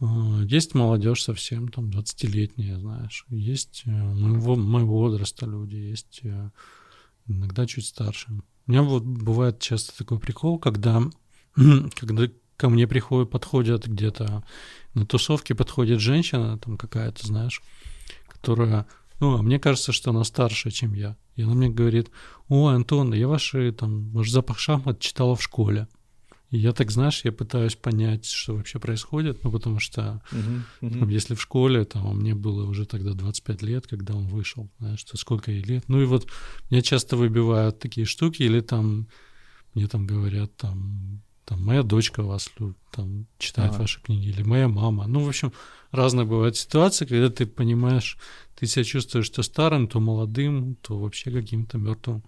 э, 0.01 0.05
есть 0.45 0.75
молодежь 0.75 1.23
совсем, 1.23 1.69
там, 1.69 1.91
20-летняя, 1.91 2.81
знаешь, 2.81 3.25
есть 3.29 3.85
э, 3.87 3.91
моего, 3.91 4.57
моего 4.57 4.99
возраста 4.99 5.47
люди, 5.47 5.77
есть 5.77 6.19
э, 6.25 6.51
иногда 7.29 7.65
чуть 7.65 7.87
старше. 7.87 8.27
У 8.67 8.73
меня 8.73 8.83
вот 8.83 9.05
бывает 9.05 9.61
часто 9.61 9.97
такой 9.97 10.19
прикол, 10.19 10.59
когда, 10.59 11.01
когда 11.95 12.29
ко 12.57 12.71
мне 12.71 12.89
приходят, 12.89 13.31
подходят 13.31 13.87
где-то 13.87 14.43
на 14.95 15.07
тусовке, 15.07 15.55
подходит 15.55 16.01
женщина 16.01 16.59
там 16.59 16.77
какая-то, 16.77 17.25
знаешь, 17.25 17.63
которая 18.27 18.89
ну, 19.21 19.39
а 19.39 19.43
мне 19.43 19.59
кажется, 19.59 19.93
что 19.93 20.11
она 20.11 20.25
старше, 20.25 20.71
чем 20.71 20.95
я. 20.95 21.17
И 21.37 21.43
она 21.43 21.55
мне 21.55 21.69
говорит, 21.69 22.11
о, 22.49 22.69
Антон, 22.69 23.15
я 23.15 23.29
ваши, 23.29 23.73
там, 23.73 24.11
ваш 24.11 24.31
запах 24.31 24.59
шахмат 24.59 25.01
читала 25.01 25.35
в 25.35 25.43
школе. 25.43 25.89
И 26.51 26.59
я 26.59 26.73
так, 26.73 26.91
знаешь, 26.91 27.23
я 27.25 27.33
пытаюсь 27.33 27.75
понять, 27.75 28.27
что 28.27 28.55
вообще 28.55 28.79
происходит, 28.79 29.43
ну, 29.43 29.51
потому 29.51 29.81
что 29.81 30.23
uh-huh, 30.31 30.63
uh-huh. 30.83 31.13
если 31.13 31.35
в 31.35 31.43
школе, 31.43 31.85
там, 31.85 32.07
а 32.07 32.13
мне 32.13 32.35
было 32.35 32.65
уже 32.65 32.87
тогда 32.87 33.13
25 33.13 33.63
лет, 33.63 33.87
когда 33.89 34.15
он 34.15 34.29
вышел, 34.29 34.71
знаешь, 34.79 35.01
что 35.01 35.17
сколько 35.17 35.51
ей 35.51 35.63
лет. 35.63 35.85
Ну, 35.89 36.01
и 36.01 36.05
вот 36.05 36.29
меня 36.71 36.81
часто 36.81 37.17
выбивают 37.17 37.81
такие 37.81 38.07
штуки, 38.07 38.43
или 38.43 38.61
там, 38.61 39.09
мне 39.75 39.89
там 39.89 40.07
говорят, 40.07 40.57
там, 40.57 41.24
там, 41.45 41.63
моя 41.63 41.83
дочка 41.83 42.23
вас 42.23 42.51
там, 42.91 43.27
читает 43.39 43.73
ага. 43.73 43.83
ваши 43.83 44.01
книги, 44.01 44.29
или 44.29 44.43
моя 44.43 44.69
мама. 44.69 45.07
Ну, 45.07 45.21
в 45.21 45.29
общем, 45.29 45.53
разные 45.91 46.27
бывают 46.27 46.57
ситуации, 46.57 47.07
когда 47.07 47.29
ты 47.29 47.47
понимаешь, 47.47 48.19
ты 48.57 48.67
себя 48.67 48.85
чувствуешь 48.85 49.29
то 49.29 49.43
старым, 49.43 49.89
то 49.89 50.01
молодым, 50.01 50.77
то 50.77 50.99
вообще 50.99 51.31
каким-то 51.31 51.79
мертвым. 51.79 52.23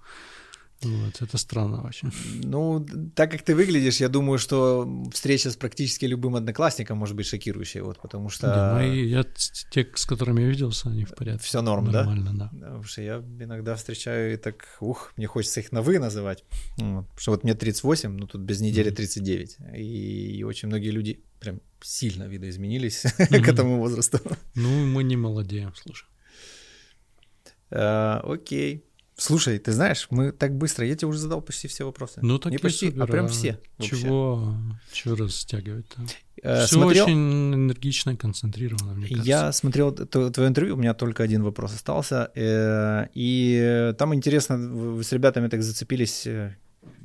Вот, 0.86 1.22
это 1.22 1.38
странно 1.38 1.86
очень. 1.86 2.10
Ну, 2.44 2.86
так 3.14 3.30
как 3.30 3.42
ты 3.42 3.54
выглядишь, 3.54 4.00
я 4.00 4.08
думаю, 4.08 4.38
что 4.38 4.88
встреча 5.12 5.50
с 5.50 5.56
практически 5.56 6.04
любым 6.06 6.36
одноклассником 6.36 6.98
может 6.98 7.16
быть 7.16 7.26
шокирующей, 7.26 7.80
вот, 7.80 7.98
потому 8.00 8.28
что... 8.28 8.46
Да, 8.46 8.74
мои, 8.74 9.06
я, 9.06 9.24
те, 9.70 9.86
с 9.94 10.06
которыми 10.06 10.42
я 10.42 10.48
виделся, 10.48 10.88
они 10.88 11.04
в 11.04 11.14
порядке. 11.14 11.44
Все 11.44 11.62
норм, 11.62 11.86
Нормально, 11.86 12.32
да? 12.34 12.50
да? 12.52 12.66
Потому 12.66 12.84
что 12.84 13.02
я 13.02 13.16
иногда 13.40 13.74
встречаю 13.74 14.34
и 14.34 14.36
так, 14.36 14.64
ух, 14.80 15.12
мне 15.16 15.26
хочется 15.26 15.60
их 15.60 15.72
на 15.72 15.82
«вы» 15.82 15.98
называть. 15.98 16.44
Вот, 16.78 17.06
потому 17.06 17.18
что 17.18 17.30
вот 17.32 17.44
мне 17.44 17.54
38, 17.54 18.10
ну 18.16 18.26
тут 18.26 18.42
без 18.42 18.60
недели 18.60 18.90
39, 18.90 19.56
и, 19.76 20.38
и 20.38 20.42
очень 20.44 20.68
многие 20.68 20.90
люди 20.90 21.22
прям 21.40 21.60
сильно 21.82 22.24
видоизменились 22.24 23.02
к 23.18 23.48
этому 23.48 23.78
возрасту. 23.78 24.18
Ну, 24.54 24.86
мы 24.86 25.04
не 25.04 25.16
молодеем, 25.16 25.72
слушай. 25.76 26.06
А, 27.70 28.20
окей. 28.24 28.85
Слушай, 29.18 29.58
ты 29.58 29.72
знаешь, 29.72 30.08
мы 30.10 30.30
так 30.30 30.54
быстро, 30.54 30.86
я 30.86 30.94
тебе 30.94 31.08
уже 31.08 31.18
задал 31.18 31.40
почти 31.40 31.68
все 31.68 31.84
вопросы. 31.84 32.20
Ну 32.22 32.38
так 32.38 32.52
Не 32.52 32.58
почти, 32.58 32.90
супер, 32.90 33.02
а 33.02 33.06
прям 33.06 33.28
все. 33.28 33.58
Чего, 33.80 34.54
чего 34.92 35.16
растягивать-то? 35.16 36.02
Э, 36.42 36.66
все 36.66 36.74
смотрел... 36.74 37.04
очень 37.04 37.54
энергично 37.54 38.10
и 38.10 38.16
концентрировано, 38.16 38.92
мне 38.92 39.08
кажется. 39.08 39.28
Я 39.28 39.52
смотрел 39.52 39.92
твое 39.92 40.48
интервью, 40.48 40.74
у 40.74 40.78
меня 40.78 40.92
только 40.92 41.22
один 41.22 41.42
вопрос 41.42 41.74
остался. 41.74 42.30
Э, 42.34 43.06
и 43.14 43.94
там 43.98 44.14
интересно, 44.14 44.58
вы 44.58 45.02
с 45.02 45.10
ребятами 45.12 45.48
так 45.48 45.62
зацепились. 45.62 46.26
Э, 46.26 46.54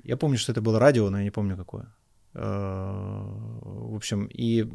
я 0.04 0.18
помню, 0.18 0.38
что 0.38 0.52
это 0.52 0.62
было 0.62 0.80
радио, 0.80 1.10
но 1.10 1.18
я 1.18 1.24
не 1.24 1.32
помню 1.32 1.56
какое. 1.56 1.88
В 2.34 3.96
общем, 3.96 4.30
и 4.34 4.70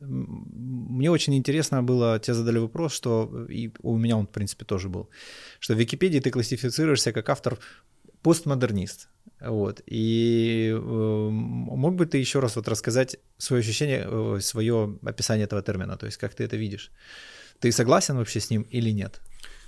мне 0.00 1.10
очень 1.10 1.34
интересно 1.34 1.82
было, 1.82 2.18
тебе 2.18 2.34
задали 2.34 2.58
вопрос, 2.58 2.94
что 2.94 3.46
и 3.48 3.70
у 3.82 3.96
меня 3.96 4.16
он, 4.16 4.26
в 4.26 4.30
принципе, 4.30 4.64
тоже 4.64 4.88
был, 4.88 5.10
что 5.58 5.74
в 5.74 5.78
Википедии 5.78 6.20
ты 6.20 6.30
классифицируешься 6.30 7.12
как 7.12 7.28
автор 7.28 7.58
постмодернист. 8.22 9.08
Вот. 9.40 9.82
И 9.86 10.70
э, 10.70 11.28
мог 11.30 11.94
бы 11.94 12.06
ты 12.06 12.18
еще 12.18 12.40
раз 12.40 12.56
вот 12.56 12.68
рассказать 12.68 13.16
свое 13.38 13.60
ощущение, 13.60 14.06
э, 14.06 14.40
свое 14.40 14.98
описание 15.02 15.44
этого 15.44 15.62
термина, 15.62 15.96
то 15.96 16.06
есть 16.06 16.18
как 16.18 16.34
ты 16.34 16.44
это 16.44 16.56
видишь? 16.56 16.90
Ты 17.58 17.72
согласен 17.72 18.16
вообще 18.16 18.40
с 18.40 18.50
ним 18.50 18.62
или 18.62 18.90
нет? 18.90 19.20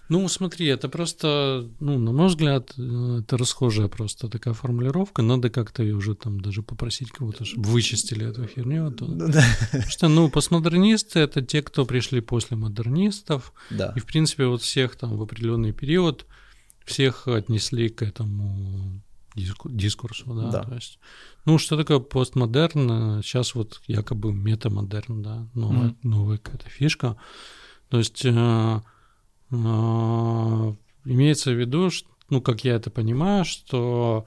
Ну, 0.08 0.28
смотри, 0.28 0.66
это 0.66 0.88
просто, 0.88 1.70
ну, 1.80 1.98
на 1.98 2.12
мой 2.12 2.26
взгляд, 2.26 2.74
э, 2.76 3.20
это 3.20 3.38
расхожая 3.38 3.88
просто 3.88 4.28
такая 4.28 4.52
формулировка. 4.52 5.22
Надо 5.22 5.48
как-то 5.48 5.82
ее 5.82 5.94
уже 5.94 6.14
там 6.14 6.40
даже 6.40 6.62
попросить 6.62 7.10
кого-то, 7.10 7.44
чтобы 7.44 7.68
вычистили 7.68 8.28
эту 8.28 8.46
херню. 8.46 8.88
А. 8.88 8.94
Ну 8.98 9.28
да. 9.28 9.42
Потому 9.70 9.90
что, 9.90 10.08
ну, 10.08 10.28
постмодернисты— 10.28 11.18
это 11.20 11.40
те, 11.40 11.62
кто 11.62 11.86
пришли 11.86 12.20
после 12.20 12.56
модернистов. 12.56 13.52
Да. 13.70 13.92
И, 13.96 14.00
в 14.00 14.04
принципе, 14.04 14.46
вот 14.46 14.62
всех 14.62 14.96
там 14.96 15.16
в 15.16 15.22
определенный 15.22 15.72
период 15.72 16.26
всех 16.84 17.28
отнесли 17.28 17.88
к 17.88 18.02
этому 18.02 19.00
дискурсу, 19.34 20.34
да, 20.34 20.50
да. 20.50 20.62
то 20.62 20.74
есть, 20.74 20.98
ну, 21.46 21.56
что 21.56 21.76
такое 21.78 22.00
постмодерн, 22.00 23.22
сейчас 23.22 23.54
вот 23.54 23.80
якобы 23.86 24.32
метамодерн, 24.32 25.22
да, 25.22 25.48
новая, 25.54 25.88
mm. 25.88 25.96
новая 26.02 26.38
какая-то 26.38 26.68
фишка, 26.68 27.16
то 27.88 27.98
есть 27.98 28.22
э, 28.26 28.80
имеется 29.52 31.50
в 31.52 31.60
виду, 31.60 31.90
что, 31.90 32.08
ну, 32.30 32.40
как 32.40 32.64
я 32.64 32.74
это 32.74 32.90
понимаю, 32.90 33.44
что 33.44 34.26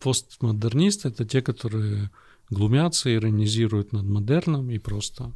постмодернисты— 0.00 1.08
это 1.10 1.24
те, 1.24 1.40
которые 1.40 2.10
глумятся, 2.50 3.14
иронизируют 3.14 3.92
над 3.92 4.04
модерном 4.04 4.70
и 4.70 4.78
просто. 4.78 5.32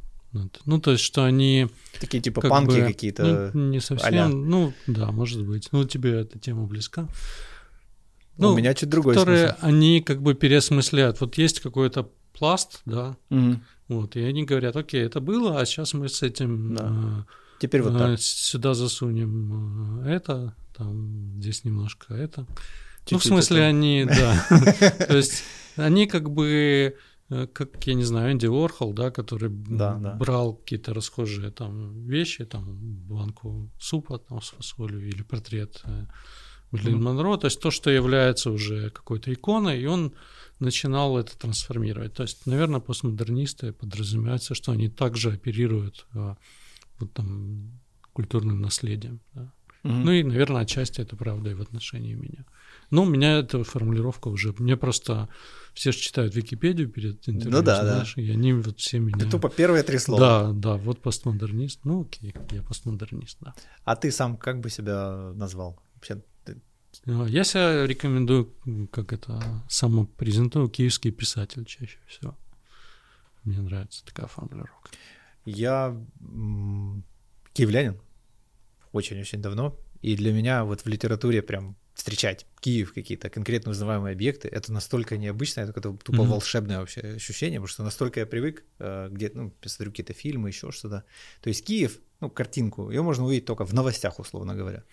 Ну, 0.65 0.79
то 0.79 0.91
есть, 0.91 1.03
что 1.03 1.23
они... 1.23 1.67
Такие 1.99 2.21
типа 2.21 2.41
как 2.41 2.51
панки 2.51 2.79
бы, 2.79 2.85
какие-то. 2.85 3.51
Ну, 3.53 3.69
не 3.69 3.79
совсем. 3.79 4.19
а 4.19 4.27
Ну, 4.27 4.73
да, 4.85 5.11
может 5.11 5.45
быть. 5.45 5.69
Ну, 5.71 5.83
тебе 5.85 6.11
эта 6.19 6.37
тема 6.37 6.67
близка. 6.67 7.07
Ну, 8.37 8.53
У 8.53 8.57
меня 8.57 8.73
чуть 8.75 8.89
другой 8.89 9.15
Которые 9.15 9.47
смысл. 9.47 9.65
они 9.65 10.01
как 10.01 10.21
бы 10.21 10.35
переосмысляют. 10.35 11.21
Вот 11.21 11.37
есть 11.39 11.59
какой-то 11.59 12.11
пласт, 12.33 12.81
да, 12.85 13.17
угу. 13.31 13.59
вот, 13.87 14.15
и 14.15 14.21
они 14.21 14.43
говорят, 14.43 14.75
окей, 14.75 15.01
это 15.01 15.19
было, 15.19 15.59
а 15.59 15.65
сейчас 15.65 15.95
мы 15.95 16.07
с 16.07 16.21
этим... 16.21 16.75
Да. 16.75 17.25
Э, 17.57 17.61
Теперь 17.61 17.81
вот 17.81 17.97
так. 17.97 18.19
Сюда 18.19 18.73
засунем 18.73 20.01
э, 20.03 20.09
это, 20.09 20.55
там 20.75 21.39
здесь 21.41 21.63
немножко 21.63 22.13
это. 22.13 22.45
Чуть-чуть 23.05 23.11
ну, 23.11 23.19
в 23.19 23.23
смысле, 23.23 23.57
это... 23.57 23.67
они, 23.67 24.05
да. 24.05 24.45
То 25.07 25.17
есть 25.17 25.43
они 25.75 26.07
как 26.07 26.29
бы 26.29 26.95
э, 27.29 27.47
как, 27.47 27.87
я 27.87 27.93
не 27.93 28.03
знаю, 28.03 28.31
Энди 28.31 28.47
Уорхол, 28.47 28.93
да, 28.93 29.11
который 29.11 29.49
да, 29.49 29.95
да. 29.95 30.13
брал 30.13 30.55
какие-то 30.55 30.93
расхожие 30.93 31.51
там 31.51 32.05
вещи, 32.05 32.45
там 32.45 32.65
банку 33.07 33.71
супа 33.79 34.19
там, 34.19 34.41
с 34.41 34.49
фасолью 34.49 35.07
или 35.07 35.23
портрет 35.23 35.83
Мерлин 36.71 36.95
mm-hmm. 36.95 37.01
Монро, 37.01 37.37
то 37.37 37.45
есть 37.45 37.61
то, 37.61 37.71
что 37.71 37.89
является 37.89 38.51
уже 38.51 38.89
какой-то 38.89 39.33
иконой, 39.33 39.81
и 39.81 39.85
он 39.85 40.13
начинал 40.59 41.17
это 41.17 41.37
трансформировать. 41.37 42.13
То 42.13 42.23
есть, 42.23 42.45
наверное, 42.45 42.81
постмодернисты 42.81 43.71
подразумевается, 43.71 44.53
что 44.53 44.73
они 44.73 44.89
также 44.89 45.31
оперируют 45.31 46.05
вот 46.99 47.13
там 47.13 47.79
культурным 48.13 48.61
наследием. 48.61 49.19
Да. 49.33 49.51
Угу. 49.83 49.93
Ну 49.93 50.11
и, 50.11 50.23
наверное, 50.23 50.61
отчасти 50.63 51.01
это 51.01 51.15
правда 51.15 51.51
и 51.51 51.53
в 51.53 51.61
отношении 51.61 52.13
меня. 52.13 52.45
Но 52.89 53.03
у 53.03 53.05
меня 53.05 53.39
эта 53.39 53.63
формулировка 53.63 54.27
уже... 54.29 54.53
Мне 54.57 54.75
просто 54.75 55.29
все 55.73 55.91
же 55.91 55.99
читают 55.99 56.35
Википедию 56.35 56.89
перед 56.89 57.27
интервью, 57.29 57.57
ну, 57.57 57.63
да, 57.63 57.83
знаешь, 57.83 58.15
да. 58.15 58.21
и 58.21 58.31
они 58.31 58.53
вот 58.53 58.79
все 58.79 58.99
меня... 58.99 59.19
Ты 59.19 59.29
тупо 59.29 59.49
первые 59.49 59.83
три 59.83 59.97
слова. 59.99 60.19
Да, 60.19 60.51
да, 60.53 60.77
вот 60.77 61.01
постмодернист. 61.01 61.85
Ну 61.85 62.01
окей, 62.01 62.33
я 62.51 62.63
постмодернист, 62.63 63.37
да. 63.41 63.53
А 63.83 63.95
ты 63.95 64.11
сам 64.11 64.37
как 64.37 64.59
бы 64.59 64.69
себя 64.69 65.31
назвал? 65.35 65.79
Вообще, 65.95 66.21
ты... 66.43 66.57
А, 67.05 67.25
я 67.25 67.43
себя 67.43 67.85
рекомендую, 67.85 68.53
как 68.91 69.13
это, 69.13 69.63
самопрезентую, 69.69 70.69
киевский 70.69 71.11
писатель 71.11 71.65
чаще 71.65 71.99
всего. 72.07 72.37
Мне 73.43 73.61
нравится 73.61 74.03
такая 74.05 74.27
формулировка. 74.27 74.89
Я 75.47 75.97
киевлянин 77.53 77.97
очень-очень 78.91 79.41
давно, 79.41 79.79
и 80.01 80.17
для 80.17 80.33
меня 80.33 80.65
вот 80.65 80.81
в 80.81 80.87
литературе 80.87 81.41
прям 81.41 81.77
встречать 81.93 82.45
Киев, 82.59 82.93
какие-то 82.93 83.29
конкретно 83.29 83.71
узнаваемые 83.71 84.11
объекты, 84.11 84.49
это 84.49 84.73
настолько 84.73 85.17
необычно, 85.17 85.61
это 85.61 85.73
какое-то 85.73 85.97
тупо 86.03 86.17
mm-hmm. 86.17 86.27
волшебное 86.27 86.79
вообще 86.79 87.01
ощущение, 87.15 87.59
потому 87.59 87.67
что 87.69 87.83
настолько 87.83 88.19
я 88.19 88.25
привык, 88.25 88.65
э, 88.79 89.07
где, 89.09 89.31
ну, 89.33 89.51
посмотрю 89.51 89.91
какие-то 89.91 90.13
фильмы, 90.13 90.49
еще 90.49 90.71
что-то. 90.71 91.05
То 91.41 91.47
есть 91.47 91.65
Киев, 91.65 91.99
ну, 92.19 92.29
картинку, 92.29 92.91
ее 92.91 93.01
можно 93.01 93.25
увидеть 93.25 93.45
только 93.45 93.65
в 93.65 93.73
новостях, 93.73 94.19
условно 94.19 94.53
говоря. 94.53 94.83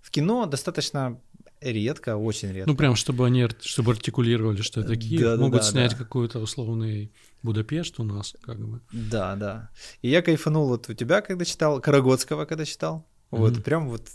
В 0.00 0.10
кино 0.10 0.46
достаточно 0.46 1.20
редко, 1.60 2.16
очень 2.16 2.52
редко. 2.52 2.70
Ну, 2.70 2.76
прям, 2.76 2.94
чтобы 2.94 3.26
они 3.26 3.48
чтобы 3.60 3.92
артикулировали, 3.92 4.62
что 4.62 4.80
это 4.80 4.96
Киев, 4.96 5.20
да, 5.20 5.36
могут 5.36 5.60
да, 5.60 5.66
снять 5.66 5.90
да. 5.90 5.98
какой-то 5.98 6.38
условный 6.38 7.12
Будапешт 7.42 8.00
у 8.00 8.04
нас, 8.04 8.34
как 8.42 8.58
бы. 8.58 8.80
Да, 8.92 9.36
да. 9.36 9.70
И 10.02 10.08
я 10.08 10.22
кайфанул 10.22 10.68
вот 10.68 10.88
у 10.88 10.94
тебя, 10.94 11.20
когда 11.20 11.44
читал, 11.44 11.80
Карагодского, 11.80 12.44
когда 12.44 12.64
читал. 12.64 13.08
Mm-hmm. 13.30 13.38
Вот, 13.38 13.64
прям 13.64 13.88
вот 13.88 14.08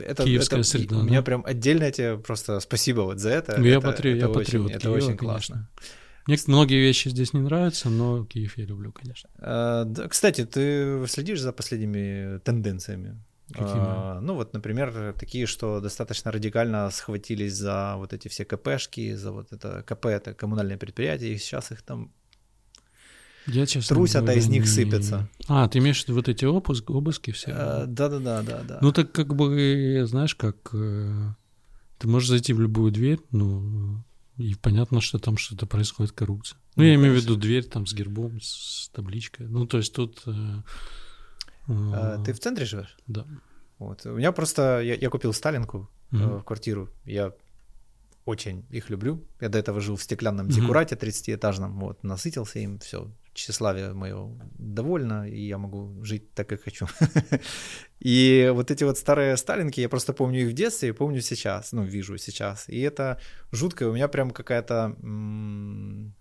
это, 0.00 0.24
Киевская 0.24 0.60
это, 0.60 0.68
среда. 0.68 0.98
У 0.98 1.02
меня 1.02 1.20
да? 1.20 1.22
прям 1.22 1.44
отдельно 1.44 1.90
тебе 1.90 2.18
просто 2.18 2.60
спасибо 2.60 3.02
вот 3.02 3.18
за 3.18 3.30
это. 3.30 3.60
Я, 3.60 3.76
это, 3.76 3.80
патри... 3.80 4.12
это 4.12 4.20
я 4.20 4.28
очень, 4.28 4.40
патриот 4.40 4.70
Это 4.70 4.80
Киева, 4.80 4.94
очень 4.94 5.16
конечно. 5.16 5.26
классно. 5.26 5.70
Мне 6.26 6.38
многие 6.48 6.80
вещи 6.80 7.08
здесь 7.08 7.32
не 7.34 7.40
нравятся, 7.40 7.88
но 7.88 8.24
Киев 8.24 8.58
я 8.58 8.64
люблю, 8.64 8.92
конечно. 8.92 9.30
А, 9.38 9.84
да, 9.84 10.08
кстати, 10.08 10.44
ты 10.44 11.04
следишь 11.06 11.40
за 11.40 11.52
последними 11.52 12.38
тенденциями? 12.38 13.22
А, 13.54 14.20
ну 14.20 14.34
вот, 14.34 14.52
например, 14.52 15.14
такие, 15.18 15.46
что 15.46 15.80
достаточно 15.80 16.32
радикально 16.32 16.90
схватились 16.90 17.54
за 17.54 17.94
вот 17.96 18.12
эти 18.12 18.28
все 18.28 18.44
КПшки, 18.44 19.14
за 19.14 19.30
вот 19.30 19.52
это 19.52 19.82
КП, 19.86 20.06
это 20.06 20.34
коммунальные 20.34 20.78
предприятия, 20.78 21.32
и 21.32 21.38
сейчас 21.38 21.70
их 21.70 21.82
там 21.82 22.12
я, 23.46 23.64
честно 23.66 23.94
трусят, 23.94 24.22
говоря, 24.22 24.34
а 24.34 24.38
из 24.38 24.48
них 24.48 24.62
не... 24.62 24.68
сыпятся. 24.68 25.28
А, 25.46 25.68
ты 25.68 25.78
имеешь 25.78 26.02
в 26.02 26.08
виду 26.08 26.16
вот 26.16 26.28
эти 26.28 26.44
обыск, 26.44 26.90
обыски 26.90 27.30
все? 27.30 27.52
А, 27.52 27.86
да-да-да, 27.86 28.42
да, 28.42 28.62
да. 28.62 28.78
Ну 28.82 28.92
так 28.92 29.12
как 29.12 29.34
бы, 29.36 30.02
знаешь, 30.06 30.34
как 30.34 30.56
э, 30.72 31.30
ты 31.98 32.08
можешь 32.08 32.28
зайти 32.28 32.52
в 32.52 32.60
любую 32.60 32.90
дверь, 32.90 33.20
ну 33.30 34.02
и 34.36 34.54
понятно, 34.56 35.00
что 35.00 35.18
там 35.18 35.36
что-то 35.36 35.66
происходит 35.66 36.12
коррупция. 36.12 36.58
Ну, 36.74 36.82
ну 36.82 36.88
я 36.88 36.96
имею 36.96 37.12
в 37.12 37.16
виду 37.16 37.36
дверь 37.36 37.64
там 37.64 37.86
с 37.86 37.94
гербом, 37.94 38.40
с 38.42 38.90
табличкой. 38.92 39.46
Ну 39.46 39.66
то 39.66 39.78
есть 39.78 39.94
тут 39.94 40.22
э, 40.26 40.62
а, 41.68 42.22
ты 42.24 42.32
в 42.32 42.40
центре 42.40 42.64
живешь? 42.64 42.96
Да. 43.06 43.26
Вот. 43.78 44.06
У 44.06 44.16
меня 44.16 44.32
просто... 44.32 44.80
Я, 44.80 44.94
я 44.94 45.10
купил 45.10 45.32
Сталинку 45.32 45.88
mm-hmm. 46.10 46.40
в 46.40 46.44
квартиру. 46.44 46.88
Я 47.04 47.32
очень 48.26 48.66
их 48.70 48.90
люблю. 48.90 49.24
Я 49.40 49.48
до 49.48 49.58
этого 49.58 49.80
жил 49.80 49.96
в 49.96 50.02
стеклянном 50.02 50.48
декурате 50.48 50.96
30-этажном, 50.96 51.78
вот, 51.78 52.02
насытился 52.02 52.58
им, 52.58 52.78
все, 52.80 53.08
тщеславие 53.36 53.92
мое 53.92 54.28
довольно, 54.58 55.28
и 55.28 55.40
я 55.46 55.58
могу 55.58 56.02
жить 56.02 56.32
так, 56.34 56.48
как 56.48 56.62
хочу. 56.62 56.86
И 58.00 58.50
вот 58.52 58.70
эти 58.70 58.84
вот 58.84 58.98
старые 58.98 59.36
сталинки, 59.36 59.80
я 59.80 59.88
просто 59.88 60.12
помню 60.12 60.40
их 60.40 60.48
в 60.48 60.52
детстве 60.52 60.90
и 60.90 60.92
помню 60.92 61.22
сейчас, 61.22 61.72
ну, 61.72 61.82
вижу 61.82 62.18
сейчас. 62.18 62.68
И 62.68 62.80
это 62.80 63.18
жутко, 63.52 63.88
у 63.88 63.94
меня 63.94 64.08
прям 64.08 64.30
какая-то 64.30 64.96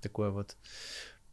такое 0.01 0.29
вот 0.29 0.55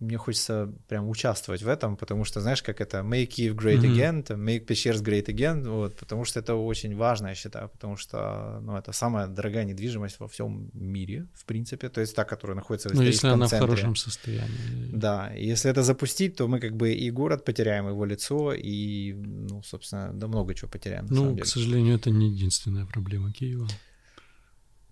мне 0.02 0.18
хочется 0.18 0.72
прям 0.88 1.08
участвовать 1.08 1.62
в 1.62 1.68
этом, 1.68 1.96
потому 1.96 2.24
что, 2.24 2.40
знаешь, 2.40 2.62
как 2.62 2.80
это 2.80 2.98
make 2.98 3.28
Kiev 3.28 3.54
great 3.54 3.80
again, 3.80 4.22
mm-hmm. 4.22 4.36
make 4.36 4.66
Pechers 4.66 5.02
great 5.02 5.26
again, 5.26 5.68
вот, 5.68 5.96
потому 5.96 6.24
что 6.24 6.40
это 6.40 6.54
очень 6.54 6.96
важно, 6.96 7.28
я 7.28 7.34
считаю, 7.34 7.68
потому 7.68 7.96
что, 7.96 8.60
ну, 8.62 8.76
это 8.76 8.92
самая 8.92 9.26
дорогая 9.26 9.64
недвижимость 9.64 10.20
во 10.20 10.26
всем 10.26 10.70
мире, 10.74 11.26
в 11.34 11.44
принципе, 11.44 11.88
то 11.88 12.00
есть 12.00 12.14
та, 12.16 12.24
которая 12.24 12.56
находится 12.56 12.88
в 12.88 12.94
Ну, 12.94 13.02
если 13.02 13.28
она 13.28 13.46
центре. 13.46 13.66
в 13.66 13.70
хорошем 13.70 13.96
состоянии. 13.96 14.90
Да, 14.92 15.30
если 15.34 15.70
это 15.70 15.82
запустить, 15.82 16.36
то 16.36 16.48
мы 16.48 16.60
как 16.60 16.76
бы 16.76 16.92
и 16.92 17.10
город 17.10 17.44
потеряем, 17.44 17.88
его 17.88 18.04
лицо, 18.04 18.52
и, 18.52 19.12
ну, 19.12 19.62
собственно, 19.62 20.12
да 20.12 20.26
много 20.26 20.54
чего 20.54 20.70
потеряем. 20.70 21.06
Ну, 21.10 21.36
к 21.36 21.46
сожалению, 21.46 21.96
это 21.96 22.10
не 22.10 22.30
единственная 22.30 22.86
проблема 22.86 23.32
Киева. 23.32 23.68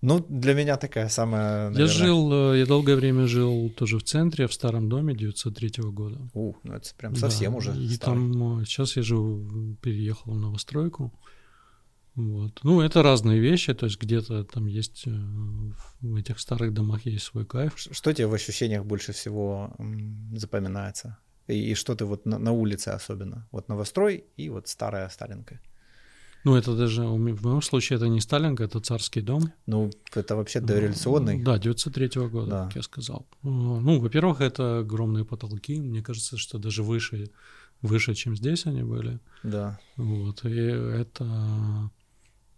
Ну, 0.01 0.25
для 0.27 0.55
меня 0.55 0.77
такая 0.77 1.09
самая, 1.09 1.69
наверное... 1.69 1.81
Я 1.81 1.87
жил, 1.87 2.53
э, 2.53 2.59
я 2.59 2.65
долгое 2.65 2.95
время 2.95 3.27
жил 3.27 3.69
тоже 3.69 3.99
в 3.99 4.03
центре, 4.03 4.47
в 4.47 4.53
старом 4.53 4.89
доме 4.89 5.15
903 5.15 5.83
года. 5.91 6.19
У, 6.33 6.55
ну 6.63 6.73
это 6.73 6.89
прям 6.95 7.15
совсем 7.15 7.51
да, 7.51 7.57
уже 7.57 7.71
И 7.77 7.89
старый. 7.89 8.33
там, 8.33 8.65
сейчас 8.65 8.97
я 8.97 9.03
живу, 9.03 9.75
переехал 9.81 10.33
в 10.33 10.39
новостройку. 10.39 11.13
Вот. 12.15 12.59
Ну, 12.63 12.81
это 12.81 13.03
разные 13.03 13.39
вещи, 13.39 13.73
то 13.73 13.85
есть 13.85 14.01
где-то 14.01 14.43
там 14.43 14.65
есть, 14.65 15.03
э, 15.05 15.11
в 16.01 16.15
этих 16.15 16.39
старых 16.39 16.73
домах 16.73 17.05
есть 17.05 17.25
свой 17.25 17.45
кайф. 17.45 17.73
Что 17.77 18.11
тебе 18.11 18.27
в 18.27 18.33
ощущениях 18.33 18.83
больше 18.85 19.13
всего 19.13 19.73
запоминается? 20.33 21.19
И, 21.47 21.71
и 21.71 21.75
что 21.75 21.95
ты 21.95 22.05
вот 22.05 22.25
на, 22.25 22.39
на 22.39 22.51
улице 22.51 22.89
особенно? 22.89 23.47
Вот 23.51 23.69
новострой 23.69 24.25
и 24.35 24.49
вот 24.49 24.67
старая 24.67 25.07
Сталинка. 25.09 25.61
Ну, 26.43 26.55
это 26.55 26.75
даже, 26.75 27.03
в 27.03 27.17
моем 27.17 27.61
случае, 27.61 27.97
это 27.97 28.07
не 28.07 28.19
Сталинка, 28.19 28.63
это 28.63 28.79
царский 28.79 29.21
дом. 29.21 29.51
Ну, 29.67 29.91
это 30.13 30.35
вообще 30.35 30.59
дореволюционный. 30.59 31.43
Да, 31.43 31.57
903 31.59 32.09
года, 32.29 32.49
да. 32.49 32.65
как 32.65 32.75
я 32.77 32.81
сказал. 32.81 33.27
Ну, 33.43 33.99
во-первых, 33.99 34.41
это 34.41 34.79
огромные 34.79 35.23
потолки. 35.23 35.79
Мне 35.79 36.01
кажется, 36.01 36.37
что 36.37 36.57
даже 36.57 36.81
выше, 36.83 37.29
выше, 37.81 38.15
чем 38.15 38.35
здесь 38.35 38.65
они 38.65 38.83
были. 38.83 39.19
Да. 39.43 39.79
Вот, 39.97 40.45
и 40.45 40.57
это... 40.57 41.91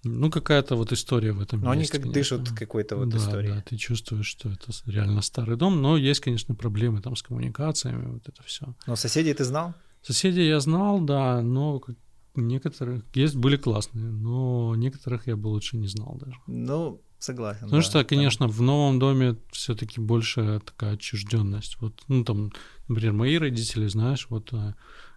Ну, 0.05 0.29
какая-то 0.29 0.75
вот 0.75 0.91
история 0.91 1.31
в 1.31 1.39
этом 1.39 1.61
Но 1.61 1.73
есть, 1.73 1.93
они 1.93 2.01
как 2.01 2.11
конечно. 2.11 2.37
дышат 2.37 2.59
какой-то 2.59 2.97
вот 2.97 3.07
да, 3.07 3.17
историей. 3.17 3.53
Да, 3.53 3.61
ты 3.61 3.77
чувствуешь, 3.77 4.25
что 4.25 4.49
это 4.49 4.71
реально 4.85 5.21
старый 5.21 5.55
дом, 5.55 5.81
но 5.81 5.95
есть, 5.95 6.19
конечно, 6.19 6.55
проблемы 6.55 7.01
там 7.01 7.15
с 7.15 7.23
коммуникациями, 7.23 8.11
вот 8.11 8.27
это 8.27 8.43
все. 8.43 8.75
Но 8.85 8.97
соседей 8.97 9.33
ты 9.33 9.45
знал? 9.45 9.73
Соседей 10.01 10.45
я 10.45 10.59
знал, 10.59 10.99
да, 10.99 11.41
но 11.41 11.81
Некоторых 12.35 13.03
есть 13.13 13.35
были 13.35 13.57
классные, 13.57 14.09
но 14.09 14.75
некоторых 14.75 15.27
я 15.27 15.35
бы 15.35 15.47
лучше 15.47 15.77
не 15.77 15.87
знал 15.87 16.17
даже. 16.19 16.35
Ну, 16.47 17.01
согласен. 17.19 17.61
Потому 17.61 17.81
да, 17.81 17.87
что, 17.87 18.03
конечно, 18.03 18.47
да. 18.47 18.53
в 18.53 18.61
новом 18.61 18.99
доме 18.99 19.37
все-таки 19.51 20.01
больше 20.01 20.59
такая 20.65 20.93
отчужденность. 20.93 21.77
Вот, 21.79 22.01
ну 22.07 22.23
там, 22.23 22.51
например, 22.87 23.13
мои 23.13 23.37
родители, 23.37 23.87
знаешь, 23.87 24.27
вот 24.29 24.51
э, 24.51 24.73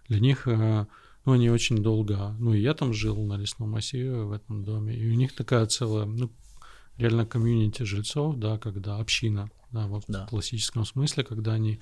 для 0.07 0.19
них, 0.19 0.47
э, 0.47 0.85
ну 1.25 1.31
они 1.31 1.49
очень 1.49 1.77
долго, 1.77 2.35
ну 2.39 2.53
и 2.53 2.61
я 2.61 2.73
там 2.73 2.93
жил 2.93 3.17
на 3.25 3.37
лесном 3.37 3.71
массиве 3.71 4.21
в 4.21 4.31
этом 4.31 4.63
доме, 4.63 4.95
и 4.95 5.09
у 5.09 5.13
них 5.15 5.35
такая 5.35 5.65
целая, 5.65 6.05
ну 6.05 6.31
реально 6.97 7.25
комьюнити 7.25 7.83
жильцов, 7.83 8.35
да, 8.37 8.57
когда 8.57 8.97
община, 8.97 9.49
да, 9.71 9.87
вот 9.87 10.05
да. 10.07 10.25
в 10.25 10.29
классическом 10.29 10.85
смысле, 10.85 11.23
когда 11.23 11.53
они 11.53 11.79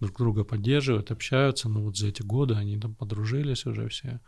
друг 0.00 0.16
друга 0.16 0.44
поддерживают, 0.44 1.10
общаются, 1.10 1.68
ну 1.68 1.82
вот 1.82 1.96
за 1.96 2.08
эти 2.08 2.22
годы 2.22 2.54
они 2.54 2.78
там 2.78 2.94
подружились 2.94 3.66
уже 3.66 3.88
все. 3.88 4.20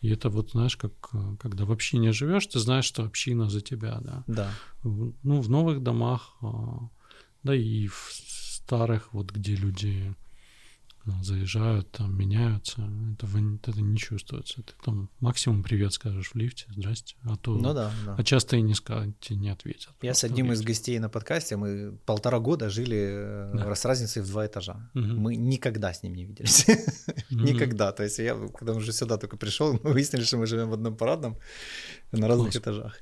И 0.00 0.10
это 0.10 0.28
вот, 0.28 0.50
знаешь, 0.50 0.76
как 0.76 0.92
когда 1.38 1.64
в 1.64 1.72
общине 1.72 2.12
живешь, 2.12 2.46
ты 2.46 2.58
знаешь, 2.58 2.84
что 2.84 3.04
община 3.04 3.48
за 3.48 3.60
тебя, 3.60 3.98
да. 4.00 4.24
Да. 4.26 4.50
Ну, 4.82 5.40
в 5.40 5.50
новых 5.50 5.82
домах, 5.82 6.36
а, 6.42 6.88
да 7.42 7.54
и 7.54 7.86
в 7.86 8.10
старых, 8.12 9.12
вот 9.12 9.30
где 9.30 9.54
люди 9.54 10.14
заезжают, 11.22 11.90
там 11.92 12.16
меняются, 12.16 12.82
этого, 13.12 13.38
это 13.54 13.80
не 13.80 13.96
чувствуется. 13.96 14.62
Ты 14.62 14.72
там 14.84 15.10
максимум 15.20 15.62
привет 15.62 15.92
скажешь 15.92 16.30
в 16.30 16.34
лифте, 16.34 16.66
здрасте, 16.68 17.16
а 17.22 17.36
то, 17.36 17.54
ну, 17.54 17.74
да, 17.74 17.92
да. 18.04 18.14
а 18.18 18.24
часто 18.24 18.56
и 18.56 18.62
не 18.62 18.74
скажут, 18.74 19.18
тебе 19.20 19.38
не 19.38 19.48
ответят. 19.50 19.92
Я 20.02 20.14
с 20.14 20.24
одним 20.24 20.52
из 20.52 20.62
гостей 20.62 20.98
на 20.98 21.08
подкасте, 21.08 21.56
мы 21.56 21.98
полтора 22.04 22.40
года 22.40 22.70
жили 22.70 22.96
э, 22.96 23.52
да. 23.54 23.74
с 23.74 23.84
разницей 23.84 24.22
в 24.22 24.28
два 24.28 24.46
этажа. 24.46 24.90
Угу. 24.94 25.04
Мы 25.04 25.36
никогда 25.36 25.92
с 25.92 26.02
ним 26.02 26.14
не 26.14 26.24
виделись. 26.24 26.66
Никогда. 27.30 27.92
То 27.92 28.02
есть 28.02 28.18
я, 28.18 28.34
когда 28.54 28.74
уже 28.74 28.92
сюда 28.92 29.16
только 29.16 29.36
пришел, 29.36 29.72
мы 29.82 29.92
выяснили, 29.92 30.22
что 30.22 30.36
мы 30.38 30.46
живем 30.46 30.70
в 30.70 30.74
одном 30.74 30.96
парадном 30.96 31.36
на 32.12 32.28
разных 32.28 32.56
этажах. 32.56 33.00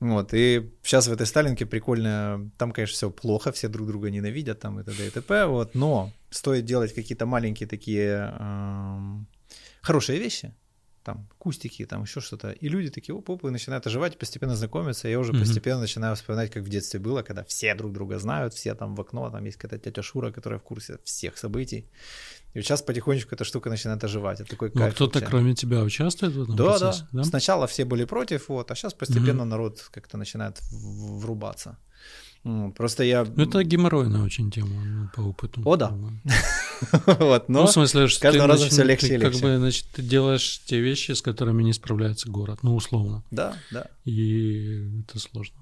Вот, 0.00 0.32
и 0.32 0.72
сейчас 0.82 1.08
в 1.08 1.12
этой 1.12 1.26
Сталинке 1.26 1.66
прикольно, 1.66 2.50
там, 2.56 2.72
конечно, 2.72 2.94
все 2.94 3.10
плохо, 3.10 3.52
все 3.52 3.68
друг 3.68 3.86
друга 3.86 4.10
ненавидят, 4.10 4.58
там 4.58 4.80
и 4.80 4.82
т.д. 4.82 5.06
и 5.06 5.10
т.п., 5.10 5.46
вот, 5.46 5.74
но 5.74 6.10
стоит 6.30 6.64
делать 6.64 6.94
какие-то 6.94 7.26
маленькие 7.26 7.68
такие 7.68 8.34
э, 8.38 8.98
хорошие 9.82 10.18
вещи, 10.18 10.54
там, 11.04 11.28
кустики, 11.38 11.84
там 11.84 12.02
еще 12.02 12.20
что-то, 12.20 12.50
и 12.50 12.68
люди 12.68 12.88
такие, 12.88 13.14
оп, 13.14 13.28
оп, 13.28 13.44
и 13.44 13.50
начинают 13.50 13.86
оживать, 13.86 14.16
постепенно 14.16 14.56
знакомиться, 14.56 15.06
и 15.06 15.10
я 15.10 15.20
уже 15.20 15.32
mm-hmm. 15.32 15.38
постепенно 15.38 15.80
начинаю 15.80 16.16
вспоминать, 16.16 16.50
как 16.50 16.62
в 16.62 16.68
детстве 16.70 16.98
было, 16.98 17.22
когда 17.22 17.44
все 17.44 17.74
друг 17.74 17.92
друга 17.92 18.18
знают, 18.18 18.54
все 18.54 18.74
там 18.74 18.94
в 18.94 19.00
окно, 19.02 19.28
там 19.30 19.44
есть 19.44 19.58
какая-то 19.58 19.90
тетя 19.90 20.02
Шура, 20.02 20.32
которая 20.32 20.58
в 20.58 20.62
курсе 20.62 20.98
всех 21.04 21.36
событий, 21.36 21.90
и 22.52 22.58
вот 22.58 22.64
сейчас 22.64 22.82
потихонечку 22.82 23.34
эта 23.34 23.44
штука 23.44 23.70
начинает 23.70 24.02
оживать. 24.02 24.40
Это 24.40 24.50
такой 24.50 24.72
ну, 24.74 24.90
кто-то 24.90 25.20
кроме 25.20 25.54
тебя 25.54 25.82
участвует 25.82 26.34
в 26.34 26.42
этом 26.42 26.56
да, 26.56 26.64
процессе? 26.64 27.06
Да, 27.12 27.18
да. 27.18 27.24
Сначала 27.24 27.66
все 27.66 27.84
были 27.84 28.04
против, 28.04 28.48
вот, 28.48 28.70
а 28.70 28.74
сейчас 28.74 28.92
постепенно 28.92 29.42
mm-hmm. 29.42 29.44
народ 29.44 29.88
как-то 29.92 30.16
начинает 30.16 30.60
врубаться. 30.70 31.78
Просто 32.74 33.04
я... 33.04 33.24
Ну, 33.24 33.44
это 33.44 33.62
геморройная 33.62 34.22
очень 34.22 34.50
тема 34.50 34.82
ну, 34.82 35.08
по 35.14 35.20
опыту. 35.20 35.60
О, 35.64 35.76
да. 35.76 35.90
вот, 37.06 37.48
но 37.50 37.60
ну, 37.60 37.66
в 37.66 37.70
смысле, 37.70 38.08
что 38.08 38.22
каждым 38.22 38.46
разом 38.46 38.70
все 38.70 38.82
легче 38.82 39.08
ты, 39.08 39.14
и 39.14 39.18
легче. 39.18 39.32
Как 39.32 39.42
бы, 39.42 39.58
значит, 39.58 39.86
ты 39.94 40.02
делаешь 40.02 40.62
те 40.64 40.80
вещи, 40.80 41.12
с 41.12 41.20
которыми 41.20 41.62
не 41.62 41.74
справляется 41.74 42.30
город, 42.30 42.60
ну, 42.62 42.74
условно. 42.74 43.22
Да, 43.30 43.56
да. 43.70 43.86
И 44.06 45.02
это 45.02 45.18
сложно. 45.18 45.56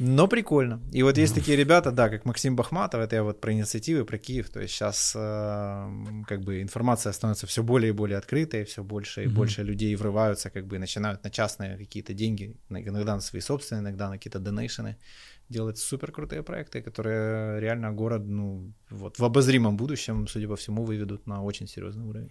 Но 0.00 0.28
прикольно. 0.28 0.80
И 0.92 1.02
вот 1.02 1.18
есть 1.18 1.34
такие 1.34 1.58
ребята, 1.58 1.92
да, 1.92 2.08
как 2.08 2.24
Максим 2.24 2.56
Бахматов, 2.56 3.02
это 3.02 3.16
я 3.16 3.22
вот 3.22 3.40
про 3.40 3.52
инициативы, 3.52 4.06
про 4.06 4.16
Киев. 4.16 4.48
То 4.48 4.60
есть 4.60 4.74
сейчас 4.74 5.12
э, 5.14 5.88
как 6.26 6.40
бы 6.40 6.62
информация 6.62 7.12
становится 7.12 7.46
все 7.46 7.62
более 7.62 7.90
и 7.90 7.92
более 7.92 8.16
открытой, 8.16 8.64
все 8.64 8.82
больше 8.82 9.24
и 9.24 9.26
mm-hmm. 9.26 9.30
больше 9.30 9.62
людей 9.62 9.94
врываются, 9.96 10.48
как 10.48 10.66
бы 10.66 10.78
начинают 10.78 11.22
на 11.22 11.30
частные 11.30 11.76
какие-то 11.76 12.14
деньги, 12.14 12.56
иногда 12.70 13.14
на 13.14 13.20
свои 13.20 13.42
собственные, 13.42 13.82
иногда 13.82 14.08
на 14.08 14.16
какие-то 14.16 14.38
донейшены 14.38 14.96
делать 15.50 15.78
супер 15.78 16.12
крутые 16.12 16.42
проекты, 16.42 16.80
которые 16.80 17.60
реально 17.60 17.92
город, 17.92 18.22
ну, 18.24 18.72
вот 18.88 19.18
в 19.18 19.24
обозримом 19.24 19.76
будущем, 19.76 20.26
судя 20.28 20.48
по 20.48 20.56
всему, 20.56 20.84
выведут 20.84 21.26
на 21.26 21.42
очень 21.42 21.66
серьезный 21.66 22.06
уровень. 22.06 22.30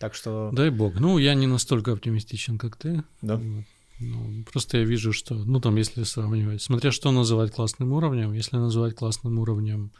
Так 0.00 0.14
что... 0.14 0.50
Дай 0.52 0.70
бог. 0.70 0.98
Ну, 0.98 1.18
я 1.18 1.34
не 1.34 1.46
настолько 1.46 1.92
оптимистичен, 1.92 2.58
как 2.58 2.76
ты. 2.76 3.04
Да. 3.22 3.36
Вот. 3.36 3.64
Ну, 3.98 4.44
просто 4.52 4.78
я 4.78 4.84
вижу, 4.84 5.12
что, 5.12 5.34
ну 5.34 5.60
там, 5.60 5.76
если 5.76 6.04
сравнивать, 6.04 6.62
смотря 6.62 6.92
что 6.92 7.10
называть 7.12 7.52
классным 7.52 7.92
уровнем, 7.92 8.32
если 8.34 8.56
называть 8.56 8.94
классным 8.94 9.38
уровнем, 9.38 9.90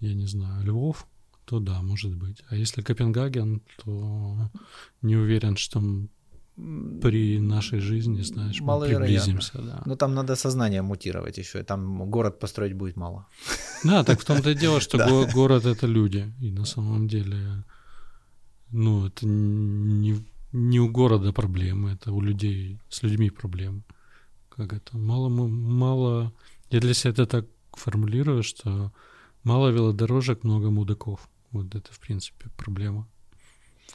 я 0.00 0.14
не 0.14 0.26
знаю, 0.26 0.64
Львов, 0.64 1.06
то 1.44 1.60
да, 1.60 1.82
может 1.82 2.14
быть. 2.14 2.42
А 2.50 2.56
если 2.56 2.82
Копенгаген, 2.82 3.62
то 3.84 4.50
не 5.02 5.16
уверен, 5.16 5.56
что 5.56 5.82
при 7.00 7.40
нашей 7.40 7.80
жизни, 7.80 8.22
знаешь, 8.22 8.60
мы 8.60 8.86
приблизимся. 8.86 9.52
Да. 9.54 9.82
Но 9.86 9.92
ну, 9.92 9.96
там 9.96 10.14
надо 10.14 10.36
сознание 10.36 10.82
мутировать 10.82 11.38
еще, 11.38 11.60
и 11.60 11.64
там 11.64 12.10
город 12.10 12.38
построить 12.38 12.74
будет 12.74 12.96
мало. 12.96 13.26
Да, 13.84 14.04
так 14.04 14.20
в 14.20 14.24
том-то 14.24 14.50
и 14.50 14.54
дело, 14.54 14.80
что 14.82 15.26
город— 15.34 15.64
это 15.66 15.86
люди, 15.86 16.32
и 16.40 16.50
на 16.50 16.66
самом 16.66 17.08
деле, 17.08 17.64
ну, 18.70 19.06
это 19.06 19.26
не 19.26 20.22
не 20.52 20.80
у 20.80 20.88
города 20.88 21.32
проблемы, 21.32 21.92
это 21.92 22.12
у 22.12 22.20
людей, 22.20 22.78
с 22.88 23.02
людьми 23.02 23.30
проблемы. 23.30 23.82
Как 24.48 24.72
это? 24.72 24.96
Мало, 24.96 25.28
мало... 25.28 26.32
Я 26.70 26.80
для 26.80 26.94
себя 26.94 27.12
это 27.12 27.26
так 27.26 27.46
формулирую, 27.72 28.42
что 28.42 28.92
мало 29.44 29.68
велодорожек, 29.68 30.44
много 30.44 30.70
мудаков. 30.70 31.28
Вот 31.50 31.74
это, 31.74 31.92
в 31.92 31.98
принципе, 31.98 32.48
проблема 32.56 33.08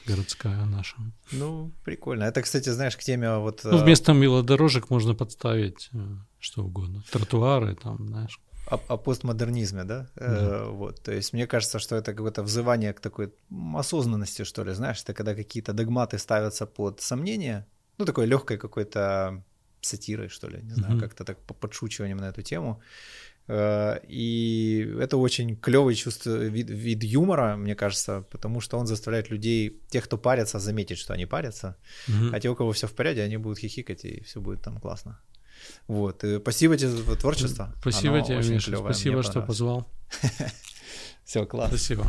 городская 0.06 0.64
наша. 0.64 0.96
Ну, 1.32 1.72
прикольно. 1.84 2.24
Это, 2.24 2.42
кстати, 2.42 2.70
знаешь, 2.70 2.96
к 2.96 3.00
теме 3.00 3.38
вот... 3.38 3.60
Ну, 3.64 3.78
вместо 3.78 4.12
велодорожек 4.12 4.90
можно 4.90 5.14
подставить 5.14 5.90
э, 5.92 6.16
что 6.38 6.64
угодно. 6.64 7.02
Тротуары 7.10 7.74
там, 7.74 8.08
знаешь 8.08 8.40
о, 8.70 8.80
о 8.88 8.96
постмодернизме, 8.96 9.84
да? 9.84 10.06
да. 10.16 10.26
Э, 10.26 10.70
вот, 10.70 11.00
то 11.02 11.12
есть 11.12 11.32
мне 11.32 11.46
кажется, 11.46 11.78
что 11.78 11.96
это 11.96 12.12
какое-то 12.12 12.42
взывание 12.42 12.92
к 12.92 13.00
такой 13.00 13.32
осознанности, 13.74 14.44
что 14.44 14.64
ли, 14.64 14.74
знаешь, 14.74 15.02
это 15.02 15.14
когда 15.14 15.34
какие-то 15.34 15.72
догматы 15.72 16.18
ставятся 16.18 16.66
под 16.66 17.00
сомнение, 17.00 17.64
ну, 17.98 18.04
такой 18.04 18.26
легкой 18.26 18.58
какой-то 18.58 19.42
сатирой, 19.80 20.28
что 20.28 20.48
ли, 20.48 20.62
не 20.62 20.74
знаю, 20.74 20.94
mm-hmm. 20.94 21.00
как-то 21.00 21.24
так 21.24 21.38
по 21.38 21.54
подшучиванием 21.54 22.18
на 22.18 22.28
эту 22.28 22.42
тему. 22.42 22.80
Э, 23.48 24.00
и 24.08 24.96
это 25.00 25.16
очень 25.16 25.56
клевый 25.56 25.94
чувство, 25.94 26.30
вид, 26.30 26.70
вид 26.70 27.04
юмора, 27.04 27.56
мне 27.56 27.74
кажется, 27.74 28.24
потому 28.30 28.60
что 28.60 28.78
он 28.78 28.86
заставляет 28.86 29.30
людей, 29.30 29.80
тех, 29.88 30.04
кто 30.04 30.18
парятся, 30.18 30.58
заметить, 30.58 30.98
что 30.98 31.14
они 31.14 31.26
парятся, 31.26 31.76
mm-hmm. 32.08 32.30
а 32.32 32.40
те, 32.40 32.48
у 32.48 32.54
кого 32.54 32.72
все 32.72 32.86
в 32.86 32.92
порядке, 32.92 33.22
они 33.22 33.38
будут 33.38 33.58
хихикать, 33.58 34.04
и 34.04 34.20
все 34.24 34.40
будет 34.40 34.62
там 34.62 34.78
классно. 34.80 35.18
Вот. 35.86 36.24
И 36.24 36.38
спасибо 36.38 36.76
тебе 36.76 36.88
за 36.90 37.16
творчество. 37.16 37.74
Спасибо 37.80 38.16
Оно 38.16 38.24
тебе, 38.24 38.36
Миша. 38.36 38.66
Клевое. 38.66 38.92
Спасибо, 38.92 39.22
что 39.22 39.42
позвал. 39.42 39.88
Все, 41.24 41.44
класс. 41.46 41.68
Спасибо. 41.68 42.06